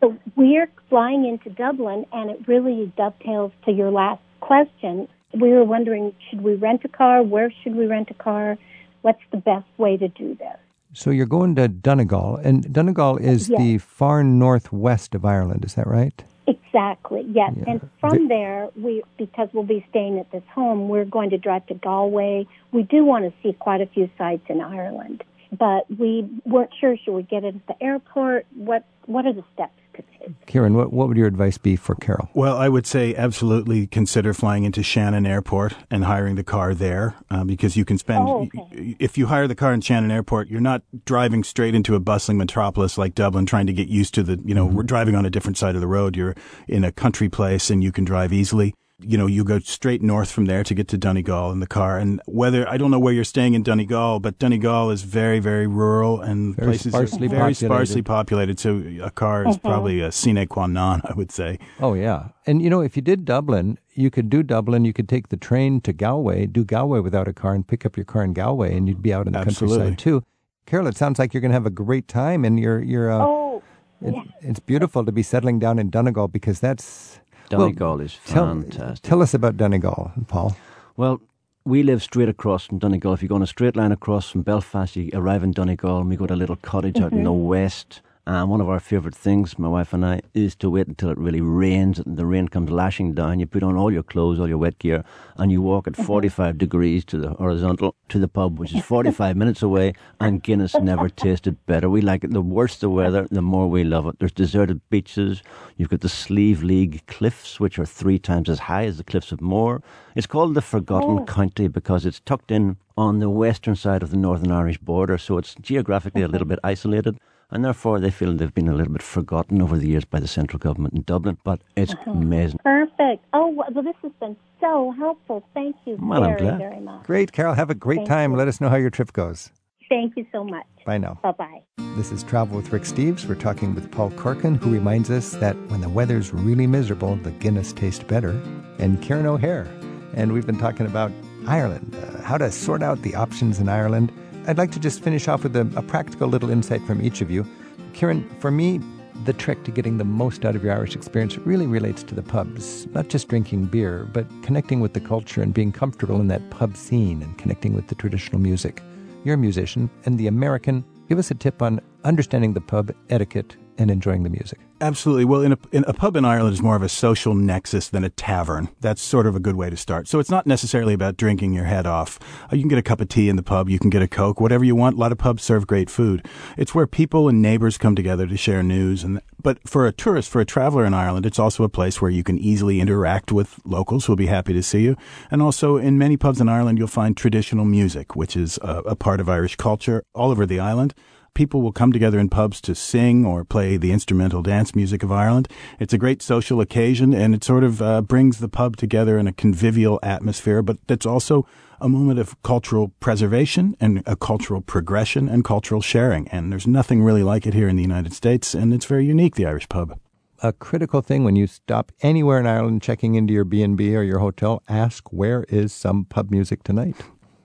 So 0.00 0.16
we're 0.34 0.68
flying 0.88 1.24
into 1.26 1.50
Dublin, 1.50 2.06
and 2.12 2.30
it 2.30 2.48
really 2.48 2.92
dovetails 2.96 3.52
to 3.66 3.72
your 3.72 3.90
last 3.90 4.20
question. 4.40 5.06
We 5.32 5.50
were 5.50 5.64
wondering, 5.64 6.12
should 6.28 6.42
we 6.42 6.54
rent 6.54 6.82
a 6.84 6.88
car? 6.88 7.22
Where 7.22 7.52
should 7.62 7.76
we 7.76 7.86
rent 7.86 8.10
a 8.10 8.14
car? 8.14 8.58
What's 9.02 9.22
the 9.30 9.38
best 9.38 9.66
way 9.78 9.96
to 9.96 10.08
do 10.08 10.34
this? 10.34 10.56
So 10.94 11.10
you're 11.10 11.26
going 11.26 11.54
to 11.56 11.68
Donegal, 11.68 12.36
and 12.36 12.70
Donegal 12.72 13.16
is 13.18 13.48
Yes. 13.48 13.58
the 13.58 13.78
far 13.78 14.22
northwest 14.22 15.14
of 15.14 15.24
Ireland. 15.24 15.64
Is 15.64 15.74
that 15.74 15.86
right? 15.86 16.22
Exactly. 16.46 17.24
Yes. 17.28 17.52
Yeah. 17.56 17.64
And 17.72 17.90
from 18.00 18.28
there, 18.28 18.68
we 18.76 19.02
because 19.16 19.48
we'll 19.52 19.64
be 19.64 19.84
staying 19.90 20.18
at 20.18 20.30
this 20.32 20.42
home, 20.52 20.88
we're 20.88 21.04
going 21.04 21.30
to 21.30 21.38
drive 21.38 21.66
to 21.66 21.74
Galway. 21.74 22.46
We 22.72 22.82
do 22.82 23.04
want 23.04 23.24
to 23.24 23.32
see 23.42 23.52
quite 23.52 23.80
a 23.80 23.86
few 23.86 24.10
sites 24.18 24.44
in 24.48 24.60
Ireland, 24.60 25.22
but 25.56 25.86
we 25.98 26.28
weren't 26.44 26.72
sure 26.80 26.96
should 26.96 27.14
we 27.14 27.22
get 27.22 27.44
it 27.44 27.54
at 27.54 27.66
the 27.66 27.84
airport? 27.84 28.46
What 28.56 28.84
What 29.06 29.26
are 29.26 29.32
the 29.32 29.44
steps 29.54 29.72
to 29.94 30.02
take? 30.02 30.46
Kieran, 30.46 30.74
what, 30.74 30.92
what 30.92 31.08
would 31.08 31.16
your 31.16 31.26
advice 31.26 31.58
be 31.58 31.76
for 31.76 31.94
Carol? 31.94 32.28
Well, 32.34 32.56
I 32.56 32.68
would 32.68 32.86
say 32.86 33.14
absolutely 33.14 33.86
consider 33.86 34.34
flying 34.34 34.64
into 34.64 34.82
Shannon 34.82 35.26
Airport 35.26 35.74
and 35.90 36.04
hiring 36.04 36.36
the 36.36 36.44
car 36.44 36.74
there 36.74 37.16
uh, 37.30 37.44
because 37.44 37.76
you 37.76 37.84
can 37.84 37.98
spend. 37.98 38.28
Oh, 38.28 38.48
If 38.72 39.18
you 39.18 39.26
hire 39.26 39.48
the 39.48 39.54
car 39.54 39.72
in 39.72 39.80
Shannon 39.80 40.10
Airport, 40.10 40.48
you're 40.48 40.60
not 40.60 40.82
driving 41.04 41.44
straight 41.44 41.74
into 41.74 41.94
a 41.94 42.00
bustling 42.00 42.38
metropolis 42.38 42.98
like 42.98 43.14
Dublin, 43.14 43.46
trying 43.46 43.66
to 43.66 43.72
get 43.72 43.88
used 43.88 44.14
to 44.14 44.22
the. 44.22 44.40
You 44.44 44.54
know, 44.54 44.66
we're 44.66 44.82
driving 44.82 45.14
on 45.14 45.26
a 45.26 45.30
different 45.30 45.58
side 45.58 45.74
of 45.74 45.80
the 45.80 45.86
road. 45.86 46.16
You're 46.16 46.34
in 46.68 46.84
a 46.84 46.92
country 46.92 47.28
place 47.28 47.70
and 47.70 47.82
you 47.82 47.92
can 47.92 48.04
drive 48.04 48.32
easily. 48.32 48.74
You 49.04 49.18
know, 49.18 49.26
you 49.26 49.42
go 49.44 49.58
straight 49.58 50.00
north 50.02 50.30
from 50.30 50.44
there 50.46 50.62
to 50.64 50.74
get 50.74 50.86
to 50.88 50.98
Donegal 50.98 51.50
in 51.50 51.60
the 51.60 51.66
car. 51.66 51.98
And 51.98 52.20
whether 52.26 52.68
I 52.68 52.76
don't 52.76 52.90
know 52.90 52.98
where 53.00 53.12
you're 53.12 53.24
staying 53.24 53.54
in 53.54 53.62
Donegal, 53.62 54.20
but 54.20 54.38
Donegal 54.38 54.90
is 54.90 55.02
very, 55.02 55.40
very 55.40 55.66
rural 55.66 56.20
and 56.20 56.54
Very 56.54 56.68
places 56.72 56.94
are 56.94 57.06
sparsely 57.06 57.26
very 57.28 57.40
populated. 57.52 57.66
sparsely 57.66 58.02
populated. 58.02 58.60
So 58.60 58.82
a 59.02 59.10
car 59.10 59.46
is 59.48 59.56
Mhm. 59.56 59.62
probably 59.62 60.00
a 60.00 60.12
sine 60.12 60.46
qua 60.46 60.66
non, 60.66 61.02
I 61.04 61.14
would 61.14 61.32
say. 61.32 61.58
Oh, 61.80 61.94
yeah. 61.94 62.28
And, 62.46 62.62
you 62.62 62.70
know, 62.70 62.80
if 62.80 62.94
you 62.96 63.02
did 63.02 63.24
Dublin, 63.24 63.78
you 63.94 64.10
could 64.10 64.30
do 64.30 64.42
Dublin, 64.42 64.84
you 64.84 64.92
could 64.92 65.08
take 65.08 65.28
the 65.28 65.36
train 65.36 65.80
to 65.82 65.92
Galway, 65.92 66.46
do 66.46 66.64
Galway 66.64 67.00
without 67.00 67.28
a 67.28 67.32
car, 67.32 67.54
and 67.54 67.66
pick 67.66 67.84
up 67.84 67.96
your 67.96 68.04
car 68.04 68.22
in 68.24 68.32
Galway, 68.32 68.76
and 68.76 68.88
you'd 68.88 69.02
be 69.02 69.12
out 69.12 69.26
in 69.26 69.32
the 69.32 69.38
Absolutely. 69.40 69.78
countryside, 69.78 69.98
too. 69.98 70.22
Carol, 70.66 70.86
it 70.86 70.96
sounds 70.96 71.18
like 71.18 71.34
you're 71.34 71.40
going 71.40 71.50
to 71.50 71.54
have 71.56 71.66
a 71.66 71.70
great 71.70 72.06
time, 72.08 72.44
and 72.44 72.58
you're, 72.58 72.80
you're, 72.82 73.10
uh, 73.10 73.18
Oh, 73.24 73.62
it, 74.00 74.14
it's 74.40 74.60
beautiful 74.60 75.04
to 75.04 75.12
be 75.12 75.22
settling 75.22 75.58
down 75.58 75.78
in 75.78 75.90
Donegal 75.90 76.28
because 76.28 76.60
that's. 76.60 77.18
Well, 77.58 77.68
Donegal 77.68 78.00
is 78.00 78.18
tell, 78.26 78.46
fantastic. 78.46 79.08
Tell 79.08 79.22
us 79.22 79.34
about 79.34 79.56
Donegal, 79.56 80.12
Paul. 80.28 80.56
Well, 80.96 81.20
we 81.64 81.82
live 81.82 82.02
straight 82.02 82.28
across 82.28 82.66
from 82.66 82.78
Donegal. 82.78 83.12
If 83.12 83.22
you 83.22 83.28
go 83.28 83.36
on 83.36 83.42
a 83.42 83.46
straight 83.46 83.76
line 83.76 83.92
across 83.92 84.30
from 84.30 84.42
Belfast, 84.42 84.96
you 84.96 85.10
arrive 85.14 85.42
in 85.42 85.52
Donegal, 85.52 85.98
and 85.98 86.08
we 86.08 86.16
go 86.16 86.26
to 86.26 86.34
a 86.34 86.36
little 86.36 86.56
cottage 86.56 86.98
out 86.98 87.12
in 87.12 87.18
mm-hmm. 87.18 87.24
the 87.24 87.32
west. 87.32 88.00
And 88.24 88.48
one 88.48 88.60
of 88.60 88.68
our 88.68 88.78
favourite 88.78 89.16
things, 89.16 89.58
my 89.58 89.66
wife 89.66 89.92
and 89.92 90.06
I, 90.06 90.20
is 90.32 90.54
to 90.56 90.70
wait 90.70 90.86
until 90.86 91.10
it 91.10 91.18
really 91.18 91.40
rains 91.40 91.98
and 91.98 92.16
the 92.16 92.24
rain 92.24 92.46
comes 92.46 92.70
lashing 92.70 93.14
down. 93.14 93.40
You 93.40 93.46
put 93.46 93.64
on 93.64 93.76
all 93.76 93.90
your 93.90 94.04
clothes, 94.04 94.38
all 94.38 94.48
your 94.48 94.58
wet 94.58 94.78
gear, 94.78 95.02
and 95.36 95.50
you 95.50 95.60
walk 95.60 95.88
at 95.88 95.94
mm-hmm. 95.94 96.04
45 96.04 96.56
degrees 96.56 97.04
to 97.06 97.18
the 97.18 97.30
horizontal 97.30 97.96
to 98.10 98.20
the 98.20 98.28
pub, 98.28 98.60
which 98.60 98.72
is 98.72 98.84
45 98.84 99.36
minutes 99.36 99.60
away. 99.68 99.94
And 100.20 100.40
Guinness 100.40 100.76
never 100.76 101.08
tasted 101.08 101.56
better. 101.66 101.90
We 101.90 102.00
like 102.00 102.22
it. 102.22 102.30
The 102.30 102.40
worse 102.40 102.76
the 102.76 102.90
weather, 102.90 103.26
the 103.28 103.42
more 103.42 103.68
we 103.68 103.82
love 103.82 104.06
it. 104.06 104.20
There's 104.20 104.30
deserted 104.30 104.80
beaches. 104.88 105.42
You've 105.76 105.88
got 105.88 106.02
the 106.02 106.08
Slieve 106.08 106.62
League 106.62 107.04
cliffs, 107.08 107.58
which 107.58 107.76
are 107.76 107.86
three 107.86 108.20
times 108.20 108.48
as 108.48 108.60
high 108.60 108.84
as 108.84 108.98
the 108.98 109.04
cliffs 109.04 109.32
of 109.32 109.40
Moher. 109.40 109.82
It's 110.14 110.28
called 110.28 110.54
the 110.54 110.62
Forgotten 110.62 111.18
Oh. 111.20 111.24
County 111.24 111.66
because 111.66 112.06
it's 112.06 112.20
tucked 112.20 112.52
in 112.52 112.76
on 112.96 113.18
the 113.18 113.30
western 113.30 113.74
side 113.74 114.04
of 114.04 114.10
the 114.10 114.16
Northern 114.16 114.52
Irish 114.52 114.78
border, 114.78 115.18
so 115.18 115.38
it's 115.38 115.56
geographically 115.60 116.22
a 116.22 116.28
little 116.28 116.46
bit 116.46 116.60
isolated. 116.62 117.18
And 117.52 117.64
therefore, 117.64 118.00
they 118.00 118.10
feel 118.10 118.32
they've 118.32 118.54
been 118.54 118.68
a 118.68 118.74
little 118.74 118.92
bit 118.94 119.02
forgotten 119.02 119.60
over 119.60 119.76
the 119.78 119.86
years 119.86 120.04
by 120.06 120.20
the 120.20 120.26
central 120.26 120.58
government 120.58 120.94
in 120.94 121.02
Dublin. 121.02 121.36
But 121.44 121.60
it's 121.76 121.94
amazing. 122.06 122.58
perfect. 122.64 123.24
Oh, 123.34 123.48
well, 123.48 123.68
this 123.82 123.94
has 124.02 124.12
been 124.20 124.36
so 124.60 124.92
helpful. 124.98 125.44
Thank 125.54 125.76
you 125.84 125.98
Well, 126.00 126.24
I'm 126.24 126.30
very, 126.30 126.40
glad. 126.40 126.58
very 126.58 126.80
much. 126.80 127.04
Great, 127.04 127.32
Carol. 127.32 127.54
Have 127.54 127.68
a 127.70 127.74
great 127.74 127.98
Thank 127.98 128.08
time. 128.08 128.30
you. 128.32 128.38
Let 128.38 128.48
us 128.48 128.60
know 128.60 128.68
how 128.70 128.76
your 128.76 128.90
trip 128.90 129.12
goes. 129.12 129.50
Thank 129.90 130.16
you 130.16 130.24
so 130.32 130.42
much. 130.42 130.64
Bye 130.86 130.96
now. 130.96 131.18
Bye 131.22 131.32
bye. 131.32 131.62
This 131.96 132.10
is 132.10 132.22
Travel 132.22 132.56
with 132.56 132.72
Rick 132.72 132.84
Steves. 132.84 133.26
We're 133.26 133.34
talking 133.34 133.74
with 133.74 133.90
Paul 133.90 134.10
Corkin, 134.12 134.54
who 134.54 134.70
reminds 134.72 135.10
us 135.10 135.32
that 135.32 135.54
when 135.70 135.82
the 135.82 135.88
weather's 135.90 136.32
really 136.32 136.66
miserable, 136.66 137.16
the 137.16 137.32
Guinness 137.32 137.74
tastes 137.74 138.02
better, 138.02 138.30
and 138.78 139.02
Kieran 139.02 139.26
O'Hare. 139.26 139.66
And 140.14 140.32
we've 140.32 140.46
been 140.46 140.58
talking 140.58 140.86
about 140.86 141.12
Ireland, 141.46 141.94
uh, 141.94 142.22
how 142.22 142.38
to 142.38 142.50
sort 142.50 142.82
out 142.82 143.02
the 143.02 143.14
options 143.14 143.58
in 143.60 143.68
Ireland. 143.68 144.10
I'd 144.46 144.58
like 144.58 144.72
to 144.72 144.80
just 144.80 145.02
finish 145.02 145.28
off 145.28 145.44
with 145.44 145.54
a, 145.54 145.60
a 145.76 145.82
practical 145.82 146.26
little 146.26 146.50
insight 146.50 146.84
from 146.84 147.00
each 147.00 147.20
of 147.20 147.30
you. 147.30 147.46
Kieran, 147.92 148.28
for 148.40 148.50
me, 148.50 148.80
the 149.24 149.32
trick 149.32 149.62
to 149.64 149.70
getting 149.70 149.98
the 149.98 150.04
most 150.04 150.44
out 150.44 150.56
of 150.56 150.64
your 150.64 150.72
Irish 150.72 150.96
experience 150.96 151.38
really 151.38 151.68
relates 151.68 152.02
to 152.02 152.14
the 152.14 152.22
pubs. 152.22 152.86
Not 152.88 153.08
just 153.08 153.28
drinking 153.28 153.66
beer, 153.66 154.08
but 154.12 154.26
connecting 154.42 154.80
with 154.80 154.94
the 154.94 155.00
culture 155.00 155.42
and 155.42 155.54
being 155.54 155.70
comfortable 155.70 156.20
in 156.20 156.26
that 156.28 156.50
pub 156.50 156.76
scene 156.76 157.22
and 157.22 157.38
connecting 157.38 157.72
with 157.72 157.86
the 157.86 157.94
traditional 157.94 158.40
music. 158.40 158.82
You're 159.22 159.36
a 159.36 159.38
musician, 159.38 159.88
and 160.06 160.18
the 160.18 160.26
American, 160.26 160.84
give 161.08 161.20
us 161.20 161.30
a 161.30 161.34
tip 161.34 161.62
on 161.62 161.80
understanding 162.02 162.52
the 162.52 162.60
pub 162.60 162.92
etiquette 163.10 163.56
and 163.78 163.90
enjoying 163.90 164.22
the 164.22 164.30
music. 164.30 164.58
Absolutely. 164.80 165.24
Well, 165.24 165.42
in 165.42 165.52
a, 165.52 165.58
in 165.70 165.84
a 165.86 165.92
pub 165.92 166.16
in 166.16 166.24
Ireland 166.24 166.54
is 166.54 166.60
more 166.60 166.74
of 166.74 166.82
a 166.82 166.88
social 166.88 167.34
nexus 167.34 167.88
than 167.88 168.02
a 168.02 168.10
tavern. 168.10 168.68
That's 168.80 169.00
sort 169.00 169.26
of 169.28 169.36
a 169.36 169.40
good 169.40 169.54
way 169.54 169.70
to 169.70 169.76
start. 169.76 170.08
So 170.08 170.18
it's 170.18 170.30
not 170.30 170.44
necessarily 170.44 170.92
about 170.92 171.16
drinking 171.16 171.52
your 171.52 171.66
head 171.66 171.86
off. 171.86 172.18
Uh, 172.52 172.56
you 172.56 172.62
can 172.62 172.68
get 172.68 172.78
a 172.78 172.82
cup 172.82 173.00
of 173.00 173.08
tea 173.08 173.28
in 173.28 173.36
the 173.36 173.44
pub. 173.44 173.68
You 173.68 173.78
can 173.78 173.90
get 173.90 174.02
a 174.02 174.08
Coke, 174.08 174.40
whatever 174.40 174.64
you 174.64 174.74
want. 174.74 174.96
A 174.96 174.98
lot 174.98 175.12
of 175.12 175.18
pubs 175.18 175.44
serve 175.44 175.68
great 175.68 175.88
food. 175.88 176.26
It's 176.56 176.74
where 176.74 176.88
people 176.88 177.28
and 177.28 177.40
neighbors 177.40 177.78
come 177.78 177.94
together 177.94 178.26
to 178.26 178.36
share 178.36 178.62
news. 178.62 179.04
And 179.04 179.20
but 179.40 179.58
for 179.68 179.86
a 179.86 179.92
tourist, 179.92 180.30
for 180.30 180.40
a 180.40 180.44
traveler 180.44 180.84
in 180.84 180.94
Ireland, 180.94 181.26
it's 181.26 181.38
also 181.38 181.62
a 181.62 181.68
place 181.68 182.02
where 182.02 182.10
you 182.10 182.24
can 182.24 182.38
easily 182.38 182.80
interact 182.80 183.30
with 183.30 183.60
locals 183.64 184.06
who'll 184.06 184.16
be 184.16 184.26
happy 184.26 184.52
to 184.52 184.62
see 184.64 184.82
you. 184.82 184.96
And 185.30 185.40
also, 185.40 185.76
in 185.76 185.96
many 185.96 186.16
pubs 186.16 186.40
in 186.40 186.48
Ireland, 186.48 186.78
you'll 186.78 186.88
find 186.88 187.16
traditional 187.16 187.64
music, 187.64 188.16
which 188.16 188.36
is 188.36 188.58
a, 188.62 188.78
a 188.86 188.96
part 188.96 189.20
of 189.20 189.28
Irish 189.28 189.56
culture 189.56 190.02
all 190.12 190.30
over 190.30 190.44
the 190.44 190.58
island 190.58 190.92
people 191.34 191.62
will 191.62 191.72
come 191.72 191.92
together 191.92 192.18
in 192.18 192.28
pubs 192.28 192.60
to 192.62 192.74
sing 192.74 193.24
or 193.24 193.44
play 193.44 193.76
the 193.76 193.92
instrumental 193.92 194.42
dance 194.42 194.74
music 194.74 195.02
of 195.02 195.12
Ireland. 195.12 195.48
It's 195.78 195.92
a 195.92 195.98
great 195.98 196.22
social 196.22 196.60
occasion 196.60 197.14
and 197.14 197.34
it 197.34 197.44
sort 197.44 197.64
of 197.64 197.80
uh, 197.80 198.02
brings 198.02 198.38
the 198.38 198.48
pub 198.48 198.76
together 198.76 199.18
in 199.18 199.26
a 199.26 199.32
convivial 199.32 199.98
atmosphere, 200.02 200.62
but 200.62 200.78
it's 200.88 201.06
also 201.06 201.46
a 201.80 201.88
moment 201.88 202.20
of 202.20 202.40
cultural 202.42 202.92
preservation 203.00 203.76
and 203.80 204.02
a 204.06 204.14
cultural 204.14 204.60
progression 204.60 205.28
and 205.28 205.44
cultural 205.44 205.80
sharing. 205.80 206.28
And 206.28 206.52
there's 206.52 206.66
nothing 206.66 207.02
really 207.02 207.24
like 207.24 207.46
it 207.46 207.54
here 207.54 207.68
in 207.68 207.76
the 207.76 207.82
United 207.82 208.12
States, 208.12 208.54
and 208.54 208.72
it's 208.72 208.86
very 208.86 209.04
unique, 209.04 209.34
the 209.34 209.46
Irish 209.46 209.68
pub. 209.68 209.98
A 210.44 210.52
critical 210.52 211.02
thing 211.02 211.24
when 211.24 211.36
you 211.36 211.46
stop 211.46 211.90
anywhere 212.00 212.38
in 212.38 212.46
Ireland 212.46 212.82
checking 212.82 213.16
into 213.16 213.32
your 213.32 213.44
B&B 213.44 213.96
or 213.96 214.02
your 214.02 214.20
hotel, 214.20 214.62
ask 214.68 215.12
where 215.12 215.44
is 215.48 215.72
some 215.72 216.04
pub 216.04 216.30
music 216.30 216.62
tonight? 216.62 216.96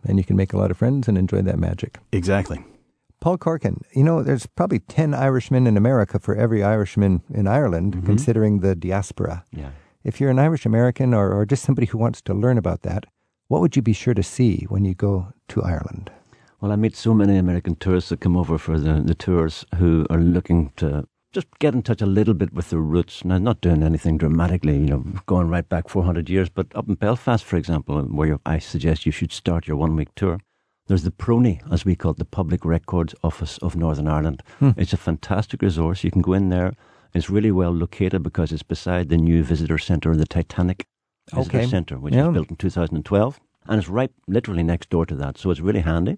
And 0.03 0.17
you 0.19 0.23
can 0.23 0.35
make 0.35 0.53
a 0.53 0.57
lot 0.57 0.71
of 0.71 0.77
friends 0.77 1.07
and 1.07 1.17
enjoy 1.17 1.41
that 1.41 1.59
magic. 1.59 1.97
Exactly. 2.11 2.63
Paul 3.19 3.37
Corkin, 3.37 3.81
you 3.93 4.03
know, 4.03 4.21
there's 4.21 4.45
probably 4.45 4.79
10 4.79 5.13
Irishmen 5.13 5.65
in 5.65 5.75
America 5.75 6.19
for 6.19 6.35
every 6.35 6.63
Irishman 6.63 7.23
in 7.33 7.47
Ireland, 7.47 7.93
mm-hmm. 7.93 8.05
considering 8.05 8.59
the 8.59 8.75
diaspora. 8.75 9.43
Yeah. 9.51 9.71
If 10.03 10.21
you're 10.21 10.29
an 10.29 10.39
Irish 10.39 10.65
American 10.65 11.13
or, 11.13 11.33
or 11.33 11.45
just 11.45 11.63
somebody 11.63 11.87
who 11.87 11.97
wants 11.97 12.21
to 12.23 12.33
learn 12.33 12.57
about 12.57 12.83
that, 12.83 13.05
what 13.47 13.61
would 13.61 13.75
you 13.75 13.81
be 13.81 13.93
sure 13.93 14.13
to 14.13 14.23
see 14.23 14.65
when 14.69 14.85
you 14.85 14.93
go 14.93 15.33
to 15.49 15.63
Ireland? 15.63 16.11
Well, 16.61 16.71
I 16.71 16.75
meet 16.75 16.95
so 16.95 17.13
many 17.13 17.37
American 17.37 17.75
tourists 17.75 18.09
that 18.09 18.19
come 18.19 18.37
over 18.37 18.57
for 18.57 18.79
the, 18.79 19.01
the 19.01 19.15
tours 19.15 19.65
who 19.75 20.05
are 20.09 20.19
looking 20.19 20.71
to 20.77 21.07
just 21.31 21.47
get 21.59 21.73
in 21.73 21.83
touch 21.83 22.01
a 22.01 22.05
little 22.05 22.33
bit 22.33 22.53
with 22.53 22.69
their 22.69 22.79
roots. 22.79 23.23
Now, 23.23 23.37
not 23.37 23.61
doing 23.61 23.83
anything 23.83 24.17
dramatically, 24.17 24.77
you 24.77 24.87
know, 24.87 25.05
going 25.25 25.49
right 25.49 25.67
back 25.67 25.89
400 25.89 26.29
years, 26.29 26.49
but 26.49 26.67
up 26.73 26.87
in 26.87 26.95
Belfast, 26.95 27.43
for 27.43 27.57
example, 27.57 28.01
where 28.01 28.39
I 28.45 28.59
suggest 28.59 29.05
you 29.05 29.11
should 29.11 29.31
start 29.31 29.67
your 29.67 29.77
one 29.77 29.95
week 29.95 30.09
tour, 30.15 30.39
there's 30.87 31.03
the 31.03 31.11
PRONI, 31.11 31.61
as 31.71 31.85
we 31.85 31.95
call 31.95 32.11
it, 32.11 32.17
the 32.17 32.25
Public 32.25 32.65
Records 32.65 33.13
Office 33.23 33.57
of 33.59 33.75
Northern 33.75 34.07
Ireland. 34.07 34.41
Hmm. 34.59 34.71
It's 34.77 34.93
a 34.93 34.97
fantastic 34.97 35.61
resource. 35.61 36.03
You 36.03 36.11
can 36.11 36.21
go 36.21 36.33
in 36.33 36.49
there. 36.49 36.73
It's 37.13 37.29
really 37.29 37.51
well 37.51 37.71
located 37.71 38.23
because 38.23 38.51
it's 38.51 38.63
beside 38.63 39.09
the 39.09 39.17
new 39.17 39.43
visitor 39.43 39.77
centre, 39.77 40.15
the 40.15 40.25
Titanic 40.25 40.85
Visitor 41.33 41.57
okay. 41.57 41.67
Centre, 41.67 41.99
which 41.99 42.13
yeah. 42.13 42.27
was 42.27 42.33
built 42.33 42.49
in 42.49 42.55
2012. 42.55 43.39
And 43.67 43.79
it's 43.79 43.89
right 43.89 44.11
literally 44.27 44.63
next 44.63 44.89
door 44.89 45.05
to 45.05 45.15
that. 45.15 45.37
So 45.37 45.51
it's 45.51 45.59
really 45.59 45.81
handy. 45.81 46.17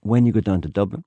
When 0.00 0.26
you 0.26 0.32
go 0.32 0.40
down 0.40 0.60
to 0.62 0.68
Dublin, 0.68 1.04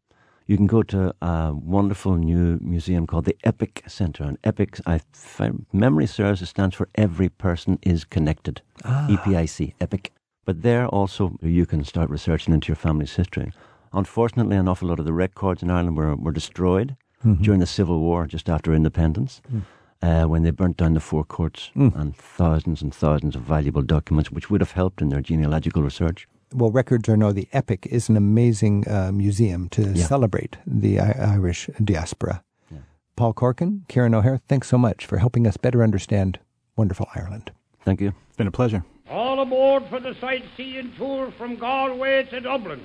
you 0.48 0.58
can 0.58 0.68
go 0.68 0.84
to 0.84 1.14
a 1.22 1.54
wonderful 1.54 2.16
new 2.16 2.60
museum 2.62 3.08
called 3.08 3.24
the 3.24 3.38
EPIC 3.46 3.84
Centre. 3.88 4.24
And 4.24 4.38
EPIC, 4.44 4.82
I, 4.86 4.96
if 4.96 5.40
memory 5.72 6.08
serves, 6.08 6.42
it 6.42 6.48
stands 6.48 6.76
for 6.76 6.90
Every 6.96 7.30
Person 7.30 7.80
is 7.84 8.04
Connected. 8.04 8.62
Ah. 8.84 9.08
EPIC, 9.08 9.76
EPIC. 9.80 10.12
But 10.46 10.62
there 10.62 10.88
also 10.88 11.38
you 11.42 11.66
can 11.66 11.84
start 11.84 12.10
researching 12.10 12.54
into 12.54 12.68
your 12.68 12.76
family's 12.76 13.16
history. 13.16 13.52
Unfortunately, 13.94 14.58
an 14.58 14.68
awful 14.68 14.88
lot 14.88 15.00
of 15.00 15.06
the 15.06 15.14
records 15.14 15.62
in 15.62 15.70
Ireland 15.70 15.98
were, 15.98 16.16
were 16.16 16.32
destroyed 16.32 16.96
mm-hmm. 17.26 17.44
during 17.44 17.60
the 17.60 17.66
Civil 17.68 18.00
War, 18.00 18.26
just 18.26 18.50
after 18.50 18.74
independence, 18.74 19.42
mm. 19.52 19.64
uh, 20.02 20.28
when 20.28 20.44
they 20.44 20.52
burnt 20.52 20.78
down 20.78 20.94
the 20.94 21.00
four 21.00 21.24
courts 21.24 21.72
mm. 21.76 21.94
and 22.00 22.16
thousands 22.16 22.82
and 22.82 22.94
thousands 22.94 23.36
of 23.36 23.42
valuable 23.42 23.82
documents, 23.82 24.32
which 24.32 24.50
would 24.50 24.62
have 24.62 24.72
helped 24.72 25.02
in 25.02 25.10
their 25.10 25.22
genealogical 25.22 25.84
research. 25.84 26.28
Well, 26.54 26.72
Records 26.72 27.08
or 27.08 27.16
No, 27.18 27.32
the 27.32 27.48
Epic 27.54 27.88
is 27.90 28.10
an 28.10 28.18
amazing 28.18 28.88
uh, 28.88 29.12
museum 29.12 29.70
to 29.70 29.84
Yeah. 29.94 30.06
celebrate 30.06 30.58
the 30.66 31.00
I- 31.00 31.34
Irish 31.36 31.70
diaspora. 31.84 32.44
Yeah. 32.70 32.80
Paul 33.16 33.34
Corkin, 33.34 33.84
Kieran 33.88 34.14
O'Hare, 34.14 34.40
thanks 34.48 34.68
so 34.68 34.78
much 34.78 35.06
for 35.06 35.18
helping 35.18 35.48
us 35.48 35.58
better 35.58 35.84
understand 35.84 36.40
wonderful 36.76 37.08
Ireland. 37.16 37.52
Thank 37.86 38.02
you. 38.02 38.14
It's 38.28 38.38
been 38.38 38.48
a 38.48 38.52
pleasure. 38.52 38.84
All 39.12 39.42
aboard 39.42 39.84
for 39.90 40.00
the 40.00 40.16
sightseeing 40.22 40.94
tour 40.98 41.32
from 41.38 41.58
Galway 41.58 42.24
to 42.30 42.40
Dublin. 42.40 42.82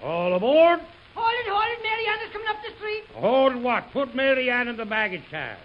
All 0.00 0.32
aboard. 0.34 0.78
Hold 1.16 1.32
it, 1.32 1.50
hold 1.50 1.64
it. 1.64 1.82
Mary 1.82 2.06
Ann 2.06 2.18
is 2.24 2.32
coming 2.32 2.46
up 2.48 2.56
the 2.64 2.70
street. 2.76 3.04
Hold 3.14 3.56
what? 3.56 3.90
Put 3.92 4.14
Mary 4.14 4.48
Ann 4.48 4.68
in 4.68 4.76
the 4.76 4.84
baggage 4.84 5.28
car. 5.28 5.56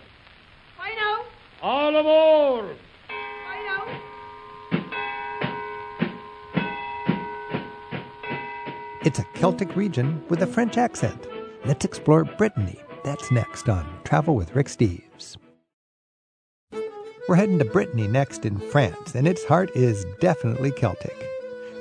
I 0.80 0.96
know. 0.96 1.24
All 1.62 1.96
aboard. 1.96 2.78
I 3.48 3.62
know. 3.68 3.86
It's 9.06 9.20
a 9.20 9.26
Celtic 9.36 9.76
region 9.76 10.24
with 10.30 10.42
a 10.42 10.48
French 10.48 10.78
accent. 10.78 11.28
Let's 11.64 11.86
explore 11.86 12.24
Brittany. 12.24 12.82
That's 13.04 13.32
next 13.32 13.70
on 13.70 13.86
Travel 14.04 14.34
with 14.34 14.56
Rick 14.56 14.68
Steves. 14.68 15.38
We're 17.28 17.36
heading 17.36 17.60
to 17.60 17.66
Brittany 17.66 18.08
next 18.08 18.46
in 18.46 18.58
France, 18.58 19.14
and 19.14 19.28
its 19.28 19.46
heart 19.46 19.70
is 19.76 20.06
definitely 20.20 20.72
Celtic. 20.72 21.16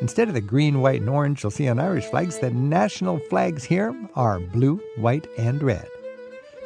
Instead 0.03 0.29
of 0.29 0.35
the 0.35 0.41
green, 0.43 0.83
white, 0.83 1.01
and 1.01 1.09
orange 1.09 1.43
you'll 1.43 1.51
see 1.51 1.67
on 1.67 1.79
Irish 1.79 2.05
flags, 2.05 2.39
the 2.39 2.51
national 2.51 3.19
flags 3.31 3.65
here 3.65 3.95
are 4.15 4.39
blue, 4.39 4.83
white, 4.97 5.27
and 5.39 5.63
red. 5.63 5.89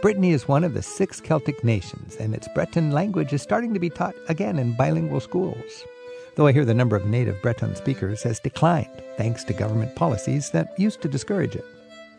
Brittany 0.03 0.33
is 0.33 0.49
one 0.49 0.65
of 0.65 0.75
the 0.75 0.83
six 0.83 1.21
Celtic 1.21 1.63
nations, 1.63 2.17
and 2.17 2.35
its 2.35 2.49
Breton 2.53 2.91
language 2.91 3.33
is 3.33 3.43
starting 3.43 3.73
to 3.75 3.81
be 3.81 3.91
taught 3.91 4.17
again 4.29 4.59
in 4.59 4.77
bilingual 4.77 5.21
schools. 5.21 5.85
Though 6.35 6.49
I 6.49 6.53
hear 6.53 6.65
the 6.65 6.75
number 6.75 6.97
of 6.97 7.07
native 7.07 7.41
Breton 7.43 7.77
speakers 7.77 8.25
has 8.25 8.41
declined 8.41 8.91
thanks 9.17 9.45
to 9.45 9.53
government 9.53 9.95
policies 9.95 10.51
that 10.51 10.77
used 10.81 11.01
to 11.03 11.09
discourage 11.09 11.55
it. 11.55 11.65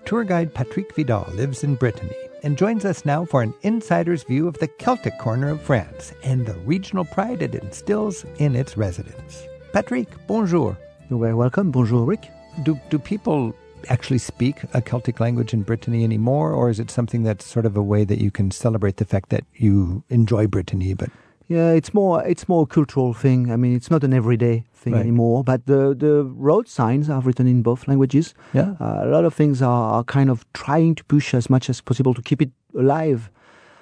Tour 0.06 0.24
guide 0.24 0.54
Patrick 0.54 0.96
Vidal 0.96 1.30
lives 1.34 1.66
in 1.66 1.76
Brittany 1.76 2.16
and 2.46 2.60
joins 2.60 2.86
us 2.86 3.06
now 3.06 3.26
for 3.26 3.42
an 3.42 3.54
insider's 3.64 4.22
view 4.24 4.48
of 4.48 4.54
the 4.60 4.68
Celtic 4.68 5.18
corner 5.18 5.50
of 5.50 5.60
France 5.60 6.14
and 6.24 6.46
the 6.46 6.54
regional 6.60 7.04
pride 7.04 7.42
it 7.42 7.56
instills 7.56 8.24
in 8.38 8.56
its 8.56 8.78
residents. 8.78 9.44
Patrick, 9.74 10.08
bonjour. 10.28 10.78
You're 11.10 11.20
very 11.20 11.34
welcome. 11.34 11.72
Bonjour, 11.72 12.06
Rick. 12.06 12.30
Do, 12.62 12.80
do 12.92 13.00
people 13.00 13.56
actually 13.90 14.20
speak 14.20 14.58
a 14.76 14.82
Celtic 14.82 15.20
language 15.20 15.54
in 15.54 15.64
Brittany 15.64 16.04
anymore, 16.04 16.54
or 16.54 16.70
is 16.70 16.80
it 16.80 16.92
something 16.92 17.24
that's 17.24 17.46
sort 17.46 17.66
of 17.66 17.76
a 17.76 17.82
way 17.82 18.04
that 18.04 18.20
you 18.20 18.30
can 18.30 18.52
celebrate 18.52 18.98
the 18.98 19.06
fact 19.06 19.30
that 19.30 19.44
you 19.56 20.04
enjoy 20.10 20.46
Brittany, 20.46 20.94
but 20.94 21.10
Yeah, 21.48 21.72
it's 21.72 21.94
more 21.94 22.24
it's 22.26 22.48
more 22.50 22.64
a 22.64 22.66
cultural 22.66 23.14
thing. 23.14 23.52
I 23.52 23.56
mean, 23.56 23.76
it's 23.76 23.92
not 23.92 24.04
an 24.04 24.14
everyday 24.14 24.64
thing 24.74 24.94
Right. 24.94 25.02
anymore. 25.02 25.44
But 25.44 25.66
the 25.66 25.94
the 25.96 26.24
road 26.24 26.68
signs 26.68 27.10
are 27.10 27.22
written 27.22 27.48
in 27.48 27.62
both 27.62 27.88
languages. 27.88 28.34
Yeah. 28.54 28.74
uh, 28.80 29.02
a 29.04 29.10
lot 29.10 29.26
of 29.26 29.34
things 29.34 29.62
are, 29.62 29.94
are 29.98 30.04
kind 30.04 30.30
of 30.30 30.44
trying 30.54 30.96
to 30.96 31.04
push 31.04 31.34
as 31.36 31.50
much 31.50 31.70
as 31.70 31.82
possible 31.82 32.14
to 32.14 32.22
keep 32.22 32.42
it 32.42 32.52
alive. 32.78 33.30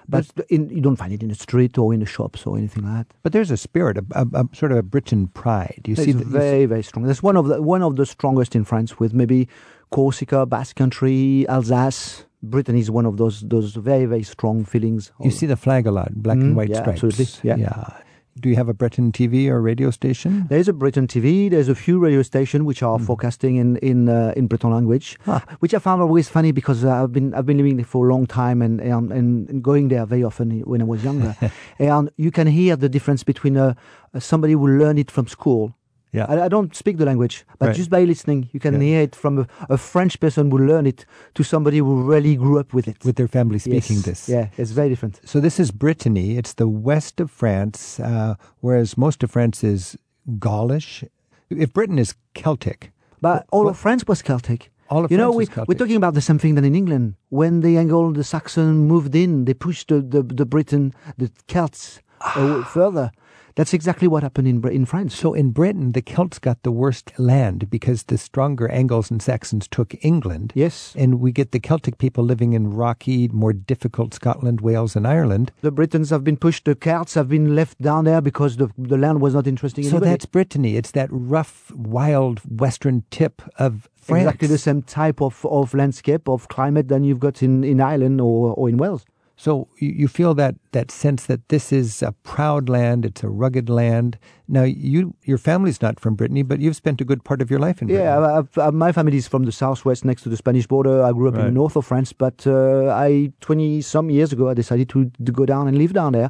But 0.09 0.25
in, 0.49 0.69
you 0.69 0.81
don't 0.81 0.97
find 0.97 1.13
it 1.13 1.23
in 1.23 1.29
the 1.29 1.35
street 1.35 1.77
or 1.77 1.93
in 1.93 2.01
the 2.01 2.05
shops 2.05 2.45
or 2.45 2.57
anything 2.57 2.83
like 2.83 2.93
that. 3.07 3.07
but 3.23 3.31
there's 3.31 3.51
a 3.51 3.55
spirit, 3.57 3.97
a, 3.97 4.03
a, 4.11 4.25
a 4.41 4.49
sort 4.53 4.73
of 4.73 4.77
a 4.77 4.83
Britain 4.83 5.27
pride. 5.27 5.81
You 5.87 5.93
it's 5.93 6.03
see, 6.03 6.11
the, 6.11 6.25
very 6.25 6.65
very 6.65 6.83
strong. 6.83 7.05
That's 7.07 7.23
one 7.23 7.37
of 7.37 7.47
the 7.47 7.61
one 7.61 7.81
of 7.81 7.95
the 7.95 8.05
strongest 8.05 8.53
in 8.55 8.65
France, 8.65 8.99
with 8.99 9.13
maybe 9.13 9.47
Corsica, 9.91 10.45
Basque 10.45 10.75
Country, 10.75 11.45
Alsace. 11.47 12.25
Britain 12.43 12.75
is 12.77 12.91
one 12.91 13.05
of 13.05 13.15
those 13.17 13.41
those 13.41 13.73
very 13.75 14.05
very 14.05 14.23
strong 14.23 14.65
feelings. 14.65 15.11
You 15.23 15.31
see 15.31 15.47
the 15.47 15.55
flag 15.55 15.87
a 15.87 15.91
lot, 15.91 16.11
black 16.13 16.37
Mm, 16.37 16.41
and 16.41 16.55
white 16.55 16.69
yeah, 16.69 16.81
stripes. 16.81 17.03
absolutely, 17.03 17.49
yeah. 17.49 17.55
yeah. 17.55 17.99
Do 18.41 18.49
you 18.49 18.55
have 18.55 18.67
a 18.67 18.73
Breton 18.73 19.11
TV 19.11 19.47
or 19.47 19.61
radio 19.61 19.91
station? 19.91 20.47
There 20.49 20.57
is 20.57 20.67
a 20.67 20.73
Breton 20.73 21.05
TV. 21.05 21.51
There's 21.51 21.69
a 21.69 21.75
few 21.75 21.99
radio 21.99 22.23
stations 22.23 22.63
which 22.63 22.81
are 22.81 22.97
forecasting 22.97 23.57
in 23.57 23.77
in 23.77 24.09
uh, 24.09 24.33
in 24.35 24.47
Breton 24.47 24.71
language, 24.71 25.17
which 25.59 25.73
I 25.75 25.79
found 25.79 26.01
always 26.01 26.29
funny 26.29 26.51
because 26.51 26.83
uh, 26.83 27.03
I've 27.03 27.11
been 27.13 27.33
I've 27.35 27.45
been 27.45 27.57
living 27.57 27.77
there 27.77 27.85
for 27.85 28.09
a 28.09 28.11
long 28.11 28.25
time 28.25 28.61
and 28.65 28.81
and, 28.81 29.11
and, 29.11 29.63
going 29.63 29.89
there 29.89 30.05
very 30.07 30.23
often 30.23 30.49
when 30.61 30.81
I 30.81 30.85
was 30.85 31.03
younger, 31.03 31.35
and 31.79 32.09
you 32.17 32.31
can 32.31 32.47
hear 32.47 32.75
the 32.75 32.89
difference 32.89 33.23
between 33.23 33.55
uh, 33.55 33.75
somebody 34.19 34.53
who 34.53 34.67
learned 34.67 34.97
it 34.99 35.11
from 35.11 35.27
school. 35.27 35.75
Yeah. 36.13 36.25
I, 36.29 36.45
I 36.45 36.47
don't 36.47 36.75
speak 36.75 36.97
the 36.97 37.05
language, 37.05 37.43
but 37.59 37.67
Right. 37.67 37.75
just 37.75 37.89
by 37.89 38.03
listening, 38.05 38.49
you 38.53 38.59
can 38.59 38.73
Yeah. 38.75 38.79
hear 38.81 39.01
it 39.01 39.15
from 39.15 39.39
a, 39.39 39.47
a 39.69 39.77
French 39.77 40.19
person 40.19 40.51
who 40.51 40.57
learned 40.59 40.87
it 40.87 41.05
to 41.33 41.43
somebody 41.43 41.79
who 41.79 42.03
really 42.03 42.35
grew 42.35 42.59
up 42.59 42.73
with 42.73 42.87
it. 42.87 43.03
With 43.03 43.15
their 43.15 43.27
family 43.27 43.59
speaking 43.59 43.97
Yes. 43.97 44.05
this. 44.05 44.29
Yeah, 44.29 44.47
it's 44.57 44.71
very 44.71 44.89
different. 44.89 45.19
So 45.25 45.39
this 45.39 45.59
is 45.59 45.71
Brittany. 45.71 46.37
It's 46.37 46.53
the 46.53 46.67
west 46.67 47.19
of 47.19 47.31
France, 47.31 47.99
uh, 47.99 48.35
whereas 48.61 48.95
most 48.97 49.23
of 49.23 49.31
France 49.31 49.63
is 49.63 49.97
Gaulish. 50.39 51.03
If 51.49 51.73
Britain 51.73 51.99
is 51.99 52.15
Celtic, 52.33 52.91
But 53.21 53.45
all 53.51 53.67
of 53.67 53.77
France 53.77 54.05
was 54.07 54.21
Celtic. 54.21 54.69
All 54.89 55.05
of 55.05 55.11
you 55.11 55.17
know, 55.17 55.31
France 55.31 55.35
we, 55.37 55.41
was 55.45 55.49
Celtic. 55.49 55.67
we're 55.69 55.77
talking 55.77 55.95
about 55.95 56.13
the 56.13 56.21
same 56.21 56.37
thing 56.39 56.55
than 56.55 56.65
in 56.65 56.75
England. 56.75 57.15
When 57.29 57.61
the 57.61 57.77
Anglo, 57.77 58.11
the 58.11 58.23
Saxon 58.23 58.87
moved 58.87 59.15
in, 59.15 59.45
they 59.45 59.53
pushed 59.53 59.87
the, 59.87 60.01
the, 60.01 60.21
the 60.21 60.45
Britain, 60.45 60.93
the 61.17 61.31
Celts 61.47 62.01
Oh, 62.35 62.63
further. 62.63 63.11
That's 63.55 63.73
exactly 63.73 64.07
what 64.07 64.23
happened 64.23 64.47
in 64.47 64.67
in 64.67 64.85
France. 64.85 65.15
So 65.15 65.33
in 65.33 65.51
Britain, 65.51 65.91
the 65.91 66.01
Celts 66.01 66.39
got 66.39 66.63
the 66.63 66.71
worst 66.71 67.11
land 67.19 67.69
because 67.69 68.03
the 68.03 68.17
stronger 68.17 68.67
Angles 68.69 69.11
and 69.11 69.21
Saxons 69.21 69.67
took 69.67 69.93
England. 70.03 70.53
Yes. 70.55 70.95
And 70.97 71.19
we 71.19 71.31
get 71.31 71.51
the 71.51 71.59
Celtic 71.59 71.99
people 71.99 72.23
living 72.23 72.53
in 72.53 72.73
rocky, 72.73 73.27
more 73.27 73.53
difficult 73.53 74.13
Scotland, 74.15 74.61
Wales, 74.61 74.95
and 74.95 75.07
Ireland. 75.07 75.51
The 75.61 75.71
Britons 75.71 76.09
have 76.09 76.23
been 76.23 76.37
pushed. 76.37 76.65
The 76.65 76.75
Celts 76.75 77.13
have 77.13 77.29
been 77.29 77.55
left 77.55 77.79
down 77.79 78.05
there 78.05 78.21
because 78.21 78.57
the 78.57 78.69
the 78.75 78.97
land 78.97 79.21
was 79.21 79.35
not 79.35 79.45
interesting. 79.45 79.83
So 79.83 79.97
anybody. 79.97 80.09
that's 80.09 80.25
Brittany. 80.25 80.75
It's 80.75 80.91
that 80.91 81.09
rough, 81.11 81.71
wild 81.75 82.41
western 82.59 83.03
tip 83.11 83.43
of 83.59 83.87
France. 83.95 84.23
exactly 84.23 84.47
the 84.47 84.57
same 84.57 84.81
type 84.81 85.21
of, 85.21 85.45
of 85.45 85.73
landscape 85.73 86.27
of 86.27 86.47
climate 86.47 86.87
than 86.87 87.03
you've 87.03 87.19
got 87.19 87.43
in, 87.43 87.63
in 87.63 87.79
Ireland 87.79 88.19
or, 88.19 88.53
or 88.55 88.67
in 88.67 88.77
Wales. 88.77 89.05
So 89.35 89.67
you, 89.79 89.89
you 89.89 90.07
feel 90.07 90.33
that 90.35 90.55
that 90.73 90.91
sense 90.91 91.25
that 91.25 91.49
this 91.49 91.71
is 91.71 92.03
a 92.03 92.11
proud 92.23 92.69
land, 92.69 93.03
it's 93.05 93.23
a 93.23 93.29
rugged 93.29 93.67
land. 93.69 94.17
Now 94.47 94.63
you 94.63 95.15
your 95.23 95.37
family's 95.39 95.81
not 95.81 95.99
from 95.99 96.13
Brittany, 96.15 96.43
but 96.43 96.59
you've 96.59 96.75
spent 96.75 97.01
a 97.01 97.03
good 97.05 97.23
part 97.23 97.41
of 97.41 97.49
your 97.49 97.59
life 97.59 97.81
in 97.81 97.87
Brittany. 97.87 98.05
Yeah, 98.05 98.37
I've, 98.39 98.57
I've, 98.57 98.73
my 98.73 98.91
family 98.91 99.17
is 99.17 99.27
from 99.27 99.43
the 99.45 99.51
southwest, 99.51 100.05
next 100.05 100.21
to 100.23 100.29
the 100.29 100.37
Spanish 100.37 100.67
border. 100.67 101.03
I 101.03 101.11
grew 101.11 101.27
up 101.29 101.35
in 101.35 101.45
the 101.45 101.51
north 101.51 101.75
of 101.75 101.85
France, 101.85 102.13
but 102.13 102.45
uh, 102.45 102.89
I 102.89 103.31
twenty 103.41 103.81
some 103.81 104.09
years 104.11 104.31
ago 104.31 104.49
I 104.49 104.53
decided 104.53 104.89
to, 104.89 105.11
to 105.25 105.31
go 105.31 105.45
down 105.45 105.67
and 105.67 105.77
live 105.77 105.93
down 105.93 106.13
there. 106.13 106.29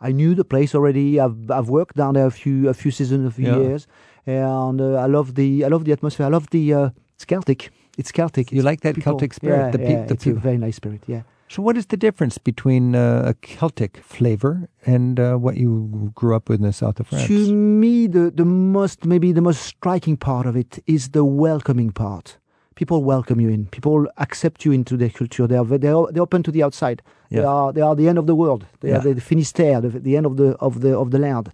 I 0.00 0.12
knew 0.12 0.34
the 0.34 0.44
place 0.44 0.74
already. 0.74 1.20
I've 1.20 1.50
I've 1.50 1.68
worked 1.68 1.96
down 1.96 2.14
there 2.14 2.26
a 2.26 2.30
few 2.30 2.68
a 2.70 2.74
few 2.74 2.90
seasons, 2.90 3.26
a 3.26 3.30
few 3.30 3.46
Yeah. 3.48 3.58
years, 3.58 3.86
and 4.26 4.80
uh, 4.80 4.94
I 4.94 5.06
love 5.06 5.34
the 5.34 5.64
I 5.64 5.68
love 5.68 5.84
the 5.84 5.92
atmosphere. 5.92 6.24
I 6.26 6.30
love 6.30 6.48
the 6.50 6.72
uh, 6.72 6.90
it's 7.14 7.26
Celtic. 7.26 7.70
It's 7.98 8.10
Celtic. 8.12 8.52
You 8.52 8.62
like 8.62 8.80
that 8.80 8.94
People- 8.94 9.12
Celtic 9.12 9.34
spirit, 9.34 9.58
Yeah, 9.58 9.70
the 9.70 9.78
peop- 9.78 9.88
yeah, 9.90 10.04
the 10.06 10.14
it's 10.14 10.26
a 10.26 10.32
very 10.32 10.56
nice 10.56 10.76
spirit. 10.76 11.02
Yeah. 11.06 11.22
So 11.50 11.62
what 11.62 11.76
is 11.78 11.86
the 11.86 11.96
difference 11.96 12.36
between 12.36 12.94
uh, 12.94 13.22
a 13.32 13.34
Celtic 13.34 13.96
flavor 13.98 14.68
and 14.84 15.18
uh, 15.18 15.36
what 15.36 15.56
you 15.56 16.12
grew 16.14 16.36
up 16.36 16.48
with 16.50 16.60
in 16.60 16.66
the 16.66 16.72
south 16.74 17.00
of 17.00 17.06
France? 17.08 17.26
To 17.28 17.54
me, 17.54 18.06
the, 18.06 18.30
the 18.30 18.44
most 18.44 19.06
maybe 19.06 19.32
the 19.32 19.40
most 19.40 19.62
striking 19.62 20.16
part 20.18 20.46
of 20.46 20.56
it 20.56 20.78
is 20.86 21.10
the 21.10 21.24
welcoming 21.24 21.90
part. 21.90 22.36
People 22.74 23.02
welcome 23.02 23.40
you 23.40 23.48
in. 23.48 23.66
People 23.66 24.06
accept 24.18 24.64
you 24.66 24.72
into 24.72 24.96
their 24.96 25.08
culture. 25.08 25.46
They 25.46 25.56
are 25.56 25.64
they 25.64 25.88
are 25.88 26.12
they're 26.12 26.22
open 26.22 26.42
to 26.44 26.52
the 26.52 26.62
outside. 26.62 27.02
Yeah. 27.30 27.40
They 27.40 27.46
are 27.46 27.72
they 27.72 27.80
are 27.80 27.96
the 27.96 28.08
end 28.08 28.18
of 28.18 28.26
the 28.26 28.34
world. 28.34 28.66
They 28.80 28.90
Yeah. 28.90 28.98
are 28.98 29.00
the, 29.00 29.14
the 29.14 29.20
Finisterre, 29.22 29.80
the, 29.80 29.88
the 29.88 30.16
end 30.18 30.26
of 30.26 30.36
the 30.36 30.50
of 30.60 30.80
the 30.82 30.96
of 30.98 31.10
the 31.12 31.18
land. 31.18 31.50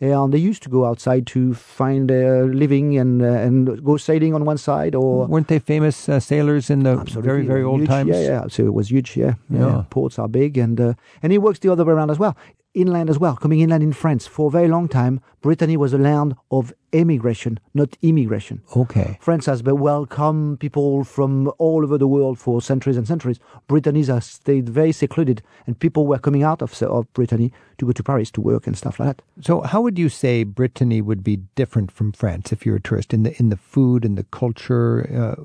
And 0.00 0.32
they 0.32 0.38
used 0.38 0.62
to 0.64 0.68
go 0.68 0.84
outside 0.84 1.26
to 1.28 1.54
find 1.54 2.10
a 2.10 2.44
living 2.44 2.98
and 2.98 3.22
uh, 3.22 3.26
and 3.26 3.82
go 3.84 3.96
sailing 3.96 4.34
on 4.34 4.44
one 4.44 4.58
side 4.58 4.94
or 4.94 5.26
Weren't 5.26 5.48
they 5.48 5.58
famous 5.58 6.08
uh, 6.08 6.20
sailors 6.20 6.70
in 6.70 6.80
the 6.80 6.96
very 7.20 7.46
very 7.46 7.62
old 7.62 7.80
huge, 7.80 7.88
times? 7.88 8.10
Yeah, 8.10 8.20
yeah. 8.20 8.48
So 8.48 8.66
it 8.66 8.74
was 8.74 8.90
huge. 8.90 9.16
Yeah, 9.16 9.34
yeah. 9.48 9.66
Yeah. 9.66 9.84
Ports 9.90 10.18
are 10.18 10.28
big, 10.28 10.58
and 10.58 10.80
uh, 10.80 10.94
and 11.22 11.32
it 11.32 11.38
works 11.38 11.60
the 11.60 11.70
other 11.72 11.84
way 11.84 11.94
around 11.94 12.10
as 12.10 12.18
well. 12.18 12.36
Inland 12.76 13.08
as 13.08 13.18
well, 13.18 13.36
coming 13.36 13.60
inland 13.60 13.82
in 13.82 13.94
France 13.94 14.26
for 14.26 14.48
a 14.48 14.50
very 14.50 14.68
long 14.68 14.86
time. 14.86 15.20
Brittany 15.40 15.78
was 15.78 15.94
a 15.94 15.98
land 15.98 16.36
of 16.50 16.74
emigration, 16.92 17.58
not 17.72 17.96
immigration. 18.02 18.60
Okay. 18.76 19.16
France 19.18 19.46
has 19.46 19.62
been 19.62 19.80
welcomed 19.80 20.60
people 20.60 21.02
from 21.02 21.50
all 21.56 21.84
over 21.84 21.96
the 21.96 22.06
world 22.06 22.38
for 22.38 22.60
centuries 22.60 22.98
and 22.98 23.08
centuries. 23.08 23.40
Brittany 23.66 24.04
has 24.04 24.26
stayed 24.26 24.68
very 24.68 24.92
secluded, 24.92 25.40
and 25.66 25.78
people 25.78 26.06
were 26.06 26.18
coming 26.18 26.42
out 26.42 26.60
of 26.60 26.82
of 26.82 27.10
Brittany 27.14 27.50
to 27.78 27.86
go 27.86 27.92
to 27.92 28.02
Paris 28.02 28.30
to 28.32 28.42
work 28.42 28.66
and 28.66 28.76
stuff 28.76 29.00
like 29.00 29.08
that. 29.08 29.22
So 29.40 29.62
how 29.62 29.80
would 29.80 29.98
you 29.98 30.10
say 30.10 30.44
Brittany 30.44 31.00
would 31.00 31.24
be 31.24 31.36
different 31.54 31.90
from 31.90 32.12
France 32.12 32.52
if 32.52 32.66
you're 32.66 32.76
a 32.76 32.80
tourist 32.80 33.14
in 33.14 33.22
the 33.22 33.34
in 33.38 33.48
the 33.48 33.56
food 33.56 34.04
and 34.04 34.18
the 34.18 34.24
culture? 34.24 35.08
Uh, 35.10 35.40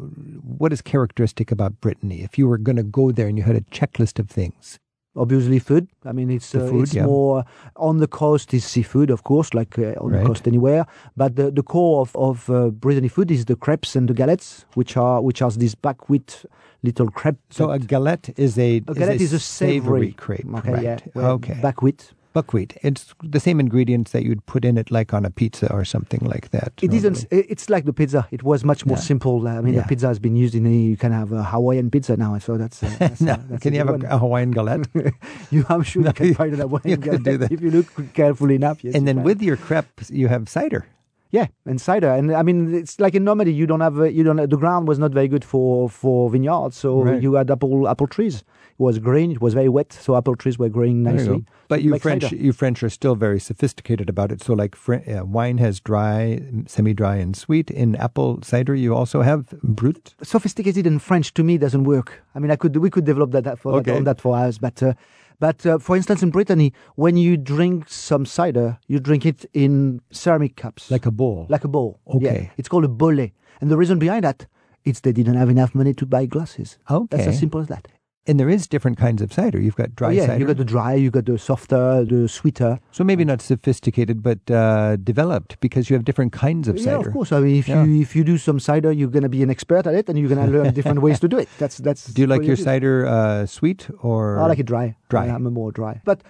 what 0.58 0.74
is 0.74 0.82
characteristic 0.82 1.50
about 1.50 1.80
Brittany? 1.80 2.24
If 2.24 2.38
you 2.38 2.50
were 2.50 2.58
going 2.58 2.76
to 2.76 2.84
go 2.84 3.12
there 3.12 3.28
and 3.28 3.38
you 3.38 3.46
had 3.46 3.56
a 3.56 3.62
checklist 3.62 4.20
of 4.20 4.30
things, 4.30 4.80
obviously 5.16 5.60
food. 5.60 5.88
I 6.06 6.12
mean, 6.12 6.30
it's 6.32 6.52
The 6.52 6.64
uh, 6.64 6.70
food, 6.70 6.84
it's 6.84 6.94
yeah. 6.94 7.06
more 7.06 7.44
on 7.76 7.98
the 7.98 8.08
coast 8.08 8.54
is 8.54 8.64
seafood, 8.66 9.10
of 9.10 9.24
course, 9.24 9.54
like 9.54 9.78
uh, 9.78 9.94
on 10.04 10.12
Right. 10.12 10.22
the 10.22 10.28
coast 10.28 10.48
anywhere. 10.48 10.86
But 11.18 11.36
the, 11.36 11.52
the 11.52 11.64
core 11.64 12.02
of 12.02 12.16
of 12.16 12.50
uh, 12.50 12.70
Brittany 12.70 13.10
food 13.10 13.32
is 13.32 13.46
the 13.46 13.56
crepes 13.56 13.96
and 13.96 14.08
the 14.08 14.14
galettes, 14.14 14.66
which 14.76 14.98
are 14.98 15.22
which 15.22 15.42
are 15.42 15.52
these 15.52 15.76
buckwheat 15.76 16.46
little 16.84 17.10
crepe. 17.12 17.38
so 17.50 17.70
a 17.70 17.78
galette 17.80 18.34
is 18.38 18.58
a 18.58 18.78
a 18.88 18.94
galette 18.94 19.22
is 19.22 19.34
a 19.34 19.40
savory 19.40 20.14
crepe, 20.14 20.46
Okay, 20.56 20.72
right? 20.74 20.84
yeah, 20.84 20.98
Okay, 21.34 21.58
buckwheat. 21.62 22.14
Buckwheat. 22.34 22.78
It's 22.82 23.14
the 23.24 23.40
same 23.40 23.60
ingredients 23.60 24.12
that 24.12 24.24
you'd 24.24 24.46
put 24.46 24.64
in 24.66 24.78
it, 24.78 24.92
like 24.92 25.14
on 25.14 25.26
a 25.26 25.30
pizza 25.30 25.72
or 25.72 25.84
something 25.86 26.20
like 26.22 26.50
that. 26.52 26.74
It 26.82 26.94
isn't. 26.94 27.26
It's 27.32 27.70
like 27.70 27.86
the 27.86 27.94
pizza. 27.94 28.28
It 28.32 28.44
was 28.44 28.64
much 28.64 28.86
more 28.86 28.98
Yeah. 28.98 29.02
simple. 29.02 29.48
I 29.48 29.62
mean, 29.62 29.74
Yeah. 29.74 29.82
the 29.82 29.88
pizza 29.88 30.08
has 30.08 30.20
been 30.20 30.36
used 30.36 30.56
in. 30.56 30.66
A, 30.66 30.70
you 30.70 30.98
can 30.98 31.12
have 31.12 31.32
a 31.32 31.44
Hawaiian 31.44 31.90
pizza 31.92 32.16
now, 32.18 32.38
so 32.40 32.58
that's. 32.58 32.82
Uh, 32.84 32.90
that's, 33.00 33.22
No, 33.22 33.34
uh, 33.34 33.38
that's 33.50 33.62
can 33.64 33.74
you 33.74 33.80
have 33.80 33.90
a, 34.04 34.08
a 34.16 34.18
Hawaiian 34.18 34.52
galette? 34.52 34.88
you, 35.52 35.66
I'm 35.70 35.84
sure 35.84 36.02
No, 36.08 36.10
you 36.10 36.14
can 36.14 36.28
you- 36.28 36.34
find 36.36 36.54
a 36.54 36.58
Hawaiian 36.58 36.90
you 36.90 36.98
can 36.98 37.18
do 37.24 37.38
galette 37.38 37.40
that. 37.42 37.52
if 37.52 37.62
you 37.62 37.72
look 37.72 38.14
carefully 38.14 38.56
enough. 38.56 38.84
Yes, 38.84 38.96
and 38.96 39.08
then 39.08 39.24
with 39.24 39.42
your 39.42 39.58
crepe, 39.58 40.02
you 40.10 40.28
have 40.28 40.48
cider. 40.50 40.86
Yeah, 41.34 41.48
and 41.66 41.80
cider, 41.80 42.10
and 42.12 42.34
I 42.36 42.44
mean 42.44 42.76
it's 42.76 43.00
like 43.00 43.16
in 43.16 43.24
Normandy. 43.24 43.54
You 43.54 43.66
don't 43.66 43.80
have 43.80 43.96
you 44.14 44.22
don't. 44.22 44.36
The 44.50 44.58
ground 44.58 44.86
was 44.90 45.00
not 45.00 45.12
very 45.14 45.30
good 45.30 45.46
for 45.46 45.88
for 45.90 46.30
vineyards, 46.30 46.76
so 46.76 47.04
Right. 47.04 47.22
you 47.24 47.36
had 47.36 47.50
apple 47.50 47.88
apple 47.88 48.08
trees. 48.08 48.44
Was 48.82 48.98
green. 49.00 49.30
It 49.32 49.42
was 49.42 49.54
very 49.54 49.70
wet, 49.78 49.92
so 49.94 50.10
apple 50.20 50.36
trees 50.36 50.58
were 50.62 50.70
growing 50.78 50.98
you 51.06 51.12
nicely. 51.12 51.38
go. 51.40 51.44
But 51.68 51.80
you 51.84 51.92
French, 52.00 52.24
cider. 52.24 52.36
you 52.46 52.52
French 52.62 52.82
are 52.86 52.90
still 52.90 53.16
very 53.26 53.40
sophisticated 53.40 54.08
about 54.10 54.30
it. 54.34 54.40
So, 54.44 54.52
like 54.64 54.76
uh, 54.90 55.24
wine 55.38 55.58
has 55.66 55.80
dry, 55.92 56.42
semi-dry, 56.66 57.16
and 57.24 57.36
sweet. 57.46 57.68
In 57.84 57.96
apple 58.08 58.40
cider, 58.42 58.74
you 58.76 58.96
also 58.96 59.22
have 59.22 59.42
brut. 59.62 60.16
sophisticated 60.24 60.86
in 60.88 60.98
French 61.00 61.28
to 61.36 61.44
me 61.44 61.54
doesn't 61.58 61.84
work. 61.96 62.10
I 62.36 62.40
mean, 62.40 62.52
I 62.52 62.56
could 62.62 62.76
we 62.86 62.90
could 62.90 63.06
develop 63.06 63.30
that, 63.32 63.44
that 63.44 63.60
for 63.60 63.74
Okay. 63.80 63.96
on 63.98 64.04
that 64.06 64.20
for 64.20 64.36
hours, 64.36 64.58
but 64.58 64.82
uh, 64.82 64.94
but 65.40 65.66
uh, 65.66 65.78
for 65.80 65.96
instance, 65.96 66.24
in 66.26 66.30
Brittany, 66.32 66.74
when 66.96 67.16
you 67.18 67.38
drink 67.38 67.90
some 67.90 68.26
cider, 68.26 68.68
you 68.88 69.00
drink 69.00 69.26
it 69.26 69.40
in 69.54 70.02
ceramic 70.12 70.54
cups, 70.64 70.90
Like 70.92 71.06
a 71.06 71.12
bowl. 71.12 71.46
like 71.50 71.64
a 71.64 71.72
bowl. 71.76 72.00
Okay. 72.16 72.26
Yeah. 72.44 72.50
it's 72.58 72.70
called 72.70 72.86
a 72.86 72.94
bolle, 73.02 73.28
and 73.62 73.70
the 73.72 73.78
reason 73.78 74.00
behind 74.00 74.24
that, 74.24 74.40
it's 74.84 75.00
they 75.02 75.14
didn't 75.14 75.38
have 75.42 75.50
enough 75.52 75.74
money 75.76 75.94
to 75.94 76.06
buy 76.06 76.26
glasses. 76.26 76.78
That's 77.12 77.28
as 77.28 77.38
simple 77.40 77.62
as 77.62 77.68
that. 77.68 77.88
And 78.28 78.40
there 78.40 78.50
is 78.50 78.68
different 78.68 79.00
kinds 79.00 79.20
of 79.24 79.34
cider. 79.34 79.60
You've 79.60 79.76
got 79.76 79.96
dry 79.96 80.10
Oh, 80.10 80.12
yeah, 80.12 80.28
cider. 80.28 80.40
you 80.40 80.46
got 80.46 80.58
the 80.58 80.64
dry, 80.66 80.94
You've 80.94 81.12
got 81.14 81.26
the 81.26 81.40
softer, 81.40 82.06
the 82.06 82.28
sweeter. 82.28 82.80
so 82.92 83.04
maybe 83.04 83.26
not 83.26 83.42
sophisticated, 83.42 84.22
but 84.22 84.38
uh, 84.52 84.96
developed 84.98 85.60
because 85.60 85.90
you 85.90 85.96
have 85.96 86.06
different 86.06 86.32
kinds 86.32 86.68
of 86.68 86.78
cider. 86.80 86.92
yeah, 87.02 87.08
of 87.08 87.12
course. 87.14 87.32
I 87.32 87.40
mean, 87.40 87.56
if 87.56 87.68
Yeah. 87.68 87.84
you 87.84 88.02
if 88.02 88.16
you 88.16 88.24
do 88.24 88.38
some 88.38 88.60
cider, 88.60 88.92
you're 88.92 89.10
gonna 89.10 89.28
be 89.30 89.42
an 89.42 89.50
expert 89.50 89.88
at 89.88 89.96
it, 89.96 90.08
and 90.08 90.20
you're 90.20 90.30
gonna 90.30 90.46
learn 90.52 90.72
different 90.80 91.02
ways 91.02 91.20
to 91.22 91.28
do 91.28 91.40
it. 91.40 91.50
That's 91.58 91.78
that's. 91.78 92.06
Do 92.14 92.22
you 92.22 92.28
like 92.28 92.44
your 92.44 92.56
do. 92.56 92.64
cider 92.64 93.08
uh, 93.08 93.48
sweet 93.48 93.90
or? 94.04 94.38
I 94.38 94.46
like 94.46 94.60
it 94.60 94.68
dry. 94.68 94.96
Dry. 95.10 95.26
I, 95.26 95.30
am 95.36 95.48
a 95.48 95.52
more 95.52 95.72
dry. 95.72 96.02
But 96.06 96.22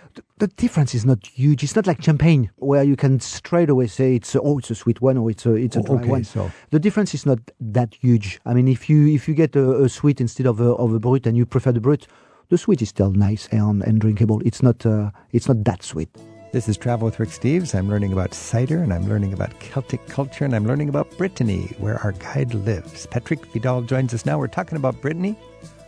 the 0.41 0.47
difference 0.47 0.95
is 0.95 1.05
not 1.05 1.23
huge. 1.27 1.63
It's 1.63 1.75
not 1.75 1.85
like 1.85 2.01
champagne 2.01 2.49
where 2.55 2.83
you 2.83 2.95
can 2.95 3.19
straight 3.19 3.69
away 3.69 3.85
say 3.85 4.15
it's 4.15 4.33
a, 4.33 4.41
oh 4.41 4.57
it's 4.57 4.71
a 4.71 4.75
sweet 4.75 4.99
one 4.99 5.15
or 5.19 5.29
it's 5.29 5.45
a 5.45 5.53
it's 5.53 5.75
a 5.75 5.83
dry 5.83 5.97
okay, 5.97 6.09
one. 6.09 6.23
so- 6.23 6.51
the 6.71 6.79
difference 6.79 7.13
is 7.13 7.27
not 7.27 7.37
that 7.59 7.93
huge. 7.93 8.39
I 8.43 8.55
mean, 8.55 8.67
if 8.67 8.89
you 8.89 9.07
if 9.07 9.27
you 9.27 9.35
get 9.35 9.55
a, 9.55 9.83
a 9.83 9.87
sweet 9.87 10.19
instead 10.19 10.47
of 10.47 10.59
a, 10.59 10.71
of 10.83 10.93
a 10.93 10.99
brut 10.99 11.27
and 11.27 11.37
you 11.37 11.45
prefer 11.45 11.71
the 11.71 11.79
brut, 11.79 12.07
the 12.49 12.57
sweet 12.57 12.81
is 12.81 12.89
still 12.89 13.11
nice 13.11 13.47
and, 13.51 13.83
and 13.83 14.01
drinkable. 14.01 14.41
It's 14.43 14.63
not 14.63 14.83
uh, 14.83 15.11
it's 15.31 15.47
not 15.47 15.63
that 15.65 15.83
sweet. 15.83 16.09
This 16.51 16.67
is 16.67 16.75
Travel 16.75 17.05
with 17.05 17.19
Rick 17.19 17.29
Steves. 17.29 17.75
I'm 17.75 17.87
learning 17.87 18.11
about 18.11 18.33
cider 18.33 18.81
and 18.81 18.91
I'm 18.91 19.07
learning 19.07 19.33
about 19.33 19.57
Celtic 19.59 20.05
culture 20.07 20.43
and 20.43 20.55
I'm 20.55 20.65
learning 20.65 20.89
about 20.89 21.15
Brittany, 21.19 21.67
where 21.77 21.97
our 21.99 22.13
guide 22.13 22.55
lives. 22.55 23.05
Patrick 23.05 23.45
Vidal 23.53 23.83
joins 23.83 24.11
us 24.13 24.25
now. 24.25 24.39
We're 24.39 24.47
talking 24.47 24.75
about 24.75 24.99
Brittany. 25.01 25.37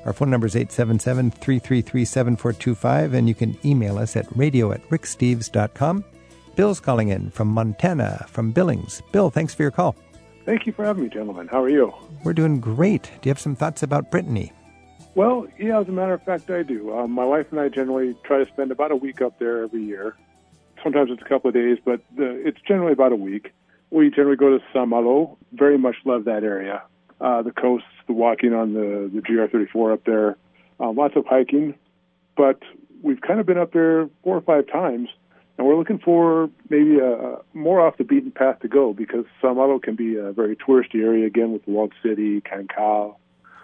Our 0.06 0.14
phone 0.14 0.30
number 0.30 0.48
is 0.48 0.56
877 0.56 1.32
333 1.32 2.06
7425 2.06 3.14
and 3.14 3.28
you 3.28 3.36
can 3.36 3.58
email 3.66 3.98
us 3.98 4.16
at 4.16 4.26
radio 4.36 4.72
at 4.72 4.88
ricksteves.com. 4.90 6.04
Bill's 6.56 6.80
calling 6.80 7.10
in 7.10 7.32
from 7.32 7.48
Montana, 7.48 8.26
from 8.30 8.52
Billings. 8.52 9.02
Bill, 9.12 9.30
thanks 9.30 9.56
for 9.56 9.64
your 9.64 9.72
call. 9.72 9.96
Thank 10.46 10.68
you 10.68 10.74
for 10.74 10.86
having 10.86 11.04
me, 11.04 11.10
gentlemen. 11.10 11.48
How 11.48 11.64
are 11.64 11.70
you? 11.70 11.94
We're 12.24 12.34
doing 12.34 12.60
great. 12.60 13.04
Do 13.04 13.30
you 13.30 13.30
have 13.30 13.40
some 13.40 13.56
thoughts 13.56 13.82
about 13.82 14.12
Brittany? 14.12 14.52
Well, 15.16 15.48
yeah, 15.58 15.80
as 15.80 15.88
a 15.88 15.92
matter 15.92 16.14
of 16.14 16.24
fact, 16.24 16.50
I 16.50 16.64
do. 16.64 16.94
Um, 16.96 17.12
my 17.12 17.24
wife 17.24 17.48
and 17.52 17.60
I 17.60 17.70
generally 17.70 18.16
try 18.24 18.44
to 18.44 18.46
spend 18.48 18.72
about 18.72 18.92
a 18.92 18.96
week 18.96 19.22
up 19.22 19.40
there 19.40 19.64
every 19.64 19.84
year. 19.84 20.16
Sometimes 20.84 21.12
it's 21.12 21.22
a 21.22 21.30
couple 21.30 21.48
of 21.48 21.54
days, 21.54 21.78
but 21.84 22.02
uh, 22.20 22.24
it's 22.24 22.60
generally 22.68 22.92
about 22.92 23.14
a 23.14 23.16
week. 23.16 23.52
We 23.90 24.10
generally 24.10 24.36
go 24.36 24.58
to 24.58 24.64
Saint 24.74 24.90
Malo. 24.90 25.38
Very 25.54 25.78
much 25.78 25.96
love 26.04 26.26
that 26.26 26.44
area. 26.44 26.84
Uh, 27.22 27.42
the 27.42 27.52
coast, 27.52 27.86
the 28.08 28.14
walking 28.14 28.54
on 28.54 28.74
the, 28.74 29.10
the 29.14 29.22
GR34 29.22 29.94
up 29.94 30.06
there, 30.06 30.38
uh, 30.80 30.92
lots 30.92 31.16
of 31.16 31.26
hiking. 31.26 31.76
But 32.36 32.60
we've 33.02 33.22
kind 33.22 33.40
of 33.40 33.46
been 33.46 33.58
up 33.58 33.74
there 33.74 34.10
four 34.24 34.38
or 34.38 34.42
five 34.42 34.66
times, 34.72 35.10
and 35.58 35.68
we're 35.68 35.78
looking 35.78 36.00
for 36.00 36.50
maybe 36.70 37.00
a, 37.00 37.38
more 37.54 37.86
off 37.86 37.98
the 37.98 38.04
beaten 38.04 38.32
path 38.32 38.60
to 38.62 38.68
go 38.68 38.94
because 38.94 39.26
Saint-Malo 39.42 39.80
can 39.80 39.96
be 39.96 40.16
a 40.18 40.32
very 40.32 40.56
touristy 40.56 41.04
area 41.04 41.28
again 41.28 41.52
with 41.52 41.66
the 41.66 41.72
walled 41.72 41.94
city, 42.02 42.42
Cancale. 42.42 43.16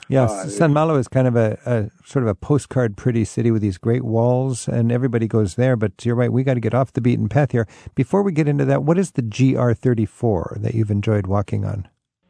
Yes, 0.07 0.31
Uh, 0.31 0.49
San 0.49 0.73
Malo 0.73 0.95
is 0.95 1.07
kind 1.07 1.27
of 1.27 1.35
a, 1.35 1.59
a 1.67 1.91
sort 2.03 2.23
of 2.23 2.29
a 2.29 2.33
postcard 2.33 2.97
pretty 2.97 3.23
city 3.23 3.51
with 3.51 3.61
these 3.61 3.77
great 3.77 4.03
walls, 4.03 4.67
and 4.67 4.91
everybody 4.91 5.27
goes 5.27 5.53
there. 5.53 5.75
But 5.75 6.03
you're 6.03 6.15
right, 6.15 6.33
we 6.33 6.43
got 6.43 6.55
to 6.55 6.59
get 6.59 6.73
off 6.73 6.93
the 6.93 7.01
beaten 7.01 7.29
path 7.29 7.51
here. 7.51 7.67
Before 7.93 8.23
we 8.23 8.31
get 8.31 8.47
into 8.47 8.65
that, 8.65 8.83
what 8.83 8.97
is 8.97 9.11
the 9.11 9.21
GR34 9.21 10.61
that 10.61 10.73
you've 10.73 10.89
enjoyed 10.89 11.27
walking 11.27 11.63
on? 11.63 11.87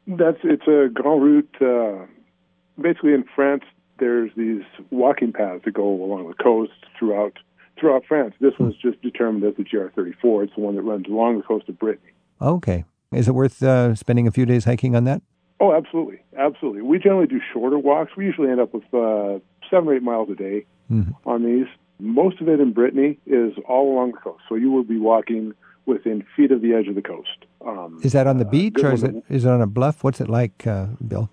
That's 0.10 0.38
it's 0.44 0.68
a 0.68 0.90
grand 0.94 1.22
route. 1.24 1.56
Uh, 1.62 2.06
basically, 2.82 3.14
in 3.14 3.24
France, 3.36 3.64
there's 4.00 4.32
these 4.36 4.64
walking 4.90 5.32
paths 5.32 5.62
that 5.66 5.74
go 5.74 5.84
along 5.88 6.28
the 6.28 6.34
coast 6.44 6.72
throughout 6.98 7.34
throughout 7.80 8.04
France. 8.08 8.34
This 8.42 8.54
one's 8.60 8.76
just 8.76 9.02
determined 9.02 9.44
as 9.46 9.56
the 9.56 9.64
GR34. 9.64 10.44
It's 10.46 10.54
the 10.56 10.62
one 10.62 10.76
that 10.76 10.82
runs 10.82 11.06
along 11.08 11.38
the 11.38 11.44
coast 11.44 11.70
of 11.70 11.78
Brittany. 11.80 12.12
Okay. 12.42 12.84
Is 13.14 13.28
it 13.28 13.34
worth 13.34 13.62
uh, 13.64 13.96
spending 13.96 14.28
a 14.28 14.32
few 14.32 14.46
days 14.46 14.66
hiking 14.66 14.96
on 14.96 15.04
that? 15.06 15.22
Oh, 15.62 15.74
absolutely, 15.74 16.20
absolutely. 16.38 16.82
We 16.82 17.00
generally 17.00 17.28
do 17.28 17.40
shorter 17.54 17.78
walks. 17.78 18.12
We 18.18 18.26
usually 18.26 18.50
end 18.50 18.60
up 18.62 18.74
with 18.74 18.84
uh, 18.94 19.40
seven 19.70 19.90
or 19.90 19.96
eight 19.96 20.04
miles 20.04 20.30
a 20.30 20.36
day 20.36 20.66
Mhm. 20.92 21.14
on 21.26 21.44
these. 21.44 21.68
Most 22.00 22.40
of 22.42 22.48
it 22.50 22.60
in 22.60 22.72
Brittany 22.74 23.20
is 23.26 23.54
all 23.68 23.94
along 23.94 24.12
the 24.14 24.18
coast, 24.18 24.42
so 24.50 24.56
you 24.56 24.72
will 24.72 24.84
be 24.86 24.98
walking 24.98 25.54
within 25.94 26.24
feet 26.36 26.52
of 26.56 26.62
the 26.62 26.72
edge 26.78 26.88
of 26.88 26.96
the 26.96 27.02
coast. 27.14 27.40
Um, 27.72 28.00
Is 28.04 28.14
that 28.14 28.26
on 28.32 28.38
the 28.38 28.46
beach 28.46 28.76
good 28.76 28.86
or 28.86 28.90
one 28.90 28.96
is 29.00 29.04
it 29.04 29.16
is 29.38 29.46
it 29.46 29.50
on 29.58 29.62
a 29.62 29.68
bluff? 29.78 30.04
What's 30.04 30.22
it 30.22 30.30
like, 30.30 30.58
uh, 30.76 30.88
Bill? 31.12 31.26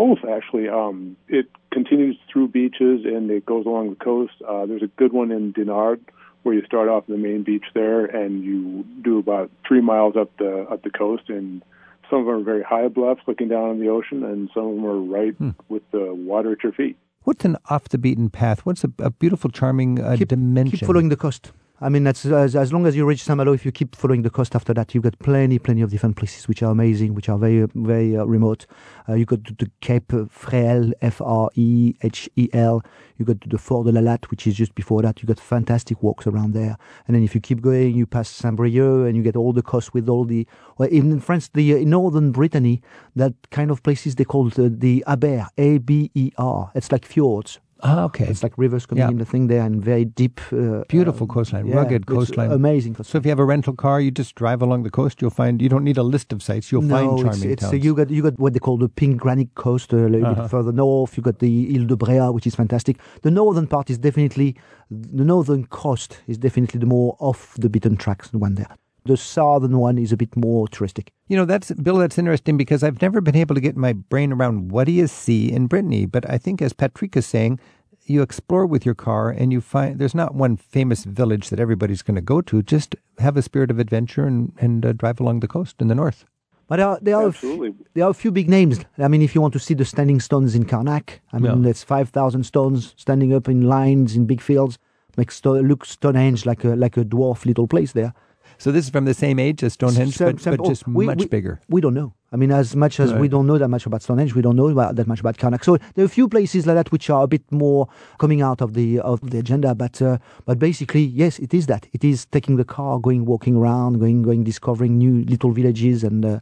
both 0.00 0.20
actually. 0.36 0.66
Um, 0.80 0.96
it 1.28 1.46
continues 1.70 2.16
through 2.32 2.48
beaches 2.48 2.98
and 3.04 3.30
it 3.30 3.44
goes 3.44 3.66
along 3.66 3.90
the 3.90 3.96
coast. 4.10 4.32
Uh, 4.48 4.64
there's 4.68 4.82
a 4.82 4.92
good 5.00 5.12
one 5.12 5.30
in 5.30 5.52
Dinard 5.52 6.00
where 6.42 6.54
you 6.54 6.62
start 6.64 6.88
off 6.88 7.04
the 7.06 7.18
main 7.28 7.42
beach 7.50 7.66
there 7.74 8.04
and 8.06 8.42
you 8.48 8.84
do 9.02 9.18
about 9.18 9.50
three 9.68 9.82
miles 9.92 10.14
up 10.16 10.30
the 10.38 10.52
up 10.72 10.80
the 10.88 10.90
coast 10.90 11.24
and 11.28 11.62
some 12.08 12.18
of 12.20 12.26
them 12.26 12.34
are 12.36 12.42
very 12.52 12.62
high 12.62 12.88
bluffs 12.88 13.22
looking 13.26 13.48
down 13.48 13.66
on 13.72 13.78
the 13.82 13.88
ocean 13.88 14.18
and 14.30 14.48
some 14.54 14.64
of 14.68 14.74
them 14.76 14.86
are 14.86 15.00
right 15.18 15.34
Hmm. 15.42 15.50
with 15.68 15.82
the 15.90 16.14
water 16.14 16.52
at 16.52 16.62
your 16.62 16.72
feet. 16.72 16.96
What's 17.26 17.44
an 17.44 17.56
off 17.70 17.84
the 17.88 17.98
beaten 17.98 18.28
path? 18.30 18.58
What's 18.66 18.84
a, 18.84 18.92
a 18.98 19.10
beautiful, 19.10 19.48
charming 19.50 19.98
uh, 20.00 20.16
dimension? 20.16 20.78
Keep 20.78 20.86
following 20.86 21.08
the 21.10 21.16
coast. 21.16 21.52
I 21.80 21.88
mean, 21.88 22.04
that's 22.04 22.24
as, 22.24 22.54
as 22.54 22.72
long 22.72 22.86
as 22.86 22.94
you 22.94 23.04
reach 23.04 23.24
Saint-Malo, 23.24 23.52
if 23.52 23.66
you 23.66 23.72
keep 23.72 23.96
following 23.96 24.22
the 24.22 24.30
coast 24.30 24.54
after 24.54 24.72
that, 24.74 24.94
you've 24.94 25.02
got 25.02 25.18
plenty, 25.18 25.58
plenty 25.58 25.82
of 25.82 25.90
different 25.90 26.14
places 26.14 26.46
which 26.46 26.62
are 26.62 26.70
amazing, 26.70 27.14
which 27.14 27.28
are 27.28 27.36
very, 27.36 27.66
very 27.74 28.16
uh, 28.16 28.24
remote. 28.24 28.66
Uh, 29.08 29.14
you 29.14 29.24
go 29.24 29.34
to 29.34 29.52
the 29.54 29.68
Cape 29.80 30.06
Frehel, 30.06 30.92
F-R-E-H-E-L. 31.02 32.82
You 33.18 33.24
go 33.24 33.34
to 33.34 33.48
the 33.48 33.58
Fort 33.58 33.86
de 33.86 33.92
la 33.92 34.00
Latte, 34.00 34.28
which 34.28 34.46
is 34.46 34.54
just 34.54 34.72
before 34.76 35.02
that. 35.02 35.20
You 35.20 35.26
got 35.26 35.40
fantastic 35.40 36.00
walks 36.00 36.28
around 36.28 36.54
there. 36.54 36.76
And 37.08 37.16
then 37.16 37.24
if 37.24 37.34
you 37.34 37.40
keep 37.40 37.60
going, 37.60 37.96
you 37.96 38.06
pass 38.06 38.28
Saint-Brieuc 38.28 39.08
and 39.08 39.16
you 39.16 39.24
get 39.24 39.34
all 39.34 39.52
the 39.52 39.62
coast 39.62 39.92
with 39.92 40.08
all 40.08 40.24
the, 40.24 40.46
well, 40.78 40.88
in 40.88 41.18
France, 41.18 41.50
the 41.54 41.74
uh, 41.74 41.78
in 41.78 41.90
northern 41.90 42.30
Brittany, 42.30 42.82
that 43.16 43.34
kind 43.50 43.72
of 43.72 43.82
places 43.82 44.14
they 44.14 44.24
call 44.24 44.48
the, 44.48 44.68
the 44.68 45.02
Aber, 45.08 45.48
A-B-E-R. 45.58 46.70
It's 46.76 46.92
like 46.92 47.04
fjords. 47.04 47.58
Ah, 47.86 48.04
okay. 48.04 48.24
It's 48.24 48.42
like 48.42 48.54
rivers 48.56 48.86
coming 48.86 49.02
Yeah. 49.02 49.10
in 49.10 49.18
the 49.18 49.26
thing 49.26 49.48
there 49.48 49.60
and 49.60 49.84
very 49.84 50.06
deep. 50.06 50.40
Uh, 50.50 50.84
Beautiful 50.88 51.24
um, 51.24 51.28
coastline, 51.34 51.66
yeah, 51.66 51.76
rugged 51.76 52.06
coastline, 52.06 52.50
amazing. 52.50 52.96
So 53.02 53.18
if 53.18 53.26
you 53.26 53.30
have 53.30 53.38
a 53.38 53.44
rental 53.44 53.74
car, 53.74 54.00
you 54.00 54.10
just 54.10 54.34
drive 54.36 54.62
along 54.62 54.84
the 54.84 54.90
coast. 54.90 55.20
You'll 55.20 55.30
find 55.42 55.60
you 55.60 55.68
don't 55.68 55.84
need 55.84 55.98
a 55.98 56.02
list 56.02 56.32
of 56.32 56.42
sites. 56.42 56.72
You'll 56.72 56.80
no, 56.80 56.94
find 56.96 57.12
it's, 57.12 57.22
charming 57.22 57.50
it's, 57.52 57.64
uh, 57.64 57.70
towns. 57.72 57.84
you 57.84 57.94
got 57.94 58.08
you 58.08 58.22
got 58.22 58.38
what 58.38 58.54
they 58.54 58.58
call 58.58 58.78
the 58.78 58.88
pink 58.88 59.20
granite 59.20 59.54
coast 59.54 59.92
uh, 59.92 59.98
a 59.98 60.08
little 60.08 60.26
Uh-huh. 60.30 60.42
bit 60.42 60.50
further 60.50 60.72
north. 60.72 61.16
You 61.18 61.22
got 61.22 61.40
the 61.40 61.52
Ile 61.76 61.84
de 61.86 61.96
Brehat, 61.96 62.32
which 62.32 62.46
is 62.46 62.54
fantastic. 62.54 62.96
The 63.20 63.30
northern 63.30 63.66
part 63.66 63.90
is 63.90 63.98
definitely 63.98 64.56
the 64.90 65.24
northern 65.24 65.66
coast 65.66 66.20
is 66.26 66.38
definitely 66.38 66.80
the 66.80 66.86
more 66.86 67.16
off 67.18 67.54
the 67.58 67.68
beaten 67.68 67.96
tracks 67.98 68.32
one 68.32 68.54
there. 68.54 68.74
The 69.04 69.18
southern 69.18 69.76
one 69.76 69.98
is 69.98 70.10
a 70.12 70.16
bit 70.16 70.34
more 70.36 70.66
touristic. 70.68 71.08
You 71.28 71.36
know, 71.38 71.44
that's 71.46 71.70
Bill. 71.72 71.96
That's 71.96 72.18
interesting 72.18 72.56
because 72.56 72.82
I've 72.82 73.00
never 73.00 73.20
been 73.20 73.36
able 73.36 73.54
to 73.54 73.60
get 73.60 73.76
my 73.76 73.92
brain 73.94 74.32
around 74.32 74.70
what 74.70 74.84
do 74.84 74.92
you 74.92 75.06
see 75.06 75.50
in 75.50 75.66
Brittany. 75.66 76.04
But 76.06 76.28
I 76.28 76.36
think, 76.38 76.60
as 76.60 76.72
Patrick 76.74 77.16
is 77.16 77.24
saying, 77.26 77.60
you 78.06 78.20
explore 78.20 78.66
with 78.66 78.84
your 78.84 78.94
car 78.94 79.30
and 79.30 79.50
you 79.50 79.62
find 79.62 79.98
there's 79.98 80.14
not 80.14 80.34
one 80.34 80.58
famous 80.58 81.04
village 81.04 81.48
that 81.48 81.58
everybody's 81.60 82.02
going 82.02 82.16
to 82.16 82.20
go 82.20 82.42
to. 82.42 82.62
Just 82.62 82.94
have 83.18 83.38
a 83.38 83.42
spirit 83.42 83.70
of 83.70 83.78
adventure 83.78 84.26
and 84.26 84.52
and 84.58 84.84
uh, 84.84 84.92
drive 84.92 85.18
along 85.20 85.40
the 85.40 85.48
coast 85.48 85.76
in 85.80 85.88
the 85.88 85.94
north. 85.94 86.26
But 86.66 86.76
there 86.76 86.88
are, 86.88 86.98
there, 87.02 87.16
are 87.16 87.26
a 87.26 87.28
f- 87.28 87.74
there 87.94 88.04
are 88.04 88.10
a 88.10 88.14
few 88.14 88.30
big 88.30 88.48
names. 88.48 88.80
I 88.98 89.08
mean, 89.08 89.20
if 89.22 89.34
you 89.34 89.40
want 89.42 89.52
to 89.52 89.58
see 89.58 89.74
the 89.74 89.84
standing 89.84 90.18
stones 90.20 90.54
in 90.54 90.64
Carnac, 90.64 91.20
I 91.32 91.38
mean, 91.38 91.52
Yeah. 91.56 91.58
there's 91.60 91.84
5,000 91.84 92.44
stones 92.44 92.94
standing 92.96 93.34
up 93.34 93.48
in 93.50 93.62
lines 93.62 94.16
in 94.16 94.24
big 94.24 94.40
fields. 94.40 94.78
Makes 95.18 95.36
sto- 95.36 95.60
look 95.60 95.84
Stonehenge 95.84 96.46
like 96.46 96.64
a, 96.64 96.74
like 96.74 96.96
a 96.96 97.04
dwarf 97.04 97.44
little 97.44 97.66
place 97.68 97.92
there. 97.92 98.14
So 98.58 98.72
this 98.72 98.84
is 98.84 98.90
from 98.90 99.04
the 99.04 99.14
same 99.14 99.38
age 99.38 99.62
as 99.62 99.74
Stonehenge, 99.74 100.16
Same- 100.16 100.32
but, 100.32 100.40
same- 100.40 100.56
but 100.56 100.66
just 100.66 100.84
oh, 100.86 100.92
we- 100.92 101.06
much 101.06 101.18
we- 101.18 101.26
bigger. 101.26 101.60
We 101.68 101.80
don't 101.80 101.94
know. 101.94 102.14
I 102.32 102.36
mean, 102.36 102.50
as 102.50 102.74
much 102.74 102.98
as 102.98 103.14
we 103.14 103.28
don't 103.28 103.46
know 103.46 103.58
that 103.58 103.68
much 103.68 103.86
about 103.86 104.02
Stonehenge, 104.02 104.34
we 104.34 104.42
don't 104.42 104.56
know 104.56 104.68
about, 104.68 104.96
that 104.96 105.06
much 105.06 105.20
about 105.20 105.38
Carnac. 105.38 105.62
So 105.62 105.76
there 105.94 106.02
are 106.02 106.06
a 106.06 106.08
few 106.08 106.28
places 106.28 106.66
like 106.66 106.74
that 106.74 106.90
which 106.90 107.08
are 107.08 107.22
a 107.22 107.26
bit 107.28 107.42
more 107.52 107.86
coming 108.18 108.42
out 108.42 108.60
of 108.60 108.74
the 108.74 108.98
of 108.98 109.20
the 109.30 109.38
agenda. 109.38 109.72
But 109.76 110.02
uh, 110.02 110.18
but 110.44 110.58
basically, 110.58 111.02
yes, 111.02 111.38
it 111.38 111.54
is 111.54 111.66
that. 111.66 111.86
It 111.92 112.02
is 112.02 112.26
taking 112.26 112.56
the 112.56 112.64
car, 112.64 112.98
going 112.98 113.24
walking 113.24 113.54
around, 113.54 114.00
going 114.00 114.22
going 114.22 114.42
discovering 114.42 114.98
new 114.98 115.24
little 115.26 115.52
villages 115.52 116.02
and 116.02 116.24
uh, 116.24 116.40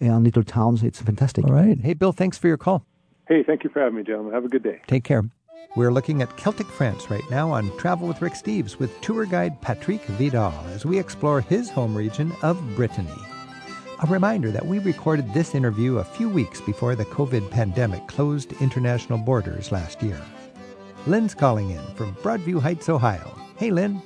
and 0.00 0.24
little 0.24 0.44
towns. 0.44 0.82
It's 0.82 1.02
fantastic. 1.02 1.44
All 1.44 1.52
right. 1.52 1.78
Hey, 1.78 1.92
Bill, 1.92 2.12
thanks 2.12 2.38
for 2.38 2.48
your 2.48 2.56
call. 2.56 2.86
Hey, 3.28 3.42
thank 3.42 3.64
you 3.64 3.70
for 3.70 3.80
having 3.80 3.96
me, 3.96 4.02
gentlemen. 4.02 4.32
Have 4.32 4.46
a 4.46 4.48
good 4.48 4.62
day. 4.62 4.80
Take 4.86 5.04
care. 5.04 5.24
We're 5.76 5.92
looking 5.92 6.22
at 6.22 6.36
Celtic 6.36 6.68
France 6.68 7.10
right 7.10 7.28
now 7.30 7.50
on 7.50 7.76
Travel 7.78 8.06
with 8.06 8.22
Rick 8.22 8.34
Steves 8.34 8.78
with 8.78 9.00
tour 9.00 9.26
guide 9.26 9.60
Patrick 9.60 10.02
Vidal 10.04 10.54
as 10.72 10.86
we 10.86 10.98
explore 10.98 11.40
his 11.40 11.68
home 11.68 11.96
region 11.96 12.32
of 12.42 12.60
Brittany. 12.76 13.10
A 14.02 14.06
reminder 14.06 14.50
that 14.50 14.66
we 14.66 14.78
recorded 14.78 15.32
this 15.34 15.54
interview 15.54 15.98
a 15.98 16.04
few 16.04 16.28
weeks 16.28 16.60
before 16.60 16.94
the 16.94 17.04
COVID 17.06 17.50
pandemic 17.50 18.06
closed 18.06 18.52
international 18.60 19.18
borders 19.18 19.72
last 19.72 20.02
year. 20.02 20.20
Lynn's 21.06 21.34
calling 21.34 21.70
in 21.70 21.82
from 21.94 22.14
Broadview 22.16 22.60
Heights, 22.60 22.88
Ohio. 22.88 23.36
Hey, 23.56 23.70
Lynn. 23.70 24.00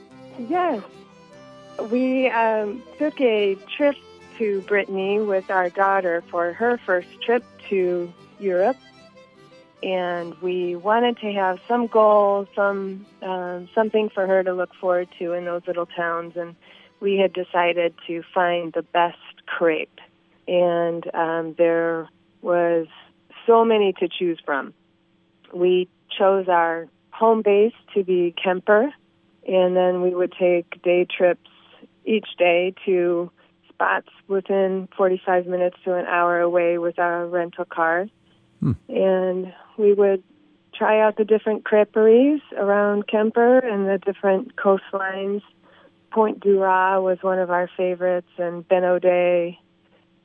Yes. 0.48 0.82
We 1.90 2.28
um, 2.30 2.82
took 2.98 3.20
a 3.20 3.56
trip 3.76 3.96
to 4.38 4.62
Brittany 4.62 5.20
with 5.20 5.50
our 5.50 5.68
daughter 5.68 6.22
for 6.30 6.52
her 6.54 6.78
first 6.78 7.08
trip 7.22 7.44
to 7.68 8.12
Europe. 8.38 8.76
And 9.82 10.34
we 10.42 10.74
wanted 10.74 11.18
to 11.18 11.32
have 11.32 11.58
some 11.68 11.86
goal, 11.86 12.48
some 12.54 13.06
um, 13.22 13.68
something 13.74 14.08
for 14.08 14.26
her 14.26 14.42
to 14.42 14.52
look 14.52 14.74
forward 14.80 15.08
to 15.18 15.32
in 15.32 15.44
those 15.44 15.62
little 15.66 15.86
towns. 15.86 16.36
And 16.36 16.56
we 17.00 17.16
had 17.16 17.32
decided 17.32 17.94
to 18.08 18.22
find 18.34 18.72
the 18.72 18.82
best 18.82 19.18
crepe. 19.46 20.00
And 20.48 21.04
um, 21.14 21.54
there 21.56 22.08
was 22.42 22.86
so 23.46 23.64
many 23.64 23.92
to 23.94 24.08
choose 24.08 24.40
from. 24.44 24.74
We 25.52 25.88
chose 26.16 26.48
our 26.48 26.88
home 27.10 27.42
base 27.42 27.74
to 27.94 28.04
be 28.04 28.34
Quimper, 28.44 28.90
and 29.46 29.76
then 29.76 30.02
we 30.02 30.14
would 30.14 30.32
take 30.38 30.82
day 30.82 31.04
trips 31.04 31.48
each 32.04 32.28
day 32.38 32.74
to 32.86 33.30
spots 33.68 34.08
within 34.26 34.88
45 34.96 35.46
minutes 35.46 35.76
to 35.84 35.94
an 35.94 36.06
hour 36.06 36.40
away 36.40 36.78
with 36.78 36.98
our 36.98 37.26
rental 37.26 37.64
cars. 37.64 38.10
And 38.88 39.52
we 39.78 39.92
would 39.92 40.22
try 40.74 41.00
out 41.00 41.16
the 41.16 41.24
different 41.24 41.64
creperies 41.64 42.40
around 42.56 43.06
Quimper 43.06 43.64
and 43.64 43.86
the 43.86 43.98
different 43.98 44.56
coastlines. 44.56 45.42
Pointe 46.10 46.40
du 46.40 46.58
Raz 46.58 47.02
was 47.02 47.18
one 47.22 47.38
of 47.38 47.50
our 47.50 47.68
favorites, 47.76 48.30
and 48.38 48.66
Benodet. 48.66 49.56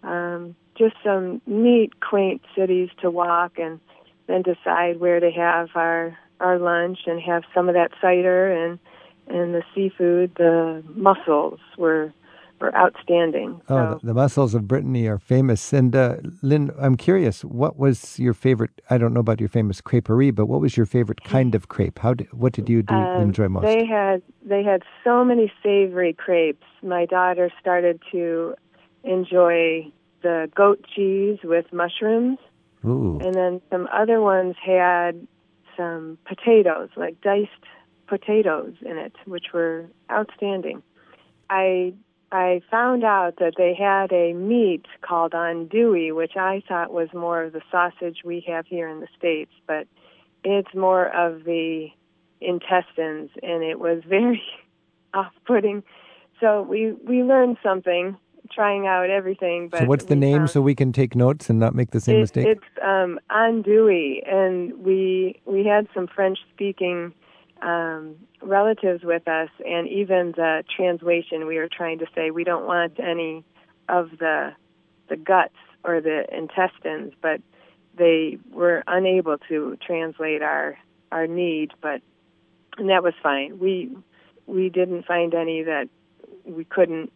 Um, 0.02 0.56
just 0.78 0.96
some 1.04 1.42
neat, 1.46 2.00
quaint 2.00 2.42
cities 2.56 2.90
to 3.02 3.10
walk, 3.10 3.58
and 3.58 3.80
then 4.28 4.42
decide 4.42 5.00
where 5.00 5.20
to 5.20 5.32
have 5.32 5.70
our 5.76 6.18
our 6.40 6.58
lunch 6.58 7.00
and 7.06 7.22
have 7.22 7.44
some 7.54 7.70
of 7.70 7.76
that 7.76 7.92
cider 8.02 8.52
and 8.52 8.80
and 9.28 9.54
the 9.54 9.64
seafood. 9.74 10.36
The 10.36 10.84
mussels 10.96 11.60
were 11.78 12.14
were 12.64 12.76
outstanding. 12.76 13.62
Oh, 13.70 14.00
the, 14.02 14.08
the 14.08 14.14
mussels 14.14 14.56
of 14.56 14.68
Brittany 14.68 15.06
are 15.08 15.20
famous. 15.20 15.74
And 15.74 15.94
uh, 15.96 16.16
Lynn, 16.42 16.72
I'm 16.80 16.96
curious, 16.96 17.44
what 17.44 17.78
was 17.78 18.18
your 18.18 18.34
favorite? 18.34 18.72
I 18.90 18.98
don't 18.98 19.14
know 19.14 19.20
about 19.20 19.40
your 19.42 19.50
famous 19.50 19.82
creperie, 19.82 20.34
but 20.34 20.46
what 20.46 20.62
was 20.62 20.78
your 20.78 20.86
favorite 20.86 21.24
kind 21.26 21.54
of 21.54 21.68
crepe? 21.68 22.00
How 22.00 22.14
did, 22.14 22.32
what 22.32 22.54
did 22.54 22.70
you 22.70 22.82
do 22.82 22.96
Um, 22.96 23.22
enjoy 23.22 23.50
most? 23.50 23.64
They 23.64 23.86
had 23.86 24.22
they 24.44 24.64
had 24.64 24.82
so 25.04 25.26
many 25.26 25.52
savory 25.62 26.14
crepes. 26.14 26.66
My 26.82 27.06
daughter 27.06 27.52
started 27.60 28.00
to 28.12 28.56
enjoy 29.04 29.92
the 30.22 30.50
goat 30.56 30.80
cheese 30.96 31.40
with 31.44 31.66
mushrooms, 31.74 32.40
Ooh. 32.86 33.20
and 33.22 33.34
then 33.36 33.62
some 33.70 33.90
other 33.92 34.22
ones 34.22 34.56
had 34.66 35.28
some 35.76 36.18
potatoes, 36.26 36.90
like 36.96 37.20
diced 37.22 37.66
potatoes 38.08 38.74
in 38.82 38.98
it, 38.98 39.14
which 39.26 39.48
were 39.54 39.86
outstanding. 40.10 40.82
I 41.50 41.94
I 42.34 42.62
found 42.72 43.04
out 43.04 43.36
that 43.38 43.54
they 43.58 43.76
had 43.76 44.12
a 44.12 44.34
meat 44.34 44.88
called 45.02 45.34
andouille, 45.34 46.16
which 46.16 46.36
I 46.36 46.64
thought 46.68 46.92
was 46.92 47.10
more 47.14 47.44
of 47.44 47.54
the 47.54 47.62
sausage 47.70 48.22
we 48.26 48.44
have 48.48 48.66
here 48.66 48.88
in 48.88 49.02
the 49.02 49.08
states, 49.16 49.52
but 49.68 49.88
it's 50.44 50.74
more 50.74 51.16
of 51.16 51.44
the 51.44 51.90
intestines, 52.42 53.30
and 53.44 53.64
it 53.64 53.80
was 53.80 54.02
very 54.08 54.42
off-putting. 55.14 55.84
So 56.40 56.64
we 56.64 56.94
we 56.94 57.22
learned 57.22 57.58
something 57.62 58.18
trying 58.52 58.88
out 58.88 59.12
everything. 59.12 59.70
But 59.70 59.82
so 59.82 59.86
what's 59.86 60.06
the 60.06 60.16
name 60.16 60.48
so 60.48 60.60
we 60.60 60.74
can 60.74 60.92
take 60.92 61.16
notes 61.16 61.52
and 61.52 61.60
not 61.60 61.76
make 61.76 61.92
the 61.92 62.02
same 62.02 62.18
it, 62.18 62.22
mistake? 62.22 62.48
It's 62.48 62.84
um, 62.84 63.20
andouille, 63.30 64.28
and 64.28 64.74
we 64.84 65.40
we 65.46 65.66
had 65.66 65.88
some 65.94 66.08
French-speaking 66.08 67.14
um, 67.64 68.16
relatives 68.42 69.04
with 69.04 69.28
us, 69.28 69.50
and 69.66 69.88
even 69.88 70.34
the 70.36 70.64
translation 70.76 71.48
we 71.48 71.58
were 71.58 71.70
trying 71.72 72.00
to 72.00 72.06
say 72.16 72.32
we 72.32 72.44
don't 72.44 72.66
want 72.66 73.00
any 73.00 73.44
of 73.90 74.12
the 74.20 74.52
the 75.10 75.18
guts 75.18 75.56
or 75.84 76.02
the 76.02 76.26
intestines, 76.36 77.14
but 77.22 77.42
they 77.98 78.38
were 78.52 78.84
unable 78.88 79.38
to 79.50 79.78
translate 79.86 80.42
our 80.42 80.78
our 81.12 81.28
need, 81.28 81.72
but 81.82 82.02
and 82.78 82.90
that 82.90 83.04
was 83.04 83.14
fine. 83.22 83.60
We 83.60 83.96
we 84.46 84.70
didn't 84.70 85.06
find 85.06 85.34
any 85.34 85.64
that 85.64 85.90
we 86.46 86.66
couldn't 86.66 87.12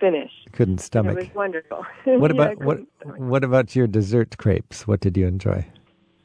finish. 0.00 0.32
Couldn't 0.52 0.80
And 0.80 0.80
stomach. 0.80 1.12
It 1.18 1.26
was 1.26 1.34
wonderful. 1.34 1.84
What 2.04 2.34
Yeah, 2.34 2.42
about 2.42 2.58
what? 2.58 2.78
couldn't 2.78 3.28
What 3.28 3.44
about 3.44 3.76
your 3.76 3.86
dessert 3.86 4.36
crepes? 4.38 4.86
What 4.86 5.00
did 5.00 5.16
you 5.16 5.26
enjoy? 5.26 5.66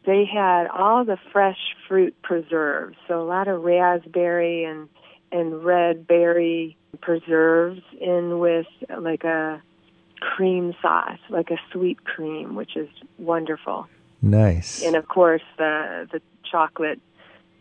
They 0.08 0.24
had 0.24 0.68
all 0.68 1.04
the 1.04 1.18
fresh 1.34 1.60
fruit 1.88 2.16
preserves, 2.24 2.96
so 3.08 3.22
a 3.22 3.28
lot 3.28 3.48
of 3.48 3.62
raspberry 3.62 4.64
and 4.64 4.90
and 5.34 5.64
red 5.66 6.08
berry 6.08 6.78
preserves 7.02 7.82
in 8.00 8.40
with 8.40 8.66
like 8.98 9.26
a 9.26 9.62
cream 10.22 10.74
sauce, 10.82 11.20
like 11.30 11.52
a 11.52 11.58
sweet 11.72 12.06
cream, 12.06 12.56
which 12.56 12.78
is 12.78 12.88
wonderful. 13.20 13.88
Nice. 14.22 14.82
And 14.82 14.96
of 14.96 15.10
course 15.10 15.44
the 15.58 16.08
the 16.12 16.22
chocolate 16.50 17.02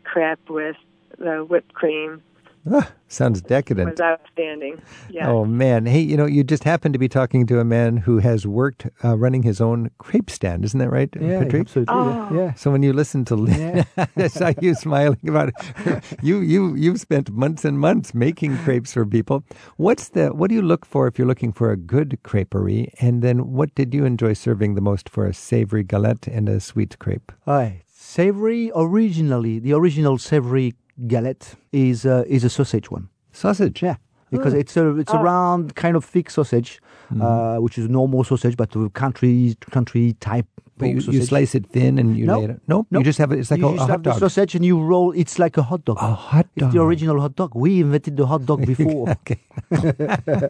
crepe 0.05 0.49
with 0.49 0.77
the 1.19 1.45
whipped 1.45 1.75
cream 1.75 2.23
Ah, 2.69 2.91
sounds 3.07 3.41
decadent. 3.43 3.91
was 3.91 4.01
outstanding. 4.01 4.81
Yeah. 5.11 5.29
Oh 5.31 5.45
man! 5.45 5.87
Hey, 5.87 6.01
you 6.01 6.17
know, 6.17 6.27
you 6.27 6.43
just 6.43 6.65
happen 6.65 6.93
to 6.93 6.99
be 6.99 7.09
talking 7.09 7.47
to 7.47 7.61
a 7.61 7.65
man 7.65 7.99
who 7.99 8.19
has 8.19 8.45
worked 8.47 8.89
uh, 9.05 9.17
running 9.17 9.45
his 9.45 9.61
own 9.61 9.91
crepe 9.99 10.31
stand, 10.31 10.65
isn't 10.65 10.79
that 10.81 10.91
right, 10.91 11.09
Yeah, 11.21 11.45
Patrick? 11.45 11.61
absolutely, 11.61 11.95
yeah. 11.95 12.29
Oh. 12.31 12.35
Yeah. 12.35 12.55
So 12.55 12.73
when 12.73 12.83
you 12.83 12.93
listen 12.93 13.25
to 13.27 13.37
Lynn, 13.37 13.85
I 14.17 14.27
saw 14.27 14.53
you 14.61 14.75
smiling 14.75 15.21
about 15.29 15.51
it. 15.51 16.05
You 16.23 16.41
you 16.41 16.75
you've 16.75 16.99
spent 17.01 17.31
months 17.31 17.65
and 17.65 17.79
months 17.79 18.15
making 18.15 18.57
crepes 18.59 18.93
for 18.95 19.07
people. 19.07 19.45
What's 19.77 20.09
the 20.09 20.29
what 20.35 20.49
do 20.49 20.57
you 20.57 20.63
look 20.63 20.85
for 20.85 21.07
if 21.07 21.19
you're 21.19 21.29
looking 21.29 21.53
for 21.53 21.71
a 21.71 21.77
good 21.77 22.19
creperie? 22.25 22.91
And 23.01 23.23
then 23.23 23.53
what 23.53 23.75
did 23.77 23.95
you 23.95 24.05
enjoy 24.05 24.33
serving 24.33 24.75
the 24.75 24.81
most 24.81 25.09
for 25.09 25.25
a 25.27 25.33
savory 25.35 25.85
galette 25.85 26.27
and 26.27 26.49
a 26.49 26.59
sweet 26.61 26.99
crepe? 26.99 27.31
Aye. 27.47 27.83
Savory, 27.87 28.73
originally, 28.75 29.59
the 29.59 29.73
original 29.75 30.17
savory 30.19 30.75
galette 31.07 31.55
is 31.73 32.05
uh, 32.07 32.25
is 32.27 32.45
a 32.45 32.49
sausage 32.51 32.91
one. 32.91 33.09
Sausage? 33.33 33.83
Yeah. 33.83 33.97
Because 34.31 34.55
Oh. 34.55 34.59
it's 34.59 34.77
a 34.77 34.97
it's 34.97 35.13
a 35.13 35.19
Oh. 35.19 35.23
round 35.23 35.75
kind 35.75 35.97
of 35.97 36.05
thick 36.05 36.31
sausage, 36.31 36.81
Mm-hmm. 37.13 37.23
uh, 37.23 37.61
which 37.61 37.79
is 37.79 37.89
normal 37.89 38.25
sausage, 38.25 38.57
but 38.57 38.75
a 38.77 38.89
country 38.91 39.55
country 39.71 40.15
type. 40.21 40.47
But 40.79 40.89
you, 40.89 41.01
you 41.13 41.23
slice 41.23 41.55
it 41.55 41.65
thin 41.73 41.99
and 41.99 42.19
you 42.19 42.27
No, 42.27 42.39
lay 42.41 42.45
it. 42.53 42.61
No, 42.69 42.85
you 42.91 43.03
just 43.03 43.19
have 43.19 43.33
it. 43.33 43.39
It's 43.39 43.51
like 43.51 43.61
you 43.61 43.69
a, 43.69 43.75
a 43.75 43.79
hot 43.79 43.89
have 43.91 44.03
the 44.03 44.11
dog. 44.11 44.19
sausage 44.21 44.55
and 44.57 44.63
you 44.65 44.77
roll. 44.79 45.13
It's 45.13 45.39
like 45.39 45.57
a 45.57 45.63
hot 45.63 45.85
dog. 45.87 45.97
A 46.03 46.13
hot 46.13 46.47
It's 46.55 46.73
the 46.75 46.83
original 46.83 47.19
hot 47.21 47.35
dog. 47.35 47.55
We 47.55 47.81
invented 47.81 48.17
the 48.19 48.27
hot 48.27 48.45
dog 48.45 48.67
before. 48.73 49.09
okay. 49.09 49.41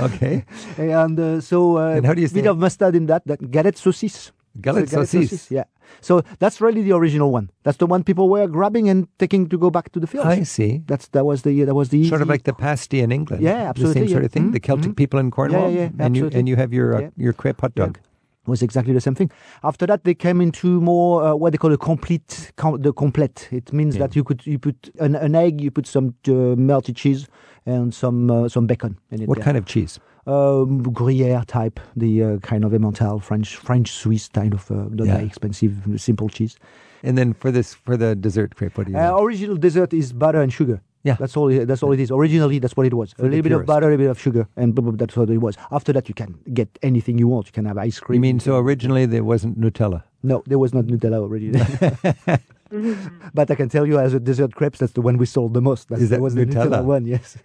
okay. 0.00 0.44
And 0.76 1.18
uh, 1.18 1.40
so 1.40 1.78
uh, 1.78 1.96
And 1.96 2.06
how 2.06 2.14
do 2.14 2.20
you 2.20 2.28
bit 2.28 2.44
say- 2.44 2.48
of 2.50 2.58
mustard 2.58 2.94
in 2.94 3.06
that. 3.06 3.22
That 3.26 3.50
galette 3.50 3.76
saucisse. 3.76 4.32
Galette 4.60 4.88
So 4.90 5.00
saucisse. 5.00 5.50
Yeah. 5.50 5.64
So 6.00 6.22
that's 6.38 6.60
really 6.60 6.82
the 6.82 6.92
original 6.92 7.30
one. 7.30 7.50
That's 7.62 7.78
the 7.78 7.86
one 7.86 8.04
people 8.04 8.28
were 8.28 8.46
grabbing 8.48 8.88
and 8.88 9.06
taking 9.18 9.48
to 9.48 9.58
go 9.58 9.70
back 9.70 9.92
to 9.92 10.00
the 10.00 10.06
fields. 10.06 10.26
I 10.28 10.42
see. 10.44 10.82
That's 10.86 11.08
that 11.08 11.24
was 11.24 11.42
the 11.42 11.64
that 11.64 11.74
was 11.74 11.88
the 11.88 12.08
Sort 12.08 12.22
of 12.22 12.28
like 12.28 12.44
the 12.44 12.52
pasty 12.54 13.00
in 13.00 13.10
England. 13.12 13.42
Yeah, 13.42 13.68
absolutely, 13.70 14.00
The 14.02 14.06
same 14.08 14.12
sort 14.14 14.24
of 14.24 14.32
thing. 14.32 14.48
Mhm, 14.48 14.52
The 14.52 14.60
Celtic 14.60 14.90
mhm. 14.92 14.96
people 14.96 15.20
in 15.20 15.30
Cornwall. 15.30 15.70
Yeah, 15.70 15.76
yeah, 15.76 15.90
yeah, 15.98 16.04
And 16.06 16.16
you 16.16 16.24
absolutely. 16.24 16.38
and 16.40 16.48
you 16.48 16.56
have 16.56 16.72
your 16.72 16.94
uh, 16.94 17.00
Yeah. 17.00 17.10
your 17.16 17.32
crepe 17.32 17.60
hot 17.60 17.74
dog. 17.74 17.98
was 18.46 18.60
exactly 18.62 18.92
the 18.92 19.00
same 19.00 19.14
thing. 19.14 19.30
After 19.62 19.86
that, 19.86 20.04
they 20.04 20.12
came 20.14 20.42
into 20.42 20.68
more 20.80 21.24
uh, 21.24 21.34
what 21.34 21.52
they 21.52 21.58
call 21.58 21.72
a 21.72 21.78
complete, 21.78 22.52
com- 22.56 22.82
the 22.82 22.92
complete. 22.92 23.48
It 23.50 23.72
means 23.72 23.96
that 23.96 24.14
you 24.14 24.22
could 24.22 24.44
you 24.46 24.58
put 24.58 24.90
an, 25.00 25.14
an 25.16 25.34
egg, 25.34 25.62
you 25.62 25.70
put 25.70 25.86
some 25.86 26.14
uh, 26.28 26.54
melted 26.70 26.94
cheese 26.96 27.26
and 27.64 27.94
some 27.94 28.30
uh, 28.30 28.48
some 28.48 28.66
bacon 28.66 28.98
in 29.10 29.22
it. 29.22 29.28
What 29.28 29.40
kind 29.40 29.56
of 29.56 29.64
cheese? 29.64 29.98
Um, 30.26 30.82
Gruyere 30.82 31.44
type, 31.46 31.80
the 31.96 32.22
uh, 32.24 32.38
kind 32.38 32.64
of 32.64 32.72
Emmental 32.72 33.22
French 33.22 33.56
French 33.56 33.92
Swiss 33.92 34.28
kind 34.28 34.54
of 34.54 34.70
uh, 34.70 34.74
not 34.90 35.06
Yeah. 35.06 35.14
very 35.14 35.26
expensive, 35.26 35.72
simple 35.96 36.28
cheese. 36.28 36.56
And 37.02 37.18
then 37.18 37.34
for 37.34 37.50
this 37.50 37.74
for 37.74 37.96
the 37.96 38.14
dessert 38.16 38.56
crepe, 38.56 38.78
what 38.78 38.86
do 38.86 38.92
you? 38.92 38.98
Uh, 38.98 39.20
original 39.20 39.56
dessert 39.56 39.92
is 39.92 40.12
butter 40.12 40.40
and 40.40 40.52
sugar. 40.52 40.80
Yeah. 41.02 41.16
that's 41.20 41.36
all. 41.36 41.48
That's 41.66 41.82
all 41.82 41.92
it 41.92 42.00
is. 42.00 42.10
Originally, 42.10 42.58
that's 42.58 42.74
what 42.78 42.86
it 42.86 42.94
was. 42.94 43.12
For 43.12 43.26
a 43.26 43.28
little 43.28 43.42
bit 43.42 43.52
of 43.52 43.66
butter, 43.66 43.88
a 43.88 43.90
little 43.90 44.04
bit 44.06 44.10
of 44.10 44.18
sugar, 44.18 44.48
and 44.56 44.74
blah, 44.74 44.82
blah, 44.84 44.96
that's 44.96 45.14
what 45.14 45.28
it 45.28 45.36
was. 45.36 45.54
After 45.70 45.92
that, 45.92 46.08
you 46.08 46.14
can 46.14 46.38
get 46.54 46.68
anything 46.82 47.18
you 47.18 47.28
want. 47.28 47.44
You 47.48 47.52
can 47.52 47.66
have 47.66 47.76
ice 47.76 48.00
cream. 48.00 48.14
you 48.14 48.20
mean 48.22 48.40
so 48.40 48.56
originally 48.56 49.04
there 49.04 49.22
wasn't 49.22 49.60
Nutella? 49.60 50.04
No, 50.22 50.42
there 50.46 50.58
was 50.58 50.72
not 50.72 50.86
Nutella 50.86 51.18
already. 51.20 51.50
but 53.34 53.50
I 53.50 53.54
can 53.54 53.68
tell 53.68 53.86
you, 53.86 53.98
as 53.98 54.14
a 54.14 54.20
dessert 54.20 54.54
crepes, 54.54 54.78
that's 54.78 54.92
the 54.94 55.02
one 55.02 55.18
we 55.18 55.26
sold 55.26 55.52
the 55.52 55.60
most. 55.60 55.90
That's, 55.90 56.02
Is 56.02 56.08
that 56.08 56.16
that 56.16 56.22
was 56.22 56.34
the 56.34 56.46
Nutella? 56.46 56.68
Nutella 56.70 56.84
one? 56.84 57.04
Yes. 57.04 57.36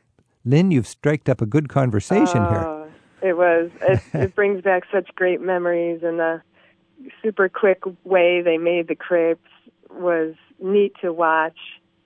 Lynn, 0.49 0.71
you've 0.71 0.87
striked 0.87 1.29
up 1.29 1.41
a 1.41 1.45
good 1.45 1.69
conversation 1.69 2.41
here. 2.49 2.65
Oh, 2.65 2.87
It 3.21 3.37
was. 3.37 3.69
It, 3.81 4.01
it 4.13 4.35
brings 4.35 4.63
back 4.63 4.83
such 4.91 5.13
great 5.13 5.41
memories, 5.41 6.01
and 6.01 6.17
the 6.19 6.41
super 7.21 7.49
quick 7.49 7.83
way 8.03 8.41
they 8.41 8.57
made 8.57 8.87
the 8.87 8.95
crepes 8.95 9.47
was 9.91 10.33
neat 10.59 10.93
to 11.01 11.13
watch. 11.13 11.57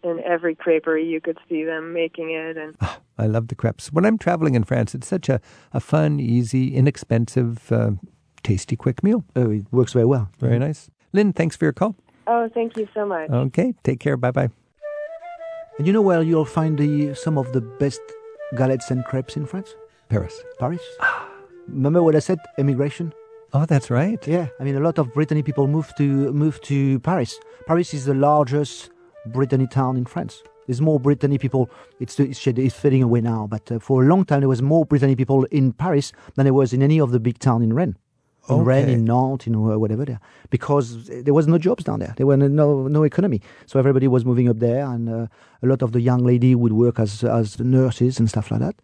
In 0.04 0.20
every 0.26 0.54
creperie, 0.54 1.10
you 1.10 1.22
could 1.22 1.38
see 1.48 1.64
them 1.64 1.94
making 1.94 2.32
it, 2.32 2.58
and 2.58 2.76
I 3.18 3.26
love 3.28 3.48
the 3.48 3.56
crepes. 3.56 3.94
When 3.94 4.04
I'm 4.04 4.18
traveling 4.18 4.54
in 4.54 4.66
France, 4.66 4.94
it's 4.94 5.08
such 5.08 5.30
a, 5.30 5.40
a 5.72 5.80
fun, 5.80 6.20
easy, 6.20 6.76
inexpensive, 6.76 7.72
uh, 7.72 7.92
tasty, 8.44 8.76
quick 8.76 9.02
meal. 9.02 9.24
Oh, 9.38 9.50
it 9.52 9.64
works 9.72 9.94
very 9.94 10.04
well. 10.04 10.30
Very 10.40 10.60
nice. 10.60 10.90
Lynn, 11.14 11.32
thanks 11.32 11.56
for 11.56 11.64
your 11.64 11.72
call. 11.72 11.96
oh, 12.28 12.50
thank 12.54 12.76
you 12.76 12.86
so 12.94 13.06
much. 13.06 13.30
Okay, 13.30 13.74
take 13.84 14.02
care. 14.02 14.18
Bye 14.18 14.32
bye. 14.32 14.50
And 15.78 15.88
you 15.88 15.94
know 15.94 16.02
where 16.02 16.22
you'll 16.22 16.44
find 16.44 16.78
the 16.78 17.16
some 17.16 17.38
of 17.38 17.54
the 17.54 17.62
best 17.62 18.02
galettes 18.56 18.92
and 18.92 19.04
crepes 19.06 19.36
in 19.36 19.46
France? 19.46 19.76
Paris. 20.10 20.40
Paris. 20.60 20.82
Remember 21.68 22.04
what 22.04 22.16
I 22.16 22.20
said? 22.20 22.40
Immigration. 22.58 23.14
Oh, 23.54 23.66
that's 23.66 23.90
right. 23.90 24.26
Yeah, 24.28 24.48
I 24.60 24.64
mean, 24.64 24.76
a 24.76 24.80
lot 24.80 24.98
of 24.98 25.14
Brittany 25.14 25.44
people 25.44 25.68
moved 25.68 25.96
to 25.98 26.34
moved 26.34 26.64
to 26.66 27.00
Paris. 27.00 27.40
Paris 27.68 27.94
is 27.94 28.06
the 28.06 28.14
largest 28.14 28.90
Brittany 29.28 29.68
town 29.68 29.96
in 29.96 30.06
France. 30.06 30.42
There's 30.66 30.82
more 30.82 31.00
Brittany 31.00 31.38
people. 31.38 31.70
It's 32.00 32.20
it's, 32.20 32.46
it's 32.48 32.76
fading 32.76 33.04
away 33.04 33.22
now, 33.22 33.48
but 33.48 33.72
uh, 33.72 33.80
for 33.80 34.04
a 34.04 34.08
long 34.08 34.26
time 34.26 34.40
there 34.40 34.50
was 34.50 34.62
more 34.62 34.86
Brittany 34.86 35.16
people 35.16 35.46
in 35.46 35.72
Paris 35.74 36.14
than 36.36 36.46
there 36.46 36.54
was 36.54 36.74
in 36.74 36.82
any 36.82 37.00
of 37.00 37.12
the 37.12 37.20
big 37.20 37.40
town 37.40 37.62
in 37.62 37.74
Rennes. 37.74 37.96
In 38.50 38.66
Rennes, 38.66 38.84
Okay. 38.90 38.94
in 38.94 39.06
Nantes, 39.06 39.48
in 39.48 39.54
whatever 39.80 40.04
there, 40.06 40.20
because 40.50 41.08
there 41.26 41.34
was 41.34 41.48
no 41.48 41.58
jobs 41.58 41.84
down 41.86 42.00
there. 42.00 42.14
There 42.18 42.28
were 42.28 42.36
no 42.36 42.88
no 42.90 43.04
economy, 43.04 43.40
so 43.66 43.80
everybody 43.80 44.08
was 44.08 44.26
moving 44.26 44.50
up 44.50 44.60
there, 44.60 44.86
and 44.86 45.08
uh, 45.10 45.28
a 45.64 45.68
lot 45.68 45.82
of 45.82 45.92
the 45.94 46.02
young 46.02 46.24
lady 46.26 46.54
would 46.54 46.74
work 46.74 47.00
as 47.00 47.24
as 47.24 47.58
nurses 47.60 48.20
and 48.20 48.28
stuff 48.30 48.52
like 48.52 48.60
that, 48.60 48.76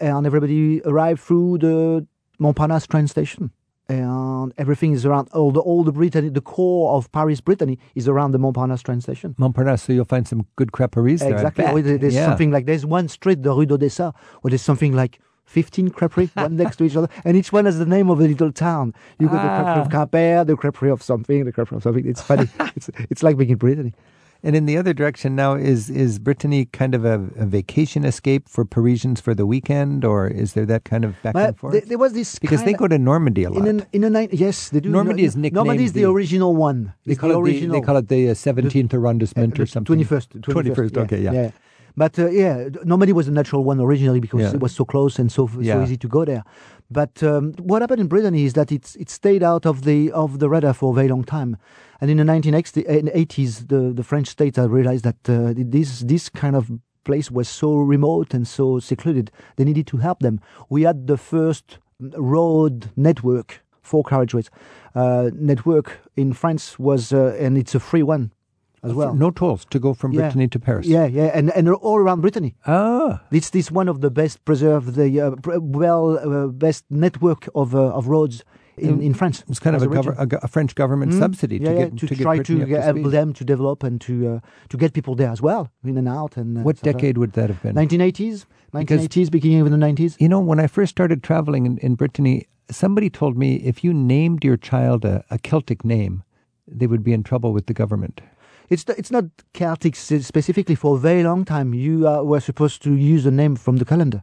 and 0.00 0.26
everybody 0.26 0.82
arrived 0.84 1.20
through 1.22 1.58
the 1.58 2.06
Montparnasse 2.38 2.86
train 2.86 3.06
station 3.08 3.50
and 3.88 4.52
everything 4.58 4.92
is 4.92 5.06
around 5.06 5.28
all 5.32 5.52
the 5.52 5.60
all 5.60 5.84
the 5.84 5.92
Brittany, 5.92 6.28
the 6.28 6.40
core 6.40 6.96
of 6.96 7.10
Paris, 7.12 7.40
Brittany 7.40 7.78
is 7.94 8.08
around 8.08 8.32
the 8.32 8.38
Montparnasse 8.38 8.82
train 8.82 9.00
station. 9.00 9.34
Montparnasse, 9.38 9.82
so 9.86 9.92
you'll 9.92 10.04
find 10.04 10.26
some 10.26 10.44
good 10.56 10.72
creperies 10.72 11.20
there. 11.20 11.32
Exactly. 11.32 11.82
There's 11.82 12.14
Yeah. 12.14 12.26
something 12.26 12.50
like 12.50 12.66
there's 12.66 12.84
one 12.84 13.06
street, 13.08 13.42
the 13.44 13.52
Rue 13.54 13.64
d'Odessa, 13.66 14.12
where 14.40 14.50
there's 14.50 14.62
something 14.62 14.92
like 14.92 15.20
15 15.46 15.90
creperies, 15.90 16.30
one 16.34 16.56
next 16.62 16.76
to 16.76 16.84
each 16.84 16.96
other, 16.96 17.08
and 17.24 17.36
each 17.36 17.52
one 17.52 17.64
has 17.64 17.78
the 17.78 17.86
name 17.86 18.10
of 18.10 18.20
a 18.20 18.24
little 18.24 18.52
town. 18.52 18.94
You 19.18 19.28
got 19.28 19.42
the 19.42 19.48
creperie 19.48 19.80
of 19.80 19.86
Ah. 19.94 20.04
Quimper, 20.06 20.46
the 20.46 20.54
creperie 20.56 20.92
of 20.92 21.02
something, 21.02 21.44
the 21.44 21.52
creperie 21.52 21.76
of 21.76 21.82
something. 21.82 22.06
It's 22.06 22.20
funny. 22.20 22.48
it's 22.76 22.90
it's 23.10 23.22
like 23.22 23.36
being 23.36 23.50
in 23.50 23.56
Brittany. 23.58 23.94
And 24.42 24.54
in 24.54 24.66
the 24.66 24.76
other 24.76 24.92
direction 24.92 25.34
now, 25.34 25.54
is 25.54 25.88
is 25.88 26.18
Brittany 26.18 26.66
kind 26.66 26.94
of 26.94 27.04
a, 27.04 27.14
a 27.36 27.46
vacation 27.46 28.04
escape 28.04 28.48
for 28.48 28.64
Parisians 28.64 29.18
for 29.20 29.34
the 29.34 29.46
weekend, 29.46 30.04
or 30.04 30.28
is 30.28 30.52
there 30.52 30.66
that 30.66 30.84
kind 30.84 31.04
of 31.04 31.20
back 31.22 31.32
But 31.32 31.48
and 31.48 31.58
forth? 31.58 31.72
there, 31.72 31.80
there 31.82 31.98
was 31.98 32.12
this 32.12 32.38
because 32.38 32.62
they 32.64 32.74
go 32.74 32.86
to 32.86 32.98
Normandy 32.98 33.44
a 33.44 33.50
lot. 33.50 33.66
in 33.66 33.80
an, 33.80 33.86
in 33.92 34.04
a 34.04 34.10
night. 34.10 34.34
Yes, 34.34 34.68
they 34.68 34.80
do. 34.80 34.90
Normandy 34.90 35.22
No- 35.22 35.26
is 35.28 35.36
nicknamed 35.36 35.54
Normandy 35.54 35.84
is 35.84 35.92
the, 35.94 36.02
the- 36.02 36.10
original 36.10 36.54
one. 36.54 36.92
they 37.06 37.14
call, 37.14 37.30
the 37.30 37.40
it 37.50 37.60
the, 37.60 37.66
they 37.68 37.80
call 37.80 37.96
it 37.96 38.08
the 38.08 38.34
seventeenth 38.34 38.92
arrondissement 38.92 39.58
or 39.58 39.64
something. 39.66 39.86
Twenty 39.86 40.04
first. 40.04 40.30
Twenty 40.42 40.74
first. 40.74 40.96
Okay, 40.98 41.22
yeah. 41.22 41.50
But 41.96 42.18
uh, 42.18 42.28
yeah, 42.28 42.68
Normandy 42.84 43.12
was 43.12 43.26
a 43.28 43.32
natural 43.32 43.64
one 43.64 43.80
originally 43.80 44.20
because 44.20 44.40
Yeah. 44.42 44.54
it 44.54 44.60
was 44.60 44.72
so 44.72 44.84
close 44.84 45.18
and 45.18 45.32
so 45.32 45.46
so 45.46 45.60
easy 45.82 45.96
to 45.96 46.08
go 46.08 46.24
there. 46.24 46.44
But 46.90 47.22
um, 47.22 47.52
what 47.70 47.80
happened 47.82 48.00
in 48.00 48.06
Brittany 48.08 48.44
is 48.44 48.52
that 48.52 48.70
it's 48.70 48.96
it 48.96 49.08
stayed 49.10 49.42
out 49.42 49.64
of 49.66 49.82
the 49.82 50.12
of 50.12 50.38
the 50.38 50.48
radar 50.48 50.74
for 50.74 50.90
a 50.92 50.94
very 50.94 51.08
long 51.08 51.24
time. 51.24 51.56
And 52.00 52.10
in 52.10 52.18
the 52.18 52.24
1980s, 52.24 53.68
the, 53.68 53.92
the 53.94 54.02
French 54.02 54.28
state 54.28 54.56
had 54.56 54.70
realized 54.70 55.04
that 55.04 55.28
uh, 55.28 55.54
this 55.56 56.00
this 56.00 56.28
kind 56.28 56.54
of 56.56 56.70
place 57.04 57.30
was 57.30 57.48
so 57.48 57.76
remote 57.78 58.34
and 58.34 58.46
so 58.46 58.78
secluded, 58.80 59.30
they 59.56 59.64
needed 59.64 59.86
to 59.86 59.96
help 59.98 60.18
them. 60.20 60.40
We 60.68 60.82
had 60.82 61.06
the 61.06 61.16
first 61.16 61.78
road 62.18 62.90
network, 62.96 63.62
four 63.82 64.02
carriageways 64.04 64.48
uh, 64.94 65.30
network 65.34 66.00
in 66.16 66.32
France 66.32 66.78
was, 66.78 67.12
uh, 67.12 67.36
and 67.38 67.56
it's 67.56 67.74
a 67.74 67.80
free 67.80 68.02
one 68.02 68.32
as 68.82 68.92
well. 68.92 69.14
No 69.14 69.30
tolls 69.30 69.64
to 69.70 69.78
go 69.78 69.94
from 69.94 70.12
Yeah. 70.12 70.20
Brittany 70.22 70.48
to 70.48 70.58
Paris. 70.58 70.86
Yeah, 70.86 71.06
yeah, 71.06 71.30
and 71.38 71.50
and 71.56 71.68
all 71.68 71.96
around 71.98 72.20
Brittany. 72.20 72.54
Ah, 72.66 73.20
It's 73.30 73.50
this 73.50 73.70
one 73.70 73.88
of 73.90 74.00
the 74.00 74.10
best 74.10 74.44
preserved, 74.44 74.94
the 74.94 75.20
uh, 75.20 75.30
well 75.60 76.18
uh, 76.18 76.46
best 76.48 76.84
network 76.90 77.48
of 77.54 77.74
uh, 77.74 77.96
of 77.98 78.06
roads 78.08 78.44
in, 78.78 79.00
in 79.00 79.14
France. 79.14 79.42
It's 79.48 79.58
kind 79.60 79.74
of 79.76 79.82
a, 79.82 79.88
region. 79.88 80.14
a, 80.18 80.26
a 80.42 80.48
French 80.48 80.74
government 80.74 81.12
Mm. 81.12 81.18
subsidy 81.18 81.56
yeah, 81.56 81.68
to 81.68 81.72
yeah, 81.74 81.84
get 81.88 81.98
to, 81.98 82.06
to, 82.06 82.14
try 82.16 82.36
to 82.38 82.66
to 82.66 82.82
help 82.82 83.10
them 83.10 83.32
to 83.32 83.44
develop 83.44 83.82
and 83.82 84.00
to 84.02 84.12
uh, 84.28 84.40
to 84.68 84.76
get 84.76 84.92
people 84.92 85.14
there 85.16 85.30
as 85.30 85.40
well, 85.42 85.70
in 85.84 85.96
and 85.98 86.08
out. 86.08 86.36
And 86.36 86.58
uh, 86.58 86.62
What 86.62 86.80
decade 86.82 87.16
would 87.18 87.32
that 87.32 87.48
have 87.50 87.62
been? 87.62 87.74
1980s, 87.74 88.44
Because- 88.72 89.08
1980s, 89.08 89.30
beginning 89.30 89.60
of 89.62 89.70
the 89.70 89.76
90s. 89.78 90.16
You 90.20 90.28
know, 90.28 90.40
when 90.40 90.60
I 90.60 90.66
first 90.68 90.90
started 90.90 91.22
traveling 91.22 91.66
in, 91.66 91.78
in 91.78 91.94
Brittany, 91.96 92.46
somebody 92.70 93.08
told 93.10 93.36
me 93.38 93.56
if 93.56 93.82
you 93.84 93.92
named 93.94 94.44
your 94.44 94.58
child 94.58 95.04
a, 95.04 95.24
a 95.30 95.38
Celtic 95.38 95.84
name, 95.84 96.22
they 96.68 96.86
would 96.86 97.02
be 97.02 97.12
in 97.12 97.22
trouble 97.22 97.52
with 97.52 97.66
the 97.66 97.74
government. 97.74 98.20
It's 98.68 98.84
it's 98.88 99.10
not 99.10 99.24
Celtic 99.52 99.94
specifically. 99.96 100.74
For 100.74 100.96
a 100.96 100.98
very 100.98 101.22
long 101.22 101.44
time, 101.44 101.74
you 101.74 102.08
uh, 102.08 102.22
were 102.22 102.40
supposed 102.40 102.82
to 102.82 102.94
use 102.94 103.26
a 103.26 103.30
name 103.30 103.56
from 103.56 103.76
the 103.76 103.84
calendar. 103.84 104.22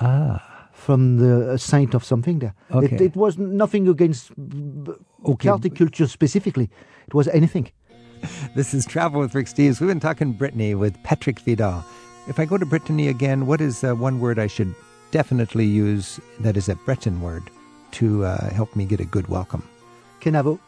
Ah. 0.00 0.68
From 0.72 1.18
the 1.18 1.52
uh, 1.52 1.56
saint 1.56 1.94
of 1.94 2.04
something 2.04 2.40
there. 2.40 2.54
Okay. 2.70 2.96
It, 2.96 3.00
it 3.00 3.16
was 3.16 3.38
nothing 3.38 3.88
against 3.88 4.32
b- 4.36 4.92
Celtic 5.38 5.76
culture 5.76 6.08
specifically. 6.08 6.70
It 7.06 7.14
was 7.14 7.28
anything. 7.28 7.70
This 8.54 8.72
is 8.72 8.86
Travel 8.86 9.20
with 9.20 9.34
Rick 9.34 9.46
Steves. 9.46 9.80
We've 9.80 9.88
been 9.88 9.98
talking 9.98 10.32
Brittany 10.32 10.76
with 10.76 10.94
Patrick 11.02 11.40
Vidal. 11.40 11.84
If 12.28 12.38
I 12.38 12.44
go 12.44 12.56
to 12.56 12.64
Brittany 12.64 13.08
again, 13.08 13.46
what 13.46 13.60
is 13.60 13.82
uh, 13.82 13.94
one 13.96 14.20
word 14.20 14.38
I 14.38 14.46
should 14.46 14.72
definitely 15.10 15.64
use 15.66 16.20
that 16.38 16.56
is 16.56 16.68
a 16.68 16.76
Breton 16.76 17.20
word 17.20 17.42
to 17.92 18.24
uh, 18.24 18.50
help 18.50 18.76
me 18.76 18.84
get 18.84 19.00
a 19.00 19.04
good 19.04 19.26
welcome? 19.26 19.68
Kenavo. 20.20 20.60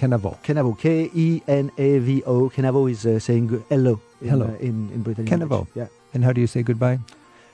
Kenavo. 0.00 0.30
Kenavo. 0.42 0.72
K 0.78 1.10
E 1.14 1.42
N 1.46 1.70
A 1.78 1.98
V 1.98 2.22
O. 2.24 2.48
Kenavo 2.48 2.90
is 2.90 3.04
uh, 3.06 3.18
saying 3.18 3.48
good- 3.48 3.64
hello. 3.68 4.00
In, 4.22 4.28
Hello. 4.28 4.46
Uh, 4.46 4.68
in 4.68 4.76
in 4.94 5.02
Britain. 5.02 5.26
Kenavo. 5.26 5.66
Yeah. 5.74 5.88
And 6.14 6.24
how 6.24 6.32
do 6.32 6.40
you 6.40 6.46
say 6.46 6.62
goodbye? 6.62 6.98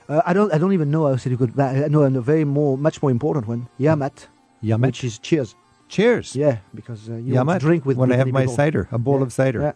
Uh, 0.09 0.21
I 0.25 0.33
don't. 0.33 0.53
I 0.53 0.57
don't 0.57 0.73
even 0.73 0.89
know 0.89 1.05
how 1.07 1.13
to 1.13 1.19
say 1.19 1.35
goodbye. 1.35 1.83
I 1.85 1.87
know 1.89 2.03
a 2.03 2.09
very 2.33 2.45
more, 2.45 2.77
much 2.77 3.01
more 3.01 3.11
important 3.11 3.47
one. 3.47 3.67
Yamat. 3.79 4.27
Yamat. 4.63 4.81
Which 4.87 5.03
is 5.03 5.19
cheers. 5.19 5.55
Cheers. 5.89 6.35
Yeah, 6.35 6.57
because 6.73 7.09
uh, 7.09 7.13
you 7.15 7.33
Yamat. 7.35 7.59
drink 7.59 7.85
with 7.85 7.97
when 7.97 8.11
I 8.11 8.15
have 8.17 8.27
my 8.31 8.41
people. 8.43 8.55
cider, 8.55 8.87
a 8.91 8.97
bowl 8.97 9.17
Yeah, 9.19 9.23
of 9.27 9.31
cider. 9.33 9.61
yeah. 9.61 9.71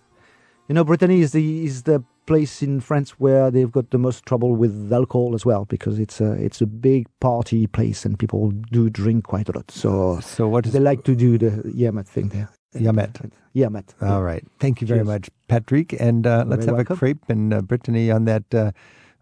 You 0.67 0.76
know, 0.76 0.84
Brittany 0.84 1.19
is 1.22 1.32
the 1.32 1.65
is 1.65 1.84
the 1.84 2.03
place 2.26 2.61
in 2.63 2.80
France 2.82 3.11
where 3.19 3.51
they've 3.51 3.72
got 3.72 3.89
the 3.91 3.97
most 3.97 4.26
trouble 4.26 4.55
with 4.55 4.91
alcohol 4.93 5.34
as 5.36 5.45
well 5.45 5.65
because 5.65 5.99
it's 5.99 6.22
a 6.22 6.32
it's 6.34 6.61
a 6.61 6.65
big 6.65 7.07
party 7.19 7.67
place 7.67 8.05
and 8.05 8.17
people 8.17 8.51
do 8.72 8.89
drink 8.89 9.26
quite 9.26 9.49
a 9.49 9.53
lot. 9.57 9.69
So 9.72 10.19
so 10.22 10.47
what 10.47 10.63
they 10.65 10.80
like 10.80 11.03
to 11.03 11.15
do 11.15 11.38
the 11.38 11.51
Yamat 11.84 12.07
thing 12.07 12.30
there. 12.30 12.49
Yamet. 12.76 13.32
Yamat. 13.55 13.93
All 14.01 14.24
right. 14.24 14.45
Thank 14.59 14.82
you 14.82 14.88
very 14.88 14.99
Cheers. 14.99 15.07
much, 15.07 15.30
Patrick. 15.47 15.93
And 15.99 16.26
uh, 16.26 16.45
let's 16.47 16.65
have 16.65 16.76
welcome. 16.76 16.95
a 16.95 16.97
crepe 16.99 17.30
in 17.30 17.53
uh, 17.53 17.61
Brittany 17.61 18.09
on 18.11 18.26
that 18.26 18.53
uh, 18.53 18.72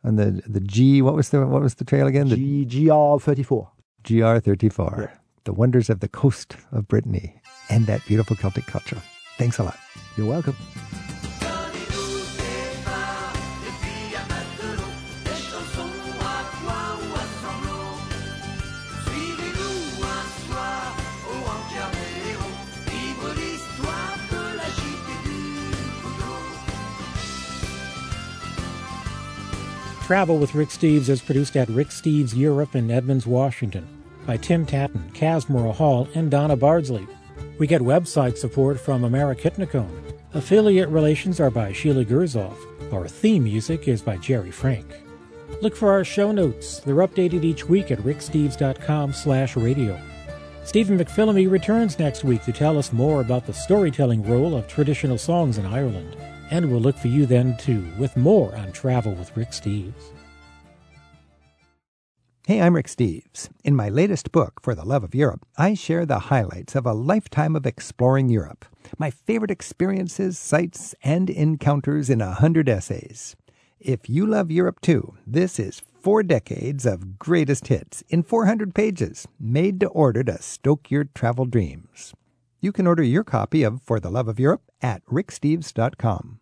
on 0.03 0.15
the 0.17 0.41
the 0.47 0.59
G. 0.59 1.01
What 1.01 1.15
was 1.15 1.29
the 1.29 1.45
what 1.45 1.61
was 1.61 1.75
the 1.75 1.85
trail 1.85 2.07
again? 2.07 2.29
The 2.29 2.65
G 2.65 2.85
GR 2.85 3.19
thirty 3.19 3.43
four. 3.43 3.71
GR 4.03 4.37
thirty 4.37 4.69
four. 4.69 5.11
The 5.45 5.53
wonders 5.53 5.89
of 5.89 5.99
the 5.99 6.07
coast 6.07 6.57
of 6.71 6.87
Brittany 6.87 7.41
and 7.69 7.87
that 7.87 8.05
beautiful 8.05 8.35
Celtic 8.35 8.65
culture. 8.65 9.01
Thanks 9.37 9.57
a 9.57 9.63
lot. 9.63 9.77
You're 10.15 10.27
welcome. 10.27 10.55
Travel 30.09 30.39
with 30.39 30.55
Rick 30.55 30.69
Steves 30.69 31.07
is 31.07 31.21
produced 31.21 31.55
at 31.55 31.69
Rick 31.69 31.89
Steves 31.89 32.35
Europe 32.35 32.75
in 32.75 32.89
Edmonds, 32.89 33.27
Washington 33.27 33.87
by 34.25 34.37
Tim 34.37 34.65
Tattan, 34.65 35.11
Casmora 35.13 35.71
Hall, 35.71 36.07
and 36.15 36.31
Donna 36.31 36.55
Bardsley. 36.55 37.07
We 37.59 37.67
get 37.67 37.83
website 37.83 38.35
support 38.35 38.79
from 38.79 39.03
Americ 39.03 39.41
Hitnicone. 39.41 40.15
Affiliate 40.33 40.89
relations 40.89 41.39
are 41.39 41.51
by 41.51 41.73
Sheila 41.73 42.05
Gerzoff. 42.05 42.57
Our 42.91 43.07
theme 43.07 43.43
music 43.43 43.87
is 43.87 44.01
by 44.01 44.17
Jerry 44.17 44.49
Frank. 44.49 44.87
Look 45.61 45.75
for 45.75 45.91
our 45.91 46.03
show 46.03 46.31
notes. 46.31 46.79
They're 46.79 46.95
updated 46.95 47.43
each 47.43 47.69
week 47.69 47.91
at 47.91 47.99
ricksteves.com 47.99 49.13
slash 49.13 49.55
radio. 49.55 50.01
Stephen 50.63 50.97
McPhillamy 50.97 51.47
returns 51.47 51.99
next 51.99 52.23
week 52.23 52.43
to 52.45 52.51
tell 52.51 52.79
us 52.79 52.91
more 52.91 53.21
about 53.21 53.45
the 53.45 53.53
storytelling 53.53 54.27
role 54.27 54.55
of 54.55 54.67
traditional 54.67 55.19
songs 55.19 55.59
in 55.59 55.67
Ireland. 55.67 56.17
And 56.51 56.71
we'll 56.71 56.81
look 56.81 56.97
for 56.97 57.07
you 57.09 57.25
then, 57.25 57.57
too, 57.57 57.85
with 57.97 58.17
more 58.17 58.55
on 58.55 58.71
Travel 58.71 59.13
with 59.13 59.35
Rick 59.37 59.49
Steves. 59.49 60.11
Hey, 62.47 62.61
I'm 62.61 62.75
Rick 62.75 62.87
Steves. 62.87 63.49
In 63.63 63.75
my 63.75 63.89
latest 63.89 64.31
book, 64.31 64.59
For 64.63 64.73
the 64.73 64.83
Love 64.83 65.03
of 65.03 65.13
Europe, 65.13 65.45
I 65.55 65.75
share 65.75 66.07
the 66.07 66.17
highlights 66.17 66.73
of 66.73 66.87
a 66.87 66.93
lifetime 66.93 67.55
of 67.55 67.67
exploring 67.67 68.29
Europe, 68.29 68.65
my 68.97 69.11
favorite 69.11 69.51
experiences, 69.51 70.39
sights, 70.39 70.95
and 71.03 71.29
encounters 71.29 72.09
in 72.09 72.21
a 72.21 72.33
hundred 72.33 72.67
essays. 72.67 73.35
If 73.79 74.09
you 74.09 74.25
love 74.25 74.49
Europe 74.49 74.81
too, 74.81 75.13
this 75.27 75.59
is 75.59 75.83
four 76.01 76.23
decades 76.23 76.87
of 76.87 77.19
greatest 77.19 77.67
hits 77.67 78.03
in 78.09 78.23
400 78.23 78.73
pages, 78.73 79.27
made 79.39 79.79
to 79.81 79.87
order 79.89 80.23
to 80.23 80.41
stoke 80.41 80.89
your 80.89 81.03
travel 81.03 81.45
dreams. 81.45 82.15
You 82.61 82.71
can 82.71 82.87
order 82.87 83.03
your 83.03 83.23
copy 83.23 83.61
of 83.61 83.83
For 83.83 83.99
the 83.99 84.09
Love 84.09 84.27
of 84.27 84.39
Europe 84.39 84.63
at 84.81 85.05
ricksteves.com. 85.05 86.38